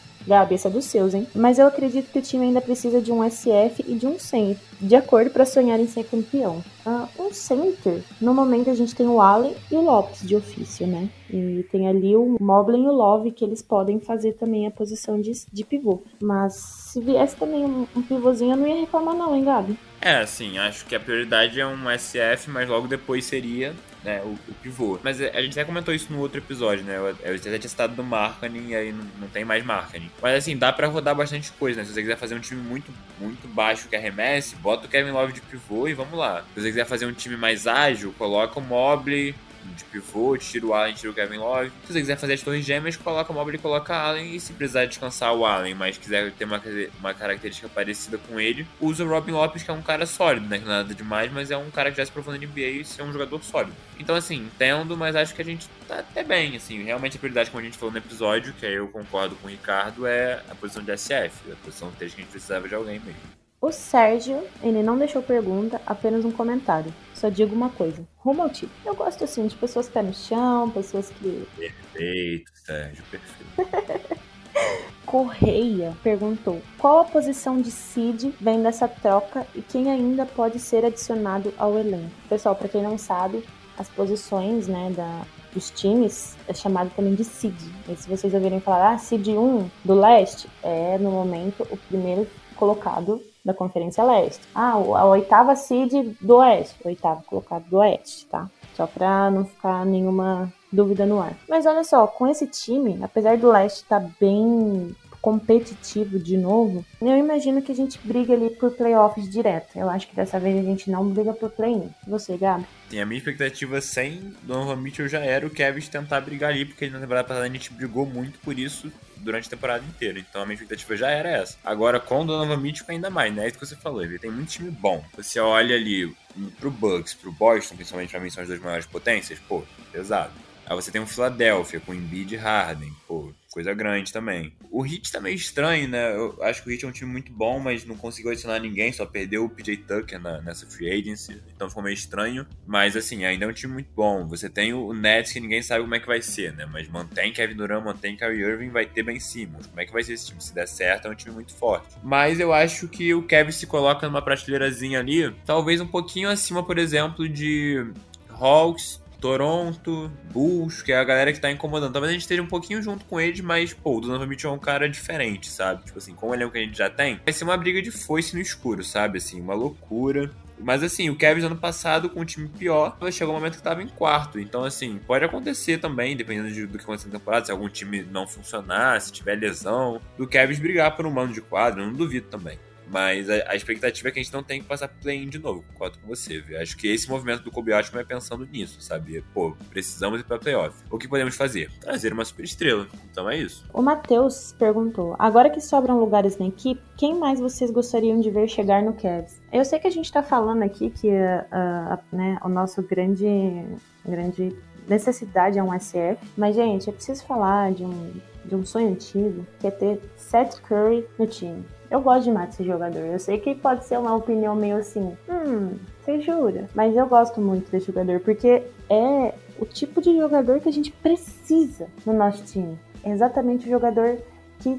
Esse 0.50 0.66
é 0.66 0.70
dos 0.70 0.84
seus, 0.84 1.14
hein? 1.14 1.26
Mas 1.34 1.58
eu 1.58 1.66
acredito 1.66 2.10
que 2.10 2.18
o 2.18 2.22
time 2.22 2.46
ainda 2.46 2.60
precisa 2.60 3.00
de 3.00 3.10
um 3.10 3.28
SF 3.28 3.84
e 3.86 3.94
de 3.94 4.06
um 4.06 4.18
center, 4.18 4.56
de 4.80 4.94
acordo 4.94 5.30
para 5.30 5.44
sonhar 5.44 5.78
em 5.80 5.86
ser 5.86 6.04
campeão. 6.04 6.62
Uh, 6.86 7.22
um 7.22 7.32
center, 7.32 8.02
no 8.20 8.32
momento 8.32 8.70
a 8.70 8.74
gente 8.74 8.94
tem 8.94 9.06
o 9.06 9.20
Allen 9.20 9.54
e 9.70 9.74
o 9.74 9.80
Lopes 9.80 10.26
de 10.26 10.36
ofício, 10.36 10.86
né? 10.86 11.08
E 11.28 11.64
tem 11.70 11.88
ali 11.88 12.16
o 12.16 12.36
Moblin 12.40 12.84
e 12.84 12.88
o 12.88 12.92
Love 12.92 13.30
que 13.30 13.44
eles 13.44 13.62
podem 13.62 14.00
fazer 14.00 14.32
também 14.32 14.66
a 14.66 14.70
posição 14.70 15.20
de, 15.20 15.32
de 15.52 15.64
pivô. 15.64 16.02
Mas 16.20 16.54
se 16.54 17.00
viesse 17.00 17.36
também 17.36 17.64
um, 17.64 17.86
um 17.94 18.02
pivôzinho, 18.02 18.52
eu 18.52 18.56
não 18.56 18.66
ia 18.66 18.80
reclamar 18.80 19.14
não, 19.14 19.36
hein, 19.36 19.44
Gabi? 19.44 19.78
É, 20.00 20.16
assim, 20.16 20.58
acho 20.58 20.86
que 20.86 20.94
a 20.94 21.00
prioridade 21.00 21.60
é 21.60 21.66
um 21.66 21.90
SF, 21.96 22.50
mas 22.50 22.68
logo 22.68 22.88
depois 22.88 23.24
seria 23.24 23.74
né, 24.04 24.22
o, 24.24 24.38
o, 24.48 24.54
pivô. 24.62 24.98
Mas 25.02 25.20
a 25.20 25.42
gente 25.42 25.58
até 25.58 25.64
comentou 25.64 25.92
isso 25.92 26.12
no 26.12 26.20
outro 26.20 26.38
episódio, 26.38 26.84
né? 26.84 26.96
Eu, 26.96 27.06
eu 27.22 27.34
até 27.34 27.58
tinha 27.58 27.68
citado 27.68 27.94
do 27.94 28.02
marketing 28.02 28.68
e 28.68 28.74
aí 28.74 28.92
não, 28.92 29.04
não, 29.20 29.28
tem 29.28 29.44
mais 29.44 29.64
marketing. 29.64 30.10
Mas 30.22 30.36
assim, 30.36 30.56
dá 30.56 30.72
para 30.72 30.86
rodar 30.86 31.14
bastante 31.14 31.52
coisa, 31.52 31.80
né? 31.80 31.86
Se 31.86 31.92
você 31.92 32.00
quiser 32.00 32.16
fazer 32.16 32.34
um 32.34 32.40
time 32.40 32.60
muito, 32.60 32.92
muito 33.18 33.46
baixo 33.48 33.88
que 33.88 33.96
arremesse, 33.96 34.56
bota 34.56 34.86
o 34.86 34.88
Kevin 34.88 35.10
Love 35.10 35.32
de 35.32 35.40
pivô 35.40 35.88
e 35.88 35.94
vamos 35.94 36.18
lá. 36.18 36.44
Se 36.54 36.60
você 36.60 36.68
quiser 36.68 36.86
fazer 36.86 37.06
um 37.06 37.12
time 37.12 37.36
mais 37.36 37.66
ágil, 37.66 38.14
coloca 38.16 38.58
o 38.58 38.62
Mobley 38.62 39.34
de 39.76 39.84
pivô, 39.84 40.36
tira 40.36 40.66
o 40.66 40.74
Allen, 40.74 40.94
tira 40.94 41.10
o 41.10 41.14
Kevin 41.14 41.38
Love. 41.38 41.72
Se 41.86 41.92
você 41.92 42.00
quiser 42.00 42.16
fazer 42.16 42.34
as 42.34 42.42
torres 42.42 42.64
gêmeas, 42.64 42.96
coloca 42.96 43.32
o 43.32 43.34
Mobley 43.34 43.56
e 43.56 43.60
coloca 43.60 43.94
Allen. 43.94 44.34
E 44.34 44.40
se 44.40 44.52
precisar 44.52 44.86
descansar 44.86 45.34
o 45.34 45.44
Allen, 45.44 45.74
mas 45.74 45.98
quiser 45.98 46.32
ter 46.32 46.44
uma, 46.44 46.60
uma 46.98 47.14
característica 47.14 47.68
parecida 47.68 48.18
com 48.18 48.40
ele, 48.40 48.66
usa 48.80 49.04
o 49.04 49.08
Robin 49.08 49.32
Lopes, 49.32 49.62
que 49.62 49.70
é 49.70 49.74
um 49.74 49.82
cara 49.82 50.06
sólido, 50.06 50.46
né? 50.46 50.58
Que 50.58 50.64
não 50.64 50.72
é 50.72 50.76
nada 50.78 50.94
demais, 50.94 51.32
mas 51.32 51.50
é 51.50 51.56
um 51.56 51.70
cara 51.70 51.90
que 51.90 51.96
já 51.96 52.06
se 52.06 52.12
provou 52.12 52.32
na 52.32 52.38
NBA 52.38 52.60
e 52.60 52.86
é 52.98 53.02
um 53.02 53.12
jogador 53.12 53.42
sólido. 53.42 53.74
Então, 53.98 54.14
assim, 54.14 54.36
entendo, 54.36 54.96
mas 54.96 55.16
acho 55.16 55.34
que 55.34 55.42
a 55.42 55.44
gente 55.44 55.68
tá 55.86 55.98
até 55.98 56.22
bem, 56.22 56.56
assim. 56.56 56.82
Realmente 56.82 57.16
a 57.16 57.20
prioridade, 57.20 57.50
como 57.50 57.60
a 57.60 57.64
gente 57.64 57.76
falou 57.76 57.92
no 57.92 57.98
episódio, 57.98 58.52
que 58.54 58.66
aí 58.66 58.74
eu 58.74 58.88
concordo 58.88 59.34
com 59.36 59.46
o 59.46 59.50
Ricardo, 59.50 60.06
é 60.06 60.42
a 60.50 60.54
posição 60.54 60.82
de 60.82 60.96
SF. 60.96 61.52
A 61.52 61.56
posição 61.64 61.90
3 61.92 62.14
que 62.14 62.20
a 62.20 62.24
gente 62.24 62.32
precisava 62.32 62.68
de 62.68 62.74
alguém 62.74 62.98
mesmo. 63.00 63.39
O 63.62 63.70
Sérgio, 63.70 64.42
ele 64.62 64.82
não 64.82 64.96
deixou 64.96 65.20
pergunta, 65.20 65.78
apenas 65.84 66.24
um 66.24 66.32
comentário. 66.32 66.94
Só 67.12 67.28
digo 67.28 67.54
uma 67.54 67.68
coisa, 67.68 68.02
rumo 68.16 68.40
ao 68.40 68.48
título. 68.48 68.72
Eu 68.86 68.94
gosto 68.94 69.22
assim 69.22 69.46
de 69.46 69.54
pessoas 69.54 69.86
pé 69.86 70.00
no 70.02 70.14
chão, 70.14 70.70
pessoas 70.70 71.10
que. 71.10 71.46
Perfeito, 71.54 72.50
Sérgio, 72.54 73.04
perfeito. 73.10 74.20
Correia 75.04 75.94
perguntou 76.02 76.62
qual 76.78 77.00
a 77.00 77.04
posição 77.04 77.60
de 77.60 77.70
Cid 77.70 78.34
vem 78.40 78.62
dessa 78.62 78.88
troca 78.88 79.46
e 79.54 79.60
quem 79.60 79.90
ainda 79.90 80.24
pode 80.24 80.58
ser 80.58 80.86
adicionado 80.86 81.52
ao 81.58 81.78
elenco. 81.78 82.10
Pessoal, 82.30 82.56
para 82.56 82.68
quem 82.68 82.82
não 82.82 82.96
sabe, 82.96 83.44
as 83.76 83.90
posições 83.90 84.68
né, 84.68 84.90
da, 84.96 85.22
dos 85.52 85.70
times 85.70 86.34
é 86.48 86.54
chamado 86.54 86.90
também 86.96 87.14
de 87.14 87.24
Cid. 87.24 87.56
E 87.88 87.94
se 87.94 88.08
vocês 88.08 88.32
ouvirem 88.32 88.60
falar, 88.60 88.94
ah, 88.94 88.98
Cid 88.98 89.32
1 89.32 89.70
do 89.84 89.94
leste, 89.94 90.48
é 90.62 90.96
no 90.96 91.10
momento 91.10 91.66
o 91.70 91.76
primeiro 91.76 92.26
colocado 92.56 93.20
da 93.44 93.54
Conferência 93.54 94.04
Leste. 94.04 94.40
Ah, 94.54 94.72
a 94.72 95.04
oitava 95.06 95.56
seed 95.56 96.16
do 96.20 96.36
Oeste, 96.36 96.76
oitavo 96.84 97.22
colocado 97.24 97.64
do 97.64 97.78
Oeste, 97.78 98.26
tá? 98.26 98.48
Só 98.74 98.86
pra 98.86 99.30
não 99.30 99.44
ficar 99.44 99.84
nenhuma 99.84 100.52
dúvida 100.72 101.04
no 101.04 101.20
ar. 101.20 101.34
Mas 101.48 101.66
olha 101.66 101.84
só, 101.84 102.06
com 102.06 102.26
esse 102.26 102.46
time, 102.46 102.98
apesar 103.02 103.36
do 103.36 103.50
Leste 103.50 103.82
estar 103.82 104.00
tá 104.00 104.10
bem 104.20 104.94
competitivo 105.20 106.18
de 106.18 106.36
novo, 106.36 106.84
eu 107.00 107.16
imagino 107.16 107.62
que 107.62 107.72
a 107.72 107.74
gente 107.74 107.98
briga 108.02 108.32
ali 108.32 108.50
por 108.50 108.72
playoffs 108.72 109.30
direto. 109.30 109.76
Eu 109.76 109.88
acho 109.88 110.08
que 110.08 110.16
dessa 110.16 110.38
vez 110.40 110.58
a 110.58 110.62
gente 110.62 110.90
não 110.90 111.08
briga 111.08 111.32
por 111.32 111.50
play-in. 111.50 111.90
Você, 112.06 112.36
Gabi? 112.36 112.66
Sim, 112.88 113.00
a 113.00 113.06
minha 113.06 113.18
expectativa 113.18 113.80
sem 113.80 114.34
Donovan 114.42 114.76
Mitchell 114.76 115.08
já 115.08 115.20
era 115.20 115.46
o 115.46 115.50
Kevin 115.50 115.80
tentar 115.82 116.20
brigar 116.20 116.50
ali, 116.50 116.64
porque 116.64 116.88
na 116.88 116.98
temporada 116.98 117.26
passada 117.26 117.46
a 117.46 117.48
gente 117.48 117.72
brigou 117.72 118.04
muito 118.06 118.38
por 118.40 118.58
isso 118.58 118.90
durante 119.18 119.46
a 119.46 119.50
temporada 119.50 119.84
inteira. 119.84 120.18
Então 120.18 120.42
a 120.42 120.46
minha 120.46 120.54
expectativa 120.54 120.96
já 120.96 121.10
era 121.10 121.28
essa. 121.28 121.56
Agora 121.64 122.00
com 122.00 122.22
o 122.22 122.24
Donovan 122.24 122.56
Mitchell 122.56 122.86
ainda 122.88 123.10
mais, 123.10 123.34
né? 123.34 123.44
É 123.44 123.48
isso 123.48 123.58
que 123.58 123.66
você 123.66 123.76
falou, 123.76 124.02
ele 124.02 124.18
tem 124.18 124.30
muito 124.30 124.48
time 124.48 124.70
bom. 124.70 125.04
Você 125.16 125.38
olha 125.38 125.76
ali 125.76 126.14
pro 126.58 126.70
Bucks, 126.70 127.14
pro 127.14 127.32
Boston, 127.32 127.76
principalmente 127.76 128.10
pra 128.10 128.20
mim 128.20 128.30
são 128.30 128.42
as 128.42 128.48
duas 128.48 128.60
maiores 128.60 128.86
potências, 128.86 129.38
pô, 129.38 129.62
pesado. 129.92 130.32
Aí 130.66 130.74
você 130.74 130.90
tem 130.90 131.00
o 131.00 131.06
Philadelphia 131.06 131.80
com 131.80 131.94
Embiid 131.94 132.34
e 132.34 132.36
Harden, 132.36 132.92
pô, 133.06 133.32
coisa 133.52 133.74
grande 133.74 134.12
também. 134.12 134.52
O 134.70 134.86
Heat 134.86 135.10
tá 135.10 135.20
meio 135.20 135.34
estranho, 135.34 135.88
né? 135.88 136.14
Eu 136.14 136.38
acho 136.42 136.62
que 136.62 136.68
o 136.68 136.72
Heat 136.72 136.84
é 136.84 136.88
um 136.88 136.92
time 136.92 137.10
muito 137.10 137.32
bom, 137.32 137.58
mas 137.58 137.84
não 137.84 137.96
conseguiu 137.96 138.30
adicionar 138.30 138.60
ninguém, 138.60 138.92
só 138.92 139.04
perdeu 139.04 139.44
o 139.44 139.50
PJ 139.50 139.78
Tucker 139.78 140.20
na, 140.20 140.40
nessa 140.40 140.66
free 140.66 140.90
agency, 140.90 141.42
então 141.54 141.68
ficou 141.68 141.82
meio 141.82 141.94
estranho. 141.94 142.46
Mas 142.66 142.96
assim, 142.96 143.24
ainda 143.24 143.44
é 143.44 143.48
um 143.48 143.52
time 143.52 143.72
muito 143.72 143.90
bom. 143.94 144.26
Você 144.28 144.48
tem 144.48 144.72
o 144.72 144.92
Nets 144.92 145.32
que 145.32 145.40
ninguém 145.40 145.62
sabe 145.62 145.82
como 145.82 145.94
é 145.94 146.00
que 146.00 146.06
vai 146.06 146.22
ser, 146.22 146.54
né? 146.54 146.64
Mas 146.66 146.88
mantém 146.88 147.32
Kevin 147.32 147.56
Durant, 147.56 147.84
mantém 147.84 148.16
Kyrie 148.16 148.40
Irving, 148.40 148.70
vai 148.70 148.86
ter 148.86 149.02
Ben 149.02 149.18
Simmons. 149.18 149.66
Como 149.66 149.80
é 149.80 149.84
que 149.84 149.92
vai 149.92 150.04
ser 150.04 150.12
esse 150.12 150.26
time? 150.26 150.40
Se 150.40 150.54
der 150.54 150.68
certo, 150.68 151.08
é 151.08 151.10
um 151.10 151.14
time 151.14 151.34
muito 151.34 151.52
forte. 151.54 151.88
Mas 152.02 152.38
eu 152.38 152.52
acho 152.52 152.86
que 152.88 153.12
o 153.14 153.22
Kevin 153.22 153.52
se 153.52 153.66
coloca 153.66 154.06
numa 154.06 154.22
prateleirazinha 154.22 155.00
ali, 155.00 155.34
talvez 155.44 155.80
um 155.80 155.86
pouquinho 155.86 156.28
acima, 156.28 156.64
por 156.64 156.78
exemplo, 156.78 157.28
de 157.28 157.84
Hawks, 158.30 159.00
Toronto, 159.20 160.10
Bulls, 160.32 160.82
que 160.82 160.92
é 160.92 160.96
a 160.96 161.04
galera 161.04 161.32
que 161.32 161.40
tá 161.40 161.50
incomodando. 161.50 161.92
Talvez 161.92 162.10
a 162.10 162.12
gente 162.12 162.22
esteja 162.22 162.42
um 162.42 162.46
pouquinho 162.46 162.82
junto 162.82 163.04
com 163.04 163.20
eles, 163.20 163.40
mas, 163.40 163.72
pô, 163.72 163.98
o 163.98 164.00
Donovan 164.00 164.26
Mitchell 164.26 164.50
é 164.50 164.54
um 164.54 164.58
cara 164.58 164.88
diferente, 164.88 165.48
sabe? 165.48 165.84
Tipo 165.84 165.98
assim, 165.98 166.14
com 166.14 166.30
o 166.30 166.34
elenco 166.34 166.52
que 166.52 166.58
a 166.58 166.62
gente 166.62 166.76
já 166.76 166.88
tem, 166.88 167.20
vai 167.24 167.32
ser 167.32 167.44
uma 167.44 167.56
briga 167.56 167.82
de 167.82 167.90
foice 167.90 168.34
no 168.34 168.40
escuro, 168.40 168.82
sabe? 168.82 169.18
Assim, 169.18 169.40
uma 169.40 169.54
loucura. 169.54 170.30
Mas 170.62 170.82
assim, 170.82 171.08
o 171.08 171.16
Cavs 171.16 171.42
ano 171.42 171.56
passado, 171.56 172.10
com 172.10 172.20
um 172.20 172.24
time 172.24 172.48
pior, 172.48 172.96
chegou 173.10 173.34
um 173.34 173.38
momento 173.38 173.56
que 173.56 173.62
tava 173.62 173.82
em 173.82 173.88
quarto. 173.88 174.38
Então, 174.38 174.64
assim, 174.64 175.00
pode 175.06 175.24
acontecer 175.24 175.78
também, 175.78 176.16
dependendo 176.16 176.50
de, 176.50 176.66
do 176.66 176.76
que 176.76 176.84
acontecer 176.84 177.08
na 177.08 177.18
temporada, 177.18 177.46
se 177.46 177.52
algum 177.52 177.68
time 177.68 178.02
não 178.02 178.26
funcionar, 178.26 179.00
se 179.00 179.10
tiver 179.10 179.36
lesão, 179.36 180.00
do 180.18 180.28
Cavs 180.28 180.58
brigar 180.58 180.94
por 180.94 181.06
um 181.06 181.10
mano 181.10 181.32
de 181.32 181.40
quadro, 181.40 181.84
não 181.84 181.92
duvido 181.92 182.28
também. 182.28 182.58
Mas 182.90 183.30
a, 183.30 183.34
a, 183.52 183.54
expectativa 183.54 184.08
é 184.08 184.10
que 184.10 184.18
a 184.18 184.22
gente 184.22 184.32
não 184.32 184.42
tem 184.42 184.60
que 184.60 184.66
passar 184.66 184.88
play-in 184.88 185.28
de 185.28 185.38
novo, 185.38 185.64
concordo 185.72 185.98
com 185.98 186.08
você, 186.08 186.40
viu? 186.40 186.60
Acho 186.60 186.76
que 186.76 186.88
esse 186.88 187.08
movimento 187.08 187.44
do 187.44 187.50
Kobe 187.50 187.72
Altman 187.72 188.00
é 188.00 188.04
pensando 188.04 188.44
nisso, 188.44 188.80
sabe? 188.80 189.24
Pô, 189.32 189.56
precisamos 189.70 190.20
ir 190.20 190.24
pra 190.24 190.38
playoff. 190.38 190.76
O 190.90 190.98
que 190.98 191.06
podemos 191.06 191.36
fazer? 191.36 191.70
Trazer 191.80 192.12
uma 192.12 192.24
super 192.24 192.44
estrela. 192.44 192.88
Então 193.10 193.30
é 193.30 193.36
isso. 193.36 193.64
O 193.72 193.80
Matheus 193.80 194.54
perguntou: 194.58 195.14
agora 195.18 195.48
que 195.48 195.60
sobram 195.60 196.00
lugares 196.00 196.36
na 196.36 196.48
equipe, 196.48 196.82
quem 196.96 197.14
mais 197.14 197.38
vocês 197.38 197.70
gostariam 197.70 198.20
de 198.20 198.30
ver 198.30 198.48
chegar 198.48 198.82
no 198.82 198.92
Cavs? 198.92 199.40
Eu 199.52 199.64
sei 199.64 199.78
que 199.78 199.86
a 199.86 199.90
gente 199.90 200.10
tá 200.10 200.22
falando 200.22 200.62
aqui 200.62 200.90
que 200.90 201.08
uh, 201.08 201.94
uh, 201.94 202.16
né, 202.16 202.38
o 202.42 202.48
nosso 202.48 202.82
grande, 202.82 203.64
grande 204.04 204.56
necessidade 204.88 205.58
é 205.58 205.62
um 205.62 205.78
SF, 205.78 206.18
mas, 206.36 206.56
gente, 206.56 206.88
eu 206.88 206.92
preciso 206.92 207.24
falar 207.24 207.72
de 207.72 207.84
um, 207.84 208.12
de 208.44 208.54
um 208.56 208.66
sonho 208.66 208.88
antigo, 208.88 209.46
que 209.60 209.66
é 209.68 209.70
ter 209.70 210.00
Seth 210.16 210.60
Curry 210.62 211.06
no 211.16 211.26
time. 211.26 211.64
Eu 211.90 212.00
gosto 212.00 212.24
demais 212.24 212.50
desse 212.50 212.64
jogador. 212.64 213.00
Eu 213.00 213.18
sei 213.18 213.38
que 213.38 213.54
pode 213.54 213.84
ser 213.84 213.98
uma 213.98 214.14
opinião 214.14 214.54
meio 214.54 214.76
assim, 214.76 215.16
hum, 215.28 215.76
você 216.00 216.20
jura? 216.20 216.68
Mas 216.74 216.96
eu 216.96 217.06
gosto 217.06 217.40
muito 217.40 217.70
desse 217.70 217.86
jogador 217.86 218.20
porque 218.20 218.62
é 218.88 219.34
o 219.58 219.66
tipo 219.66 220.00
de 220.00 220.16
jogador 220.16 220.60
que 220.60 220.68
a 220.68 220.72
gente 220.72 220.92
precisa 220.92 221.88
no 222.06 222.12
nosso 222.12 222.44
time. 222.44 222.78
É 223.02 223.10
exatamente 223.10 223.66
o 223.66 223.70
jogador 223.70 224.18
que 224.60 224.78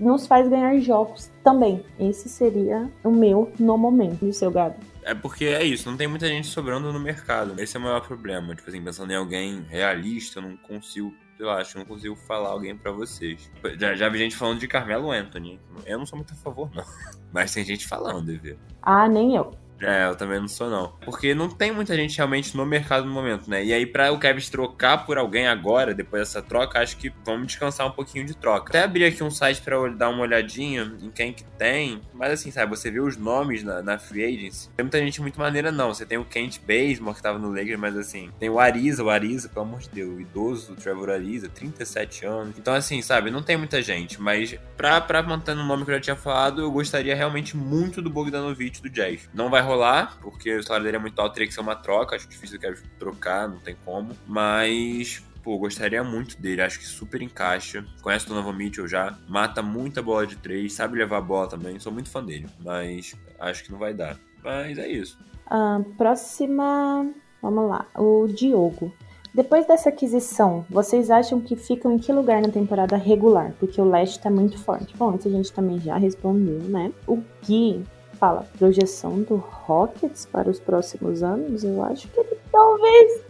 nos 0.00 0.26
faz 0.26 0.48
ganhar 0.48 0.78
jogos 0.80 1.30
também. 1.44 1.84
Esse 1.98 2.28
seria 2.28 2.90
o 3.04 3.10
meu 3.10 3.52
no 3.58 3.76
momento, 3.76 4.26
o 4.26 4.32
seu 4.32 4.50
gado. 4.50 4.76
É 5.02 5.14
porque 5.14 5.44
é 5.46 5.64
isso, 5.64 5.88
não 5.90 5.96
tem 5.96 6.08
muita 6.08 6.26
gente 6.26 6.46
sobrando 6.46 6.92
no 6.92 7.00
mercado. 7.00 7.60
Esse 7.60 7.76
é 7.76 7.80
o 7.80 7.82
maior 7.82 8.00
problema. 8.00 8.54
Tipo 8.54 8.68
assim, 8.68 8.82
pensando 8.82 9.12
em 9.12 9.16
alguém 9.16 9.64
realista, 9.68 10.38
eu 10.38 10.42
não 10.42 10.56
consigo 10.56 11.14
eu 11.40 11.50
acho, 11.50 11.78
não 11.78 11.86
consigo 11.86 12.14
falar 12.14 12.50
alguém 12.50 12.76
para 12.76 12.92
vocês. 12.92 13.50
Já, 13.78 13.94
já 13.94 14.08
vi 14.10 14.18
gente 14.18 14.36
falando 14.36 14.60
de 14.60 14.68
Carmelo 14.68 15.10
Anthony. 15.10 15.58
Eu 15.86 15.98
não 15.98 16.04
sou 16.04 16.18
muito 16.18 16.34
a 16.34 16.36
favor, 16.36 16.70
não. 16.74 16.84
Mas 17.32 17.54
tem 17.54 17.64
gente 17.64 17.88
falando, 17.88 18.26
ver. 18.38 18.58
Ah, 18.82 19.08
nem 19.08 19.34
eu. 19.34 19.54
É, 19.80 20.08
eu 20.08 20.16
também 20.16 20.40
não 20.40 20.48
sou, 20.48 20.68
não. 20.68 20.92
Porque 21.04 21.34
não 21.34 21.48
tem 21.48 21.72
muita 21.72 21.96
gente 21.96 22.16
realmente 22.16 22.56
no 22.56 22.66
mercado 22.66 23.06
no 23.06 23.12
momento, 23.12 23.48
né? 23.48 23.64
E 23.64 23.72
aí, 23.72 23.86
pra 23.86 24.12
o 24.12 24.18
Kevin 24.18 24.40
trocar 24.50 25.04
por 25.04 25.18
alguém 25.18 25.46
agora, 25.46 25.94
depois 25.94 26.22
dessa 26.22 26.42
troca, 26.42 26.80
acho 26.80 26.96
que 26.96 27.12
vamos 27.24 27.46
descansar 27.46 27.86
um 27.86 27.90
pouquinho 27.90 28.24
de 28.24 28.36
troca. 28.36 28.70
Até 28.70 28.82
abri 28.82 29.04
aqui 29.04 29.22
um 29.22 29.30
site 29.30 29.62
eu 29.66 29.94
dar 29.94 30.08
uma 30.08 30.22
olhadinha 30.22 30.92
em 31.00 31.10
quem 31.10 31.32
que 31.32 31.44
tem. 31.44 32.00
Mas 32.12 32.32
assim, 32.32 32.50
sabe, 32.50 32.76
você 32.76 32.90
vê 32.90 33.00
os 33.00 33.16
nomes 33.16 33.62
na, 33.62 33.82
na 33.82 33.98
Free 33.98 34.24
Agency. 34.24 34.68
Tem 34.76 34.84
muita 34.84 34.98
gente 34.98 35.20
muito 35.20 35.38
maneira, 35.38 35.70
não. 35.70 35.94
Você 35.94 36.04
tem 36.04 36.18
o 36.18 36.24
Kent 36.24 36.58
Bazemore, 36.60 37.16
que 37.16 37.22
tava 37.22 37.38
no 37.38 37.50
Lakers, 37.50 37.78
mas 37.78 37.96
assim, 37.96 38.30
tem 38.38 38.48
o 38.48 38.58
Ariza, 38.58 39.04
o 39.04 39.10
Ariza, 39.10 39.48
pelo 39.48 39.66
amor 39.66 39.80
de 39.80 39.90
Deus, 39.90 40.16
o 40.16 40.20
idoso 40.20 40.74
Trevor 40.76 41.10
Ariza, 41.10 41.48
37 41.48 42.26
anos. 42.26 42.58
Então, 42.58 42.74
assim, 42.74 43.00
sabe, 43.02 43.30
não 43.30 43.42
tem 43.42 43.56
muita 43.56 43.80
gente. 43.80 44.20
Mas 44.20 44.54
pra, 44.76 45.00
pra 45.00 45.22
manter 45.22 45.52
o 45.52 45.64
nome 45.64 45.84
que 45.84 45.90
eu 45.90 45.94
já 45.94 46.00
tinha 46.00 46.16
falado, 46.16 46.60
eu 46.60 46.70
gostaria 46.70 47.14
realmente 47.14 47.56
muito 47.56 48.02
do 48.02 48.10
Bogdanovich 48.10 48.82
do 48.82 48.90
Jazz. 48.90 49.28
Não 49.32 49.48
vai 49.48 49.62
rolar, 49.70 50.18
porque 50.20 50.56
o 50.56 50.62
salário 50.62 50.84
dele 50.84 50.96
é 50.96 51.00
muito 51.00 51.18
alto, 51.20 51.32
teria 51.32 51.48
que 51.48 51.54
ser 51.54 51.60
uma 51.60 51.76
troca. 51.76 52.16
Acho 52.16 52.28
difícil 52.28 52.58
que 52.58 52.88
trocar, 52.98 53.48
não 53.48 53.58
tem 53.58 53.76
como. 53.84 54.16
Mas 54.26 55.22
pô, 55.42 55.58
gostaria 55.58 56.04
muito 56.04 56.40
dele, 56.40 56.62
acho 56.62 56.78
que 56.78 56.86
super 56.86 57.22
encaixa. 57.22 57.84
Conhece 58.02 58.26
o 58.26 58.28
Donovan 58.28 58.52
Mitchell 58.52 58.86
já, 58.86 59.18
mata 59.28 59.62
muita 59.62 60.02
bola 60.02 60.26
de 60.26 60.36
três, 60.36 60.72
sabe 60.72 60.98
levar 60.98 61.18
a 61.18 61.22
bola 61.22 61.48
também. 61.48 61.78
Sou 61.78 61.92
muito 61.92 62.10
fã 62.10 62.22
dele, 62.24 62.46
mas 62.62 63.14
acho 63.38 63.64
que 63.64 63.72
não 63.72 63.78
vai 63.78 63.94
dar. 63.94 64.18
Mas 64.42 64.78
é 64.78 64.88
isso. 64.88 65.18
Uh, 65.46 65.82
próxima, 65.94 67.10
vamos 67.42 67.68
lá, 67.68 67.86
o 67.96 68.26
Diogo. 68.28 68.92
Depois 69.32 69.64
dessa 69.66 69.90
aquisição, 69.90 70.66
vocês 70.68 71.08
acham 71.08 71.40
que 71.40 71.54
ficam 71.54 71.92
em 71.92 71.98
que 71.98 72.12
lugar 72.12 72.42
na 72.42 72.48
temporada 72.48 72.96
regular? 72.96 73.54
Porque 73.60 73.80
o 73.80 73.88
leste 73.88 74.18
tá 74.18 74.28
muito 74.28 74.58
forte. 74.58 74.96
Bom, 74.96 75.14
isso 75.14 75.28
a 75.28 75.30
gente 75.30 75.52
também 75.52 75.78
já 75.78 75.96
respondeu, 75.96 76.58
né? 76.62 76.92
O 77.06 77.22
Gui 77.46 77.84
fala 78.20 78.46
projeção 78.58 79.22
do 79.22 79.36
Rockets 79.36 80.26
para 80.26 80.48
os 80.48 80.60
próximos 80.60 81.22
anos, 81.22 81.64
eu 81.64 81.82
acho 81.82 82.06
que 82.08 82.20
ele 82.20 82.36
talvez. 82.52 83.22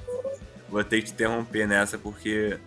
Vou 0.68 0.82
ter 0.82 0.98
que 0.98 1.06
te 1.06 1.12
interromper 1.12 1.66
nessa 1.66 1.96
porque 1.96 2.58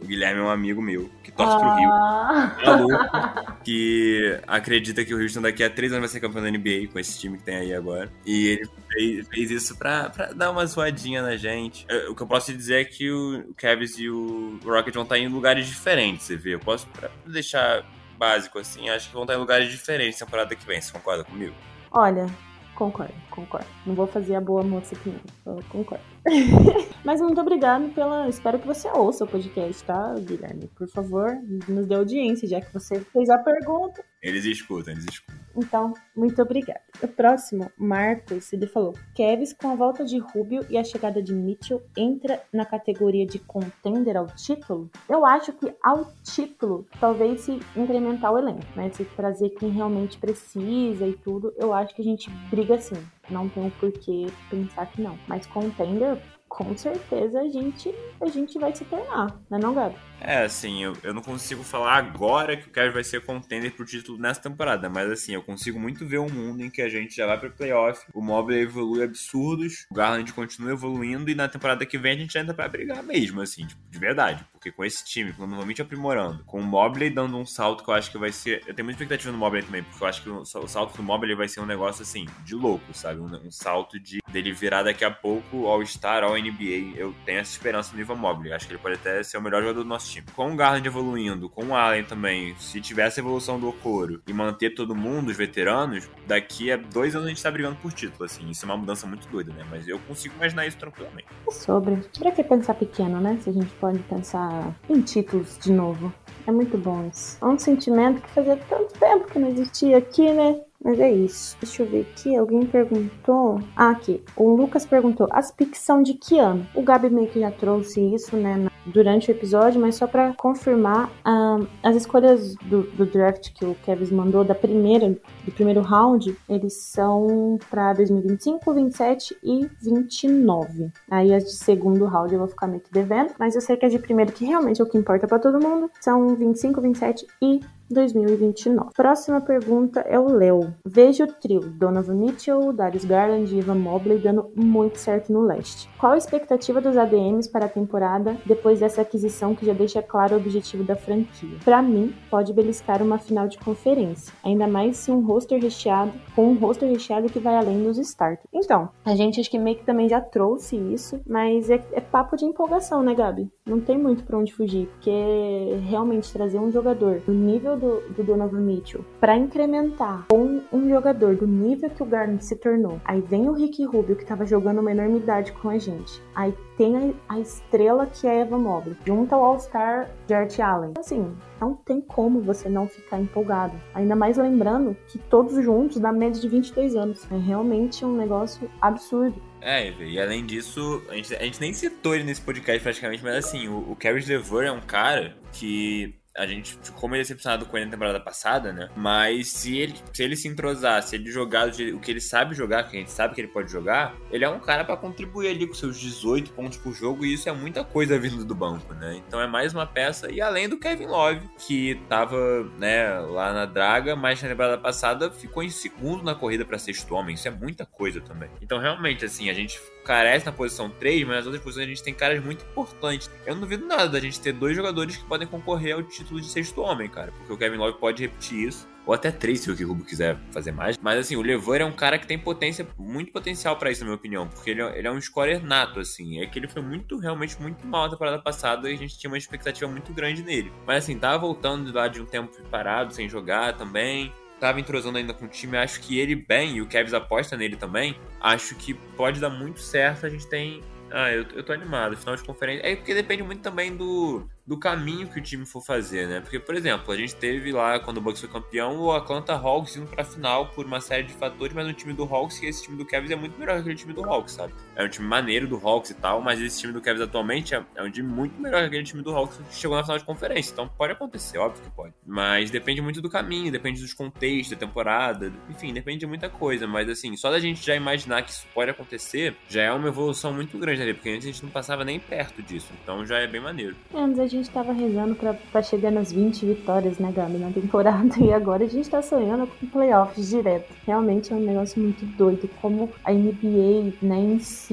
o 0.00 0.06
Guilherme 0.06 0.40
é 0.40 0.44
um 0.44 0.50
amigo 0.50 0.80
meu 0.80 1.10
que 1.22 1.32
torce 1.32 1.56
ah. 1.56 1.58
pro 1.58 1.74
Rio. 1.74 2.88
Maluco. 2.88 3.56
que 3.64 4.38
acredita 4.46 5.04
que 5.04 5.14
o 5.14 5.20
Houston 5.20 5.42
daqui 5.42 5.64
a 5.64 5.70
três 5.70 5.92
anos 5.92 6.02
vai 6.02 6.08
ser 6.08 6.20
campeão 6.20 6.42
da 6.42 6.50
NBA 6.50 6.88
com 6.92 6.98
esse 6.98 7.18
time 7.18 7.38
que 7.38 7.44
tem 7.44 7.56
aí 7.56 7.74
agora. 7.74 8.10
E 8.24 8.48
ele 8.48 8.70
fez, 8.88 9.28
fez 9.28 9.50
isso 9.50 9.76
pra, 9.76 10.10
pra, 10.10 10.32
dar 10.32 10.50
uma 10.50 10.66
zoadinha 10.66 11.22
na 11.22 11.36
gente. 11.36 11.86
O 12.08 12.14
que 12.14 12.22
eu 12.22 12.26
posso 12.26 12.46
te 12.46 12.56
dizer 12.56 12.80
é 12.80 12.84
que 12.84 13.10
o 13.10 13.52
Cavs 13.56 13.98
e 13.98 14.08
o 14.08 14.58
Rocket 14.64 14.94
vão 14.94 15.04
estar 15.04 15.18
em 15.18 15.28
lugares 15.28 15.66
diferentes, 15.66 16.26
você 16.26 16.36
vê. 16.36 16.54
Eu 16.54 16.60
posso 16.60 16.86
deixar 17.26 17.84
básico, 18.18 18.58
assim, 18.58 18.88
acho 18.88 19.08
que 19.08 19.14
vão 19.14 19.24
estar 19.24 19.34
em 19.34 19.38
lugares 19.38 19.70
diferentes 19.70 20.18
na 20.20 20.26
temporada 20.26 20.54
que 20.54 20.66
vem. 20.66 20.80
Você 20.80 20.92
concorda 20.92 21.24
comigo? 21.24 21.54
Olha, 21.90 22.26
concordo, 22.74 23.14
concordo. 23.30 23.66
Não 23.86 23.94
vou 23.94 24.06
fazer 24.06 24.34
a 24.34 24.40
boa 24.40 24.62
moça 24.62 24.94
aqui, 24.94 25.14
não. 25.44 25.56
Eu 25.56 25.64
concordo. 25.68 26.13
Mas 27.04 27.20
muito 27.20 27.40
obrigado 27.40 27.92
pela. 27.94 28.28
Espero 28.28 28.58
que 28.58 28.66
você 28.66 28.88
ouça 28.88 29.24
o 29.24 29.28
podcast, 29.28 29.84
tá, 29.84 30.14
Guilherme? 30.14 30.68
Por 30.74 30.88
favor, 30.88 31.38
nos 31.68 31.86
dê 31.86 31.94
audiência, 31.94 32.48
já 32.48 32.60
que 32.60 32.72
você 32.72 33.00
fez 33.00 33.28
a 33.28 33.38
pergunta. 33.38 34.02
Eles 34.22 34.44
escutam, 34.46 34.94
eles 34.94 35.04
escutam. 35.04 35.38
Então, 35.54 35.92
muito 36.16 36.40
obrigada. 36.40 36.80
O 37.02 37.08
próximo, 37.08 37.70
Marcos, 37.76 38.52
ele 38.52 38.66
falou: 38.66 38.94
Kevs, 39.14 39.52
com 39.52 39.68
a 39.68 39.74
volta 39.74 40.04
de 40.04 40.18
Rubio 40.18 40.64
e 40.70 40.78
a 40.78 40.84
chegada 40.84 41.22
de 41.22 41.34
Mitchell, 41.34 41.82
entra 41.96 42.42
na 42.50 42.64
categoria 42.64 43.26
de 43.26 43.38
contender 43.38 44.16
ao 44.16 44.26
título? 44.26 44.90
Eu 45.08 45.26
acho 45.26 45.52
que 45.52 45.74
ao 45.82 46.10
título, 46.22 46.86
talvez 46.98 47.42
se 47.42 47.60
incrementar 47.76 48.32
o 48.32 48.38
elenco, 48.38 48.64
né? 48.74 48.90
Se 48.90 49.04
trazer 49.04 49.50
quem 49.50 49.68
realmente 49.68 50.16
precisa 50.16 51.06
e 51.06 51.12
tudo, 51.12 51.52
eu 51.58 51.74
acho 51.74 51.94
que 51.94 52.00
a 52.00 52.04
gente 52.04 52.30
briga 52.50 52.78
sim. 52.78 52.96
Não 53.30 53.48
tem 53.48 53.64
um 53.64 53.70
porquê 53.70 54.26
pensar 54.50 54.86
que 54.86 55.00
não. 55.00 55.18
Mas 55.26 55.46
contender, 55.46 56.18
com 56.48 56.76
certeza 56.76 57.40
a 57.40 57.48
gente, 57.48 57.94
a 58.20 58.26
gente 58.26 58.58
vai 58.58 58.74
se 58.74 58.84
tornar, 58.84 59.40
né 59.50 59.58
não, 59.58 59.74
Gabi? 59.74 59.96
É, 60.26 60.44
assim, 60.44 60.82
eu, 60.82 60.96
eu 61.02 61.12
não 61.12 61.20
consigo 61.20 61.62
falar 61.62 61.96
agora 61.96 62.56
que 62.56 62.66
o 62.66 62.70
Cavs 62.70 62.94
vai 62.94 63.04
ser 63.04 63.20
contender 63.20 63.72
pro 63.72 63.84
título 63.84 64.18
nessa 64.18 64.40
temporada, 64.40 64.88
mas 64.88 65.10
assim, 65.10 65.34
eu 65.34 65.42
consigo 65.42 65.78
muito 65.78 66.06
ver 66.06 66.18
um 66.18 66.30
mundo 66.30 66.62
em 66.62 66.70
que 66.70 66.80
a 66.80 66.88
gente 66.88 67.14
já 67.14 67.26
vai 67.26 67.38
pro 67.38 67.50
playoff, 67.50 68.06
o 68.14 68.22
Mobley 68.22 68.62
evolui 68.62 69.02
absurdos, 69.02 69.86
o 69.90 69.94
Garland 69.94 70.32
continua 70.32 70.72
evoluindo 70.72 71.30
e 71.30 71.34
na 71.34 71.46
temporada 71.46 71.84
que 71.84 71.98
vem 71.98 72.12
a 72.12 72.16
gente 72.16 72.38
ainda 72.38 72.54
vai 72.54 72.68
brigar 72.68 73.02
mesmo, 73.02 73.42
assim, 73.42 73.66
tipo, 73.66 73.80
de 73.90 73.98
verdade. 73.98 74.44
Porque 74.52 74.72
com 74.72 74.82
esse 74.82 75.04
time, 75.04 75.34
novamente 75.38 75.82
aprimorando, 75.82 76.42
com 76.44 76.58
o 76.58 76.64
Mobley 76.64 77.10
dando 77.10 77.36
um 77.36 77.44
salto 77.44 77.84
que 77.84 77.90
eu 77.90 77.94
acho 77.94 78.10
que 78.10 78.16
vai 78.16 78.32
ser. 78.32 78.62
Eu 78.66 78.72
tenho 78.72 78.86
muita 78.86 79.02
expectativa 79.02 79.30
no 79.30 79.36
Mobley 79.36 79.62
também, 79.62 79.82
porque 79.82 80.02
eu 80.02 80.08
acho 80.08 80.22
que 80.22 80.30
o, 80.30 80.44
salto 80.44 80.96
do 80.96 81.02
Mobley 81.02 81.34
vai 81.34 81.48
ser 81.48 81.60
um 81.60 81.66
negócio 81.66 82.02
assim, 82.02 82.24
de 82.46 82.54
louco, 82.54 82.94
sabe? 82.94 83.20
Um, 83.20 83.26
um 83.46 83.50
salto 83.50 84.00
de 84.00 84.20
dele 84.32 84.52
virar 84.52 84.82
daqui 84.82 85.04
a 85.04 85.10
pouco 85.10 85.66
All-Star, 85.66 86.24
All-NBA. 86.24 86.96
Eu 86.96 87.14
tenho 87.26 87.40
essa 87.40 87.52
esperança 87.52 87.92
no 87.92 87.98
nível 87.98 88.16
Mobley. 88.16 88.54
Acho 88.54 88.66
que 88.66 88.72
ele 88.72 88.80
pode 88.80 88.94
até 88.94 89.22
ser 89.22 89.36
o 89.36 89.42
melhor 89.42 89.60
jogador 89.60 89.82
do 89.82 89.88
nosso 89.88 90.10
time. 90.10 90.13
Com 90.34 90.52
o 90.52 90.56
Garland 90.56 90.86
evoluindo, 90.86 91.48
com 91.48 91.66
o 91.66 91.74
Allen 91.74 92.04
também, 92.04 92.54
se 92.58 92.80
tivesse 92.80 93.20
a 93.20 93.22
evolução 93.22 93.58
do 93.58 93.68
Okoro 93.68 94.20
e 94.26 94.32
manter 94.32 94.70
todo 94.70 94.94
mundo, 94.94 95.30
os 95.30 95.36
veteranos, 95.36 96.08
daqui 96.26 96.70
a 96.70 96.76
dois 96.76 97.14
anos 97.14 97.26
a 97.26 97.30
gente 97.30 97.42
tá 97.42 97.50
brigando 97.50 97.76
por 97.76 97.92
título, 97.92 98.24
assim. 98.24 98.48
Isso 98.50 98.64
é 98.64 98.66
uma 98.66 98.76
mudança 98.76 99.06
muito 99.06 99.28
doida, 99.28 99.52
né? 99.52 99.64
Mas 99.70 99.88
eu 99.88 99.98
consigo 100.00 100.34
imaginar 100.36 100.66
isso 100.66 100.76
tranquilamente. 100.76 101.26
É 101.46 101.50
sobre. 101.50 101.96
Pra 102.18 102.32
que 102.32 102.42
pensar 102.42 102.74
pequeno, 102.74 103.20
né? 103.20 103.38
Se 103.42 103.50
a 103.50 103.52
gente 103.52 103.72
pode 103.74 103.98
pensar 104.00 104.74
em 104.88 105.00
títulos 105.00 105.58
de 105.58 105.72
novo. 105.72 106.12
É 106.46 106.52
muito 106.52 106.76
bom 106.76 107.08
isso. 107.10 107.38
É 107.40 107.46
um 107.46 107.58
sentimento 107.58 108.20
que 108.20 108.30
fazia 108.30 108.56
tanto 108.56 108.92
tempo 108.98 109.30
que 109.30 109.38
não 109.38 109.48
existia 109.48 109.96
aqui, 109.96 110.30
né? 110.30 110.60
Mas 110.84 111.00
é 111.00 111.10
isso. 111.10 111.56
Deixa 111.62 111.82
eu 111.82 111.86
ver 111.86 112.02
aqui. 112.02 112.36
Alguém 112.36 112.66
perguntou. 112.66 113.58
Ah, 113.74 113.88
aqui. 113.88 114.22
O 114.36 114.54
Lucas 114.54 114.84
perguntou: 114.84 115.26
as 115.30 115.50
pics 115.50 115.78
são 115.78 116.02
de 116.02 116.12
que 116.12 116.38
ano? 116.38 116.66
O 116.74 116.82
Gabi 116.82 117.08
meio 117.08 117.28
que 117.28 117.40
já 117.40 117.50
trouxe 117.50 118.02
isso, 118.14 118.36
né? 118.36 118.68
Durante 118.84 119.30
o 119.30 119.32
episódio, 119.32 119.80
mas 119.80 119.94
só 119.94 120.06
para 120.06 120.34
confirmar, 120.34 121.10
um, 121.26 121.66
as 121.82 121.96
escolhas 121.96 122.54
do, 122.56 122.82
do, 122.82 123.06
draft 123.06 123.54
que 123.54 123.64
o 123.64 123.74
Kevin 123.76 124.14
mandou 124.14 124.44
da 124.44 124.54
primeira, 124.54 125.08
do 125.08 125.52
primeiro 125.52 125.80
round, 125.80 126.36
eles 126.46 126.74
são 126.74 127.58
para 127.70 127.94
2025, 127.94 128.74
27 128.74 129.38
e 129.42 129.66
29. 129.80 130.92
Aí 131.10 131.32
as 131.32 131.44
de 131.44 131.52
segundo 131.52 132.04
round 132.04 132.34
eu 132.34 132.40
vou 132.40 132.48
ficar 132.48 132.66
meio 132.66 132.82
que 132.82 132.92
devendo, 132.92 133.32
mas 133.38 133.54
eu 133.54 133.62
sei 133.62 133.78
que 133.78 133.86
as 133.86 133.92
de 133.92 133.98
primeiro, 133.98 134.32
que 134.32 134.44
realmente 134.44 134.82
é 134.82 134.84
o 134.84 134.88
que 134.88 134.98
importa 134.98 135.26
para 135.26 135.38
todo 135.38 135.58
mundo, 135.58 135.90
são 135.98 136.36
25, 136.36 136.82
27 136.82 137.26
e 137.40 137.60
2029. 137.90 138.90
Próxima 138.94 139.40
pergunta 139.40 140.00
é 140.00 140.18
o 140.18 140.28
Léo. 140.28 140.74
Vejo 140.84 141.24
o 141.24 141.32
trio 141.32 141.60
Donovan 141.60 142.14
Mitchell, 142.14 142.72
Darius 142.72 143.04
Garland 143.04 143.54
e 143.54 143.58
Ivan 143.58 143.76
Mobley 143.76 144.18
dando 144.18 144.50
muito 144.54 144.98
certo 144.98 145.32
no 145.32 145.42
leste. 145.42 145.88
Qual 145.98 146.12
a 146.12 146.18
expectativa 146.18 146.80
dos 146.80 146.96
ADMs 146.96 147.48
para 147.50 147.66
a 147.66 147.68
temporada 147.68 148.36
depois 148.44 148.74
depois 148.74 148.80
dessa 148.80 149.02
aquisição 149.02 149.54
que 149.54 149.66
já 149.66 149.72
deixa 149.72 150.02
claro 150.02 150.34
o 150.34 150.38
objetivo 150.38 150.82
da 150.82 150.96
franquia. 150.96 151.58
Para 151.64 151.82
mim, 151.82 152.14
pode 152.30 152.52
beliscar 152.52 153.02
uma 153.02 153.18
final 153.18 153.46
de 153.46 153.58
conferência, 153.58 154.32
ainda 154.42 154.66
mais 154.66 154.96
se 154.96 155.10
um 155.10 155.20
roster 155.20 155.60
recheado, 155.60 156.12
com 156.34 156.48
um 156.48 156.54
roster 156.54 156.88
recheado 156.88 157.28
que 157.28 157.38
vai 157.38 157.56
além 157.56 157.82
dos 157.82 157.98
starters. 157.98 158.48
Então, 158.52 158.88
a 159.04 159.14
gente 159.14 159.40
acho 159.40 159.50
que 159.50 159.58
meio 159.58 159.76
que 159.76 159.84
também 159.84 160.08
já 160.08 160.20
trouxe 160.20 160.76
isso, 160.76 161.20
mas 161.26 161.70
é, 161.70 161.82
é 161.92 162.00
papo 162.00 162.36
de 162.36 162.44
empolgação, 162.44 163.02
né, 163.02 163.14
Gabi? 163.14 163.50
Não 163.66 163.80
tem 163.80 163.98
muito 163.98 164.24
para 164.24 164.38
onde 164.38 164.52
fugir, 164.52 164.88
porque 164.88 165.76
realmente 165.86 166.32
trazer 166.32 166.58
um 166.58 166.70
jogador 166.70 167.20
do 167.20 167.32
nível 167.32 167.76
do, 167.84 168.00
do 168.14 168.24
Donovan 168.24 168.60
Mitchell 168.60 169.04
para 169.20 169.36
incrementar 169.36 170.26
com 170.30 170.62
um 170.72 170.88
jogador 170.88 171.36
do 171.36 171.46
nível 171.46 171.90
que 171.90 172.02
o 172.02 172.06
Garnett 172.06 172.44
se 172.44 172.56
tornou. 172.56 173.00
Aí 173.04 173.20
vem 173.20 173.48
o 173.48 173.52
Rick 173.52 173.84
Rubio, 173.84 174.16
que 174.16 174.24
tava 174.24 174.46
jogando 174.46 174.80
uma 174.80 174.90
enormidade 174.90 175.52
com 175.52 175.68
a 175.68 175.78
gente. 175.78 176.22
Aí 176.34 176.54
tem 176.76 176.96
a, 176.96 177.34
a 177.34 177.40
estrela 177.40 178.06
que 178.06 178.26
é 178.26 178.40
Eva 178.40 178.58
Mobley, 178.58 178.96
junto 179.04 179.34
ao 179.34 179.44
All-Star 179.44 180.10
Jarrett 180.28 180.60
Allen. 180.62 180.94
Assim, 180.98 181.34
não 181.60 181.74
tem 181.74 182.00
como 182.00 182.40
você 182.40 182.68
não 182.68 182.88
ficar 182.88 183.20
empolgado. 183.20 183.74
Ainda 183.94 184.16
mais 184.16 184.36
lembrando 184.36 184.96
que 185.08 185.18
todos 185.18 185.62
juntos 185.62 186.00
dá 186.00 186.12
média 186.12 186.40
de 186.40 186.48
22 186.48 186.96
anos. 186.96 187.26
É 187.30 187.36
realmente 187.36 188.04
um 188.04 188.16
negócio 188.16 188.70
absurdo. 188.80 189.40
É, 189.60 189.90
e 189.92 190.20
além 190.20 190.44
disso, 190.44 191.02
a 191.08 191.14
gente, 191.14 191.34
a 191.34 191.42
gente 191.42 191.60
nem 191.60 191.72
citou 191.72 192.14
ele 192.14 192.24
nesse 192.24 192.40
podcast 192.40 192.82
praticamente, 192.82 193.22
mas 193.22 193.46
assim, 193.46 193.66
o, 193.66 193.92
o 193.92 193.96
Caris 193.96 194.28
LeVer 194.28 194.66
é 194.66 194.72
um 194.72 194.80
cara 194.80 195.34
que 195.52 196.14
a 196.36 196.46
gente 196.46 196.76
ficou 196.82 197.08
meio 197.08 197.22
decepcionado 197.22 197.64
com 197.66 197.76
ele 197.76 197.86
na 197.86 197.92
temporada 197.92 198.20
passada, 198.20 198.72
né? 198.72 198.88
Mas 198.96 199.48
se 199.48 199.78
ele 199.78 199.94
se, 200.12 200.22
ele 200.22 200.36
se 200.36 200.48
entrosar, 200.48 201.02
se 201.02 201.14
ele 201.14 201.30
jogar 201.30 201.68
o 201.68 202.00
que 202.00 202.10
ele 202.10 202.20
sabe 202.20 202.54
jogar, 202.54 202.84
que 202.84 202.96
a 202.96 203.00
gente 203.00 203.10
sabe 203.10 203.34
que 203.34 203.40
ele 203.40 203.48
pode 203.48 203.70
jogar, 203.70 204.14
ele 204.30 204.44
é 204.44 204.48
um 204.48 204.58
cara 204.58 204.84
para 204.84 204.96
contribuir 204.96 205.48
ali 205.48 205.66
com 205.66 205.74
seus 205.74 205.98
18 205.98 206.52
pontos 206.52 206.78
por 206.78 206.92
jogo 206.92 207.24
e 207.24 207.34
isso 207.34 207.48
é 207.48 207.52
muita 207.52 207.84
coisa 207.84 208.18
vindo 208.18 208.44
do 208.44 208.54
banco, 208.54 208.92
né? 208.94 209.22
Então 209.26 209.40
é 209.40 209.46
mais 209.46 209.72
uma 209.72 209.86
peça. 209.86 210.30
E 210.30 210.40
além 210.40 210.68
do 210.68 210.78
Kevin 210.78 211.06
Love, 211.06 211.48
que 211.58 212.00
tava, 212.08 212.36
né, 212.78 213.18
lá 213.20 213.52
na 213.52 213.66
draga, 213.66 214.16
mas 214.16 214.42
na 214.42 214.48
temporada 214.48 214.78
passada 214.78 215.30
ficou 215.30 215.62
em 215.62 215.70
segundo 215.70 216.22
na 216.24 216.34
corrida 216.34 216.64
para 216.64 216.78
sexto 216.78 217.14
homem. 217.14 217.34
Isso 217.34 217.46
é 217.46 217.50
muita 217.50 217.86
coisa 217.86 218.20
também. 218.20 218.50
Então 218.60 218.78
realmente, 218.78 219.24
assim, 219.24 219.48
a 219.50 219.54
gente 219.54 219.80
carece 220.04 220.44
na 220.44 220.52
posição 220.52 220.90
3, 220.90 221.24
mas 221.24 221.36
nas 221.36 221.46
outras 221.46 221.62
posições 221.62 221.86
a 221.86 221.88
gente 221.88 222.02
tem 222.02 222.12
caras 222.12 222.42
muito 222.44 222.64
importantes. 222.64 223.30
Eu 223.46 223.54
não 223.54 223.62
duvido 223.62 223.86
nada 223.86 224.08
da 224.08 224.20
gente 224.20 224.40
ter 224.40 224.52
dois 224.52 224.76
jogadores 224.76 225.16
que 225.16 225.24
podem 225.24 225.46
concorrer 225.46 225.94
ao 225.94 226.02
título 226.02 226.23
de 226.24 226.46
sexto 226.46 226.80
homem, 226.80 227.08
cara, 227.08 227.32
porque 227.32 227.52
o 227.52 227.56
Kevin 227.56 227.76
Love 227.76 227.98
pode 227.98 228.22
repetir 228.22 228.68
isso. 228.68 228.88
Ou 229.06 229.12
até 229.12 229.30
três, 229.30 229.60
se 229.60 229.70
o 229.70 229.88
Rubio 229.88 230.04
quiser 230.04 230.38
fazer 230.50 230.72
mais. 230.72 230.96
Mas 230.96 231.18
assim, 231.18 231.36
o 231.36 231.42
Levan 231.42 231.76
é 231.76 231.84
um 231.84 231.92
cara 231.92 232.18
que 232.18 232.26
tem 232.26 232.38
potência, 232.38 232.86
muito 232.98 233.32
potencial 233.32 233.76
para 233.76 233.90
isso, 233.90 234.00
na 234.00 234.06
minha 234.06 234.16
opinião. 234.16 234.48
Porque 234.48 234.70
ele 234.70 234.80
é, 234.80 234.98
ele 234.98 235.06
é 235.06 235.10
um 235.10 235.20
scorer 235.20 235.62
nato, 235.62 236.00
assim. 236.00 236.40
É 236.40 236.46
que 236.46 236.58
ele 236.58 236.68
foi 236.68 236.80
muito, 236.80 237.18
realmente, 237.18 237.60
muito 237.60 237.86
mal 237.86 238.04
na 238.04 238.10
temporada 238.12 238.38
passada 238.38 238.90
e 238.90 238.94
a 238.94 238.96
gente 238.96 239.18
tinha 239.18 239.30
uma 239.30 239.36
expectativa 239.36 239.90
muito 239.90 240.10
grande 240.14 240.42
nele. 240.42 240.72
Mas 240.86 241.04
assim, 241.04 241.18
tava 241.18 241.36
voltando 241.38 241.92
lá 241.92 242.08
de 242.08 242.22
um 242.22 242.24
tempo 242.24 242.50
parado, 242.70 243.12
sem 243.12 243.28
jogar 243.28 243.76
também 243.76 244.32
tava 244.64 244.80
entrosando 244.80 245.18
ainda 245.18 245.34
com 245.34 245.44
o 245.44 245.48
time, 245.48 245.76
acho 245.76 246.00
que 246.00 246.18
ele 246.18 246.34
bem, 246.34 246.76
e 246.76 246.80
o 246.80 246.86
Kevs 246.86 247.12
aposta 247.12 247.54
nele 247.54 247.76
também, 247.76 248.16
acho 248.40 248.74
que 248.76 248.94
pode 248.94 249.38
dar 249.38 249.50
muito 249.50 249.80
certo. 249.80 250.24
A 250.24 250.30
gente 250.30 250.46
tem. 250.46 250.80
Ah, 251.10 251.30
eu, 251.30 251.44
eu 251.54 251.62
tô 251.62 251.72
animado. 251.72 252.16
Final 252.16 252.34
de 252.34 252.44
conferência. 252.44 252.86
É 252.86 252.96
porque 252.96 253.12
depende 253.12 253.42
muito 253.42 253.60
também 253.60 253.94
do, 253.94 254.48
do 254.66 254.78
caminho 254.78 255.28
que 255.28 255.38
o 255.38 255.42
time 255.42 255.66
for 255.66 255.82
fazer, 255.82 256.26
né? 256.26 256.40
Porque, 256.40 256.58
por 256.58 256.74
exemplo, 256.74 257.12
a 257.12 257.16
gente 257.16 257.36
teve 257.36 257.70
lá, 257.70 258.00
quando 258.00 258.18
o 258.18 258.20
Bucks 258.20 258.40
foi 258.40 258.48
campeão, 258.48 258.98
o 258.98 259.12
Atlanta 259.12 259.52
Hawks 259.52 259.96
indo 259.96 260.06
pra 260.06 260.24
final 260.24 260.68
por 260.68 260.86
uma 260.86 261.00
série 261.00 261.24
de 261.24 261.34
fatores, 261.34 261.74
mas 261.74 261.86
o 261.86 261.92
time 261.92 262.14
do 262.14 262.24
Hawks 262.24 262.62
e 262.62 262.66
esse 262.66 262.82
time 262.82 262.96
do 262.96 263.04
Cavs 263.04 263.30
é 263.30 263.36
muito 263.36 263.58
melhor 263.58 263.74
que 263.74 263.80
aquele 263.80 263.96
time 263.96 264.14
do 264.14 264.24
Hawks, 264.24 264.54
sabe? 264.54 264.74
É 264.96 265.04
um 265.04 265.08
time 265.08 265.26
maneiro 265.26 265.66
do 265.66 265.76
Hawks 265.76 266.10
e 266.10 266.14
tal, 266.14 266.40
mas 266.40 266.60
esse 266.60 266.80
time 266.80 266.92
do 266.92 267.00
Cavs 267.00 267.20
atualmente 267.20 267.74
é, 267.74 267.82
é 267.96 268.02
um 268.02 268.10
time 268.10 268.28
muito 268.28 268.60
melhor 268.60 268.80
que 268.80 268.86
aquele 268.86 269.02
time 269.02 269.22
do 269.22 269.34
Hawks 269.34 269.56
que 269.56 269.74
chegou 269.74 269.96
na 269.96 270.02
final 270.02 270.18
de 270.18 270.24
conferência. 270.24 270.72
Então 270.72 270.88
pode 270.88 271.12
acontecer, 271.12 271.58
óbvio 271.58 271.82
que 271.82 271.90
pode. 271.90 272.14
Mas 272.26 272.70
depende 272.70 273.00
muito 273.00 273.20
do 273.20 273.28
caminho, 273.28 273.72
depende 273.72 274.00
dos 274.00 274.14
contextos, 274.14 274.70
da 274.70 274.86
temporada, 274.86 275.52
enfim, 275.68 275.92
depende 275.92 276.18
de 276.18 276.26
muita 276.26 276.48
coisa. 276.48 276.86
Mas 276.86 277.08
assim, 277.08 277.36
só 277.36 277.50
da 277.50 277.58
gente 277.58 277.84
já 277.84 277.94
imaginar 277.94 278.42
que 278.42 278.50
isso 278.50 278.66
pode 278.72 278.90
acontecer, 278.90 279.56
já 279.68 279.82
é 279.82 279.92
uma 279.92 280.08
evolução 280.08 280.52
muito 280.52 280.78
grande 280.78 281.02
ali, 281.02 281.14
porque 281.14 281.30
antes 281.30 281.46
a 281.46 281.50
gente 281.50 281.64
não 281.64 281.70
passava 281.70 282.04
nem 282.04 282.20
perto 282.20 282.62
disso. 282.62 282.92
Então 283.02 283.26
já 283.26 283.38
é 283.38 283.46
bem 283.46 283.60
maneiro. 283.60 283.96
Antes 284.14 284.38
a 284.38 284.46
gente 284.46 284.70
tava 284.70 284.92
rezando 284.92 285.34
pra, 285.34 285.54
pra 285.54 285.82
chegar 285.82 286.10
nas 286.10 286.30
20 286.30 286.66
vitórias, 286.66 287.18
né, 287.18 287.32
Gabi, 287.32 287.58
na 287.58 287.70
temporada. 287.70 288.34
E 288.44 288.52
agora 288.52 288.84
a 288.84 288.88
gente 288.88 289.08
tá 289.08 289.22
sonhando 289.22 289.66
com 289.66 289.86
playoffs 289.86 290.50
direto. 290.50 290.92
Realmente 291.06 291.50
é 291.52 291.56
um 291.56 291.60
negócio 291.60 292.00
muito 292.00 292.26
doido. 292.36 292.68
Como 292.80 293.10
a 293.24 293.32
NBA, 293.32 294.12
né, 294.20 294.36
em 294.36 294.58
si, 294.58 294.83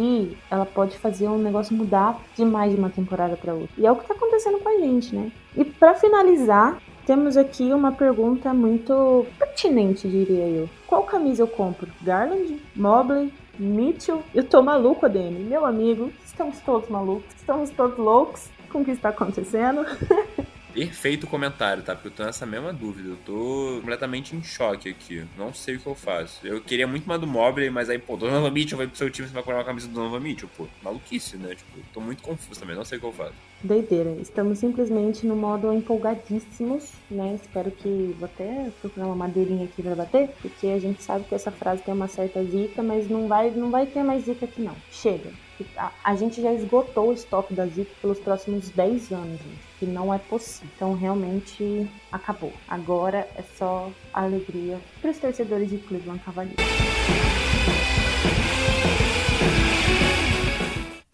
ela 0.49 0.65
pode 0.65 0.97
fazer 0.97 1.27
um 1.27 1.37
negócio 1.37 1.75
mudar 1.75 2.21
demais 2.35 2.71
de 2.71 2.77
uma 2.77 2.89
temporada 2.89 3.35
para 3.35 3.53
outra. 3.53 3.69
E 3.77 3.85
é 3.85 3.91
o 3.91 3.95
que 3.95 4.07
tá 4.07 4.13
acontecendo 4.13 4.59
com 4.59 4.69
a 4.69 4.79
gente, 4.79 5.15
né? 5.15 5.31
E 5.55 5.65
para 5.65 5.95
finalizar, 5.95 6.81
temos 7.05 7.35
aqui 7.35 7.73
uma 7.73 7.91
pergunta 7.91 8.53
muito 8.53 9.25
pertinente, 9.37 10.07
diria 10.07 10.47
eu. 10.47 10.69
Qual 10.87 11.03
camisa 11.03 11.43
eu 11.43 11.47
compro? 11.47 11.87
Garland, 12.01 12.61
Mobley, 12.75 13.33
Mitchell? 13.57 14.21
Eu 14.33 14.43
tô 14.43 14.61
maluco, 14.61 15.05
ADM. 15.05 15.45
Meu 15.47 15.65
amigo, 15.65 16.11
estamos 16.23 16.59
todos 16.59 16.89
malucos, 16.89 17.33
estamos 17.35 17.69
todos 17.71 17.97
loucos 17.97 18.49
com 18.71 18.81
o 18.81 18.85
que 18.85 18.91
está 18.91 19.09
acontecendo. 19.09 19.85
Perfeito 20.74 21.28
comentário, 21.28 21.84
tá? 21.84 21.93
Porque 21.93 22.07
eu 22.07 22.11
tô 22.11 22.24
nessa 22.24 22.45
mesma 22.45 22.72
dúvida. 22.72 23.09
Eu 23.09 23.17
tô 23.17 23.78
completamente 23.82 24.36
em 24.36 24.43
choque 24.43 24.89
aqui. 24.89 25.26
Não 25.38 25.53
sei 25.53 25.76
o 25.76 25.80
que 25.80 25.88
eu 25.88 25.95
faço. 25.95 26.45
Eu 26.45 26.61
queria 26.61 26.88
muito 26.88 27.05
uma 27.05 27.19
do 27.19 27.28
Mobley, 27.28 27.69
mas 27.69 27.89
aí, 27.89 27.99
pô, 27.99 28.15
Donovan 28.15 28.51
Mitchell 28.51 28.78
vai 28.78 28.88
pro 28.88 28.97
seu 28.97 29.09
time, 29.09 29.28
você 29.28 29.34
vai 29.34 29.43
comprar 29.43 29.59
uma 29.59 29.65
camisa 29.65 29.88
do 29.88 29.93
Donovan 29.93 30.19
Mitchell, 30.19 30.49
pô. 30.55 30.67
Maluquice, 30.82 31.38
né? 31.38 31.55
Tipo, 31.55 31.80
tô 31.93 31.99
muito 31.99 32.24
confuso 32.24 32.59
também, 32.59 32.76
não 32.76 32.86
sei 32.86 32.97
o 32.97 33.01
que 33.01 33.07
eu 33.07 33.13
faço. 33.13 33.51
Doideira. 33.64 34.12
Estamos 34.22 34.59
simplesmente 34.59 35.26
no 35.26 35.36
modo 35.36 35.72
empolgadíssimos, 35.72 36.91
né? 37.09 37.38
Espero 37.41 37.72
que. 37.72 38.16
Vou 38.20 38.26
até 38.26 38.70
procurar 38.82 39.07
uma 39.07 39.16
madeirinha 39.16 39.66
aqui 39.66 39.82
pra 39.82 39.95
bater, 39.95 40.30
porque 40.41 40.68
a 40.68 40.80
gente 40.80 41.03
sabe 41.03 41.26
que 41.26 41.36
essa 41.36 41.51
frase 41.51 41.82
tem 41.84 41.93
uma 41.93 42.07
certa 42.07 42.43
zica, 42.43 42.82
mas 42.82 43.09
não 43.09 43.28
vai, 43.28 43.51
não 43.51 43.70
vai 43.70 43.86
ter 43.86 44.03
mais 44.03 44.26
zica 44.26 44.45
aqui 44.45 44.62
não. 44.62 44.76
Chega 44.91 45.32
a, 45.78 45.91
a 46.03 46.16
gente 46.16 46.41
já 46.41 46.53
esgotou 46.53 47.09
o 47.09 47.14
estoque 47.14 47.53
da 47.53 47.66
Zico 47.66 47.91
pelos 48.01 48.20
próximos 48.20 48.70
10 48.70 49.12
anos, 49.12 49.39
que 49.80 49.86
não 49.86 50.14
é 50.14 50.18
possível. 50.18 50.70
Então 50.76 50.93
realmente 50.93 51.89
acabou. 52.12 52.53
Agora 52.68 53.28
é 53.36 53.43
só 53.57 53.91
alegria 54.14 54.80
para 55.01 55.12
os 55.12 55.18
torcedores 55.18 55.70
de 55.70 55.78
Cleveland 55.78 56.22
Cavaliers. 56.24 57.51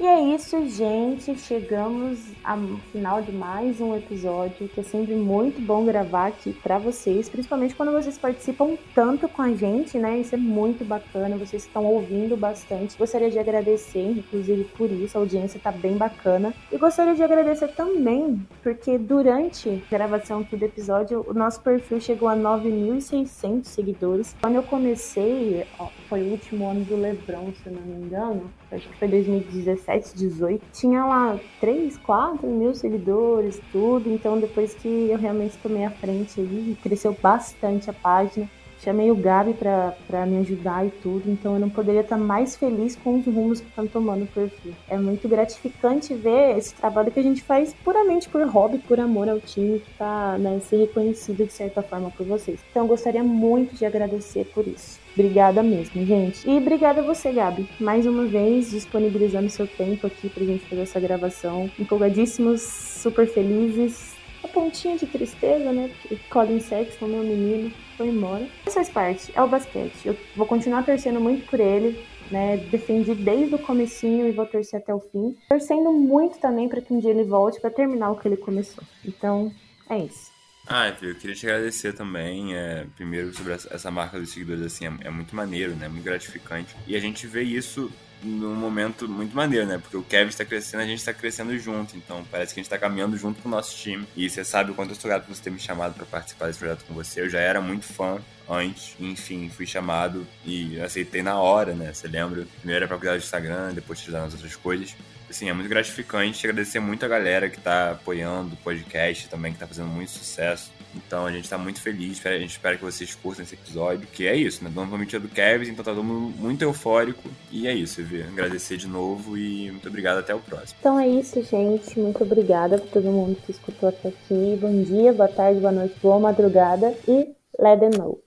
É 0.07 0.21
isso, 0.35 0.65
gente. 0.69 1.37
Chegamos 1.37 2.19
ao 2.43 2.57
final 2.91 3.21
de 3.21 3.31
mais 3.31 3.81
um 3.81 3.95
episódio, 3.95 4.69
que 4.69 4.79
é 4.79 4.83
sempre 4.83 5.15
muito 5.15 5.61
bom 5.61 5.85
gravar 5.85 6.27
aqui 6.27 6.53
para 6.53 6.77
vocês, 6.77 7.27
principalmente 7.27 7.75
quando 7.75 7.91
vocês 7.91 8.17
participam 8.17 8.77
tanto 8.95 9.27
com 9.27 9.41
a 9.41 9.51
gente, 9.53 9.97
né? 9.97 10.17
Isso 10.17 10.33
é 10.33 10.37
muito 10.37 10.85
bacana, 10.85 11.35
vocês 11.35 11.63
estão 11.65 11.85
ouvindo 11.85 12.37
bastante. 12.37 12.97
Gostaria 12.97 13.29
de 13.29 13.37
agradecer, 13.37 14.11
inclusive 14.11 14.63
por 14.77 14.89
isso, 14.89 15.17
a 15.17 15.21
audiência 15.21 15.59
tá 15.59 15.71
bem 15.71 15.97
bacana. 15.97 16.53
E 16.71 16.77
gostaria 16.77 17.13
de 17.13 17.23
agradecer 17.23 17.67
também, 17.69 18.41
porque 18.63 18.97
durante 18.97 19.69
a 19.69 19.89
gravação 19.89 20.39
aqui 20.39 20.55
do 20.55 20.63
episódio, 20.63 21.25
o 21.27 21.33
nosso 21.33 21.59
perfil 21.61 21.99
chegou 21.99 22.29
a 22.29 22.35
9.600 22.35 23.65
seguidores. 23.65 24.35
Quando 24.39 24.55
eu 24.55 24.63
comecei, 24.63 25.65
ó, 25.77 25.89
foi 26.07 26.21
o 26.21 26.31
último 26.31 26.69
ano 26.69 26.85
do 26.85 26.95
Lebron, 26.95 27.51
se 27.61 27.69
não 27.69 27.81
me 27.81 28.05
engano, 28.05 28.49
acho 28.71 28.87
que 28.87 28.97
foi 28.97 29.07
2017, 29.07 30.15
18, 30.15 30.63
tinha 30.73 31.05
lá 31.05 31.39
3, 31.59 31.97
4 31.97 32.47
mil 32.47 32.73
seguidores, 32.73 33.59
tudo. 33.71 34.11
Então, 34.11 34.39
depois 34.39 34.73
que 34.73 34.87
eu 34.87 35.17
realmente 35.17 35.57
tomei 35.57 35.85
a 35.85 35.91
frente 35.91 36.39
ali, 36.39 36.77
cresceu 36.81 37.15
bastante 37.21 37.89
a 37.89 37.93
página. 37.93 38.49
Chamei 38.83 39.11
o 39.11 39.15
Gabi 39.15 39.53
para 39.53 40.25
me 40.25 40.37
ajudar 40.37 40.85
e 40.85 40.89
tudo, 40.89 41.29
então 41.29 41.53
eu 41.53 41.59
não 41.59 41.69
poderia 41.69 42.01
estar 42.01 42.17
mais 42.17 42.55
feliz 42.55 42.95
com 42.95 43.17
os 43.17 43.25
rumos 43.25 43.59
que 43.59 43.67
estão 43.67 43.87
tomando 43.87 44.23
o 44.23 44.27
perfil. 44.27 44.73
É 44.87 44.97
muito 44.97 45.27
gratificante 45.27 46.13
ver 46.13 46.57
esse 46.57 46.73
trabalho 46.73 47.11
que 47.11 47.19
a 47.19 47.23
gente 47.23 47.41
faz 47.41 47.73
puramente 47.83 48.29
por 48.29 48.45
hobby, 48.47 48.77
por 48.79 48.99
amor 48.99 49.29
ao 49.29 49.39
time, 49.39 49.79
que 49.79 49.91
está 49.91 50.37
né, 50.37 50.59
ser 50.59 50.77
reconhecido 50.77 51.45
de 51.45 51.53
certa 51.53 51.81
forma 51.81 52.11
por 52.11 52.25
vocês. 52.25 52.59
Então 52.69 52.83
eu 52.83 52.87
gostaria 52.87 53.23
muito 53.23 53.75
de 53.75 53.85
agradecer 53.85 54.45
por 54.53 54.67
isso. 54.67 54.99
Obrigada 55.13 55.63
mesmo, 55.63 56.05
gente. 56.05 56.47
E 56.47 56.57
obrigada 56.57 57.01
a 57.01 57.03
você, 57.03 57.31
Gabi, 57.31 57.67
mais 57.79 58.05
uma 58.05 58.25
vez 58.25 58.69
disponibilizando 58.69 59.49
seu 59.49 59.65
tempo 59.65 60.05
aqui 60.05 60.29
pra 60.29 60.45
gente 60.45 60.65
fazer 60.65 60.81
essa 60.81 60.99
gravação. 60.99 61.71
Empolgadíssimos, 61.79 62.61
super 62.61 63.27
felizes. 63.27 64.16
Pontinha 64.57 64.97
de 64.97 65.05
tristeza, 65.05 65.71
né? 65.71 65.91
Colin 66.31 66.59
Sexton, 66.59 67.05
meu 67.05 67.21
menino, 67.21 67.71
foi 67.95 68.07
embora. 68.07 68.47
Isso 68.65 68.73
faz 68.73 68.89
parte, 68.89 69.31
é 69.35 69.43
o 69.43 69.47
basquete. 69.47 70.03
Eu 70.03 70.17
vou 70.35 70.47
continuar 70.47 70.83
torcendo 70.83 71.21
muito 71.21 71.47
por 71.47 71.59
ele. 71.59 72.03
Né, 72.31 72.57
defendi 72.57 73.15
desde 73.15 73.55
o 73.55 73.59
comecinho 73.59 74.27
e 74.27 74.33
vou 74.33 74.45
torcer 74.45 74.81
até 74.81 74.93
o 74.93 74.99
fim. 74.99 75.37
Torcendo 75.47 75.93
muito 75.93 76.39
também 76.39 76.67
para 76.67 76.81
que 76.81 76.91
um 76.91 76.99
dia 76.99 77.11
ele 77.11 77.23
volte 77.23 77.61
para 77.61 77.69
terminar 77.69 78.11
o 78.11 78.17
que 78.17 78.27
ele 78.27 78.35
começou. 78.35 78.83
Então, 79.05 79.49
é 79.89 79.99
isso. 79.99 80.36
Ah, 80.69 80.93
eu 81.01 81.15
queria 81.15 81.35
te 81.35 81.45
agradecer 81.45 81.93
também, 81.93 82.55
é, 82.55 82.85
primeiro 82.95 83.33
sobre 83.33 83.53
essa 83.53 83.89
marca 83.89 84.19
dos 84.19 84.31
seguidores, 84.31 84.65
assim, 84.65 84.85
é, 84.85 85.07
é, 85.07 85.09
muito 85.09 85.33
maneiro, 85.33 85.73
né, 85.75 85.87
muito 85.87 86.03
gratificante. 86.03 86.75
E 86.85 86.95
a 86.95 86.99
gente 86.99 87.25
vê 87.25 87.41
isso 87.41 87.89
num 88.21 88.55
momento 88.55 89.07
muito 89.07 89.35
maneiro, 89.35 89.65
né? 89.65 89.77
Porque 89.77 89.95
o 89.95 90.03
Kevin 90.03 90.29
está 90.29 90.43
crescendo, 90.43 90.81
a 90.81 90.85
gente 90.85 90.99
está 90.99 91.13
crescendo 91.13 91.57
junto. 91.57 91.95
Então 91.95 92.25
parece 92.31 92.53
que 92.53 92.59
a 92.59 92.63
gente 92.63 92.67
está 92.67 92.77
caminhando 92.77 93.15
junto 93.17 93.41
com 93.41 93.47
o 93.47 93.51
nosso 93.51 93.75
time. 93.77 94.07
E 94.15 94.29
você 94.29 94.43
sabe 94.43 94.71
o 94.71 94.73
quanto 94.73 94.89
eu 94.89 94.93
estou 94.93 95.09
grato 95.09 95.25
por 95.25 95.35
você 95.35 95.43
ter 95.43 95.51
me 95.51 95.59
chamado 95.59 95.93
para 95.93 96.05
participar 96.05 96.47
desse 96.47 96.59
projeto 96.59 96.83
com 96.85 96.93
você. 96.93 97.21
Eu 97.21 97.29
já 97.29 97.39
era 97.39 97.61
muito 97.61 97.85
fã 97.85 98.19
antes, 98.49 98.95
enfim, 98.99 99.49
fui 99.49 99.65
chamado 99.65 100.25
e 100.45 100.79
aceitei 100.79 101.21
na 101.21 101.39
hora, 101.39 101.73
né? 101.73 101.93
Você 101.93 102.07
lembra? 102.07 102.47
Primeiro 102.59 102.83
era 102.83 102.87
para 102.87 102.97
cuidar 102.97 103.13
do 103.13 103.19
Instagram, 103.19 103.73
depois 103.73 103.99
ajudar 103.99 104.21
nas 104.21 104.33
outras 104.33 104.55
coisas. 104.55 104.95
Assim, 105.29 105.49
é 105.49 105.53
muito 105.53 105.69
gratificante 105.69 106.47
agradecer 106.47 106.79
muito 106.79 107.03
a 107.05 107.07
galera 107.07 107.49
que 107.49 107.59
tá 107.59 107.91
apoiando 107.91 108.53
o 108.53 108.57
podcast 108.57 109.27
também, 109.29 109.51
que 109.51 109.59
tá 109.59 109.67
fazendo 109.67 109.89
muito 109.89 110.11
sucesso. 110.11 110.71
Então 110.95 111.25
a 111.25 111.31
gente 111.31 111.49
tá 111.49 111.57
muito 111.57 111.81
feliz, 111.81 112.25
a 112.25 112.37
gente 112.37 112.51
espera 112.51 112.77
que 112.77 112.83
vocês 112.83 113.13
curtam 113.13 113.43
esse 113.43 113.53
episódio, 113.53 114.07
que 114.07 114.25
é 114.25 114.35
isso, 114.35 114.63
né? 114.63 114.71
Novamente 114.73 115.15
é 115.15 115.19
do 115.19 115.27
Kevin, 115.27 115.71
então 115.71 115.83
tá 115.83 115.93
todo 115.93 116.03
mundo 116.03 116.35
muito 116.37 116.61
eufórico. 116.61 117.29
E 117.51 117.67
é 117.67 117.73
isso, 117.73 118.01
Evê. 118.01 118.23
Agradecer 118.23 118.77
de 118.77 118.87
novo 118.87 119.37
e 119.37 119.69
muito 119.71 119.87
obrigado, 119.87 120.19
até 120.19 120.33
o 120.33 120.39
próximo. 120.39 120.77
Então 120.79 120.99
é 120.99 121.07
isso, 121.07 121.41
gente. 121.43 121.99
Muito 121.99 122.23
obrigada 122.23 122.77
por 122.77 122.89
todo 122.89 123.11
mundo 123.11 123.37
que 123.45 123.51
escutou 123.51 123.89
até 123.89 124.09
aqui. 124.09 124.57
Bom 124.59 124.81
dia, 124.83 125.13
boa 125.13 125.29
tarde, 125.29 125.59
boa 125.59 125.71
noite, 125.71 125.95
boa 126.01 126.19
madrugada 126.19 126.95
e 127.07 127.27
let 127.59 127.79
them 127.79 127.91
know. 127.97 128.23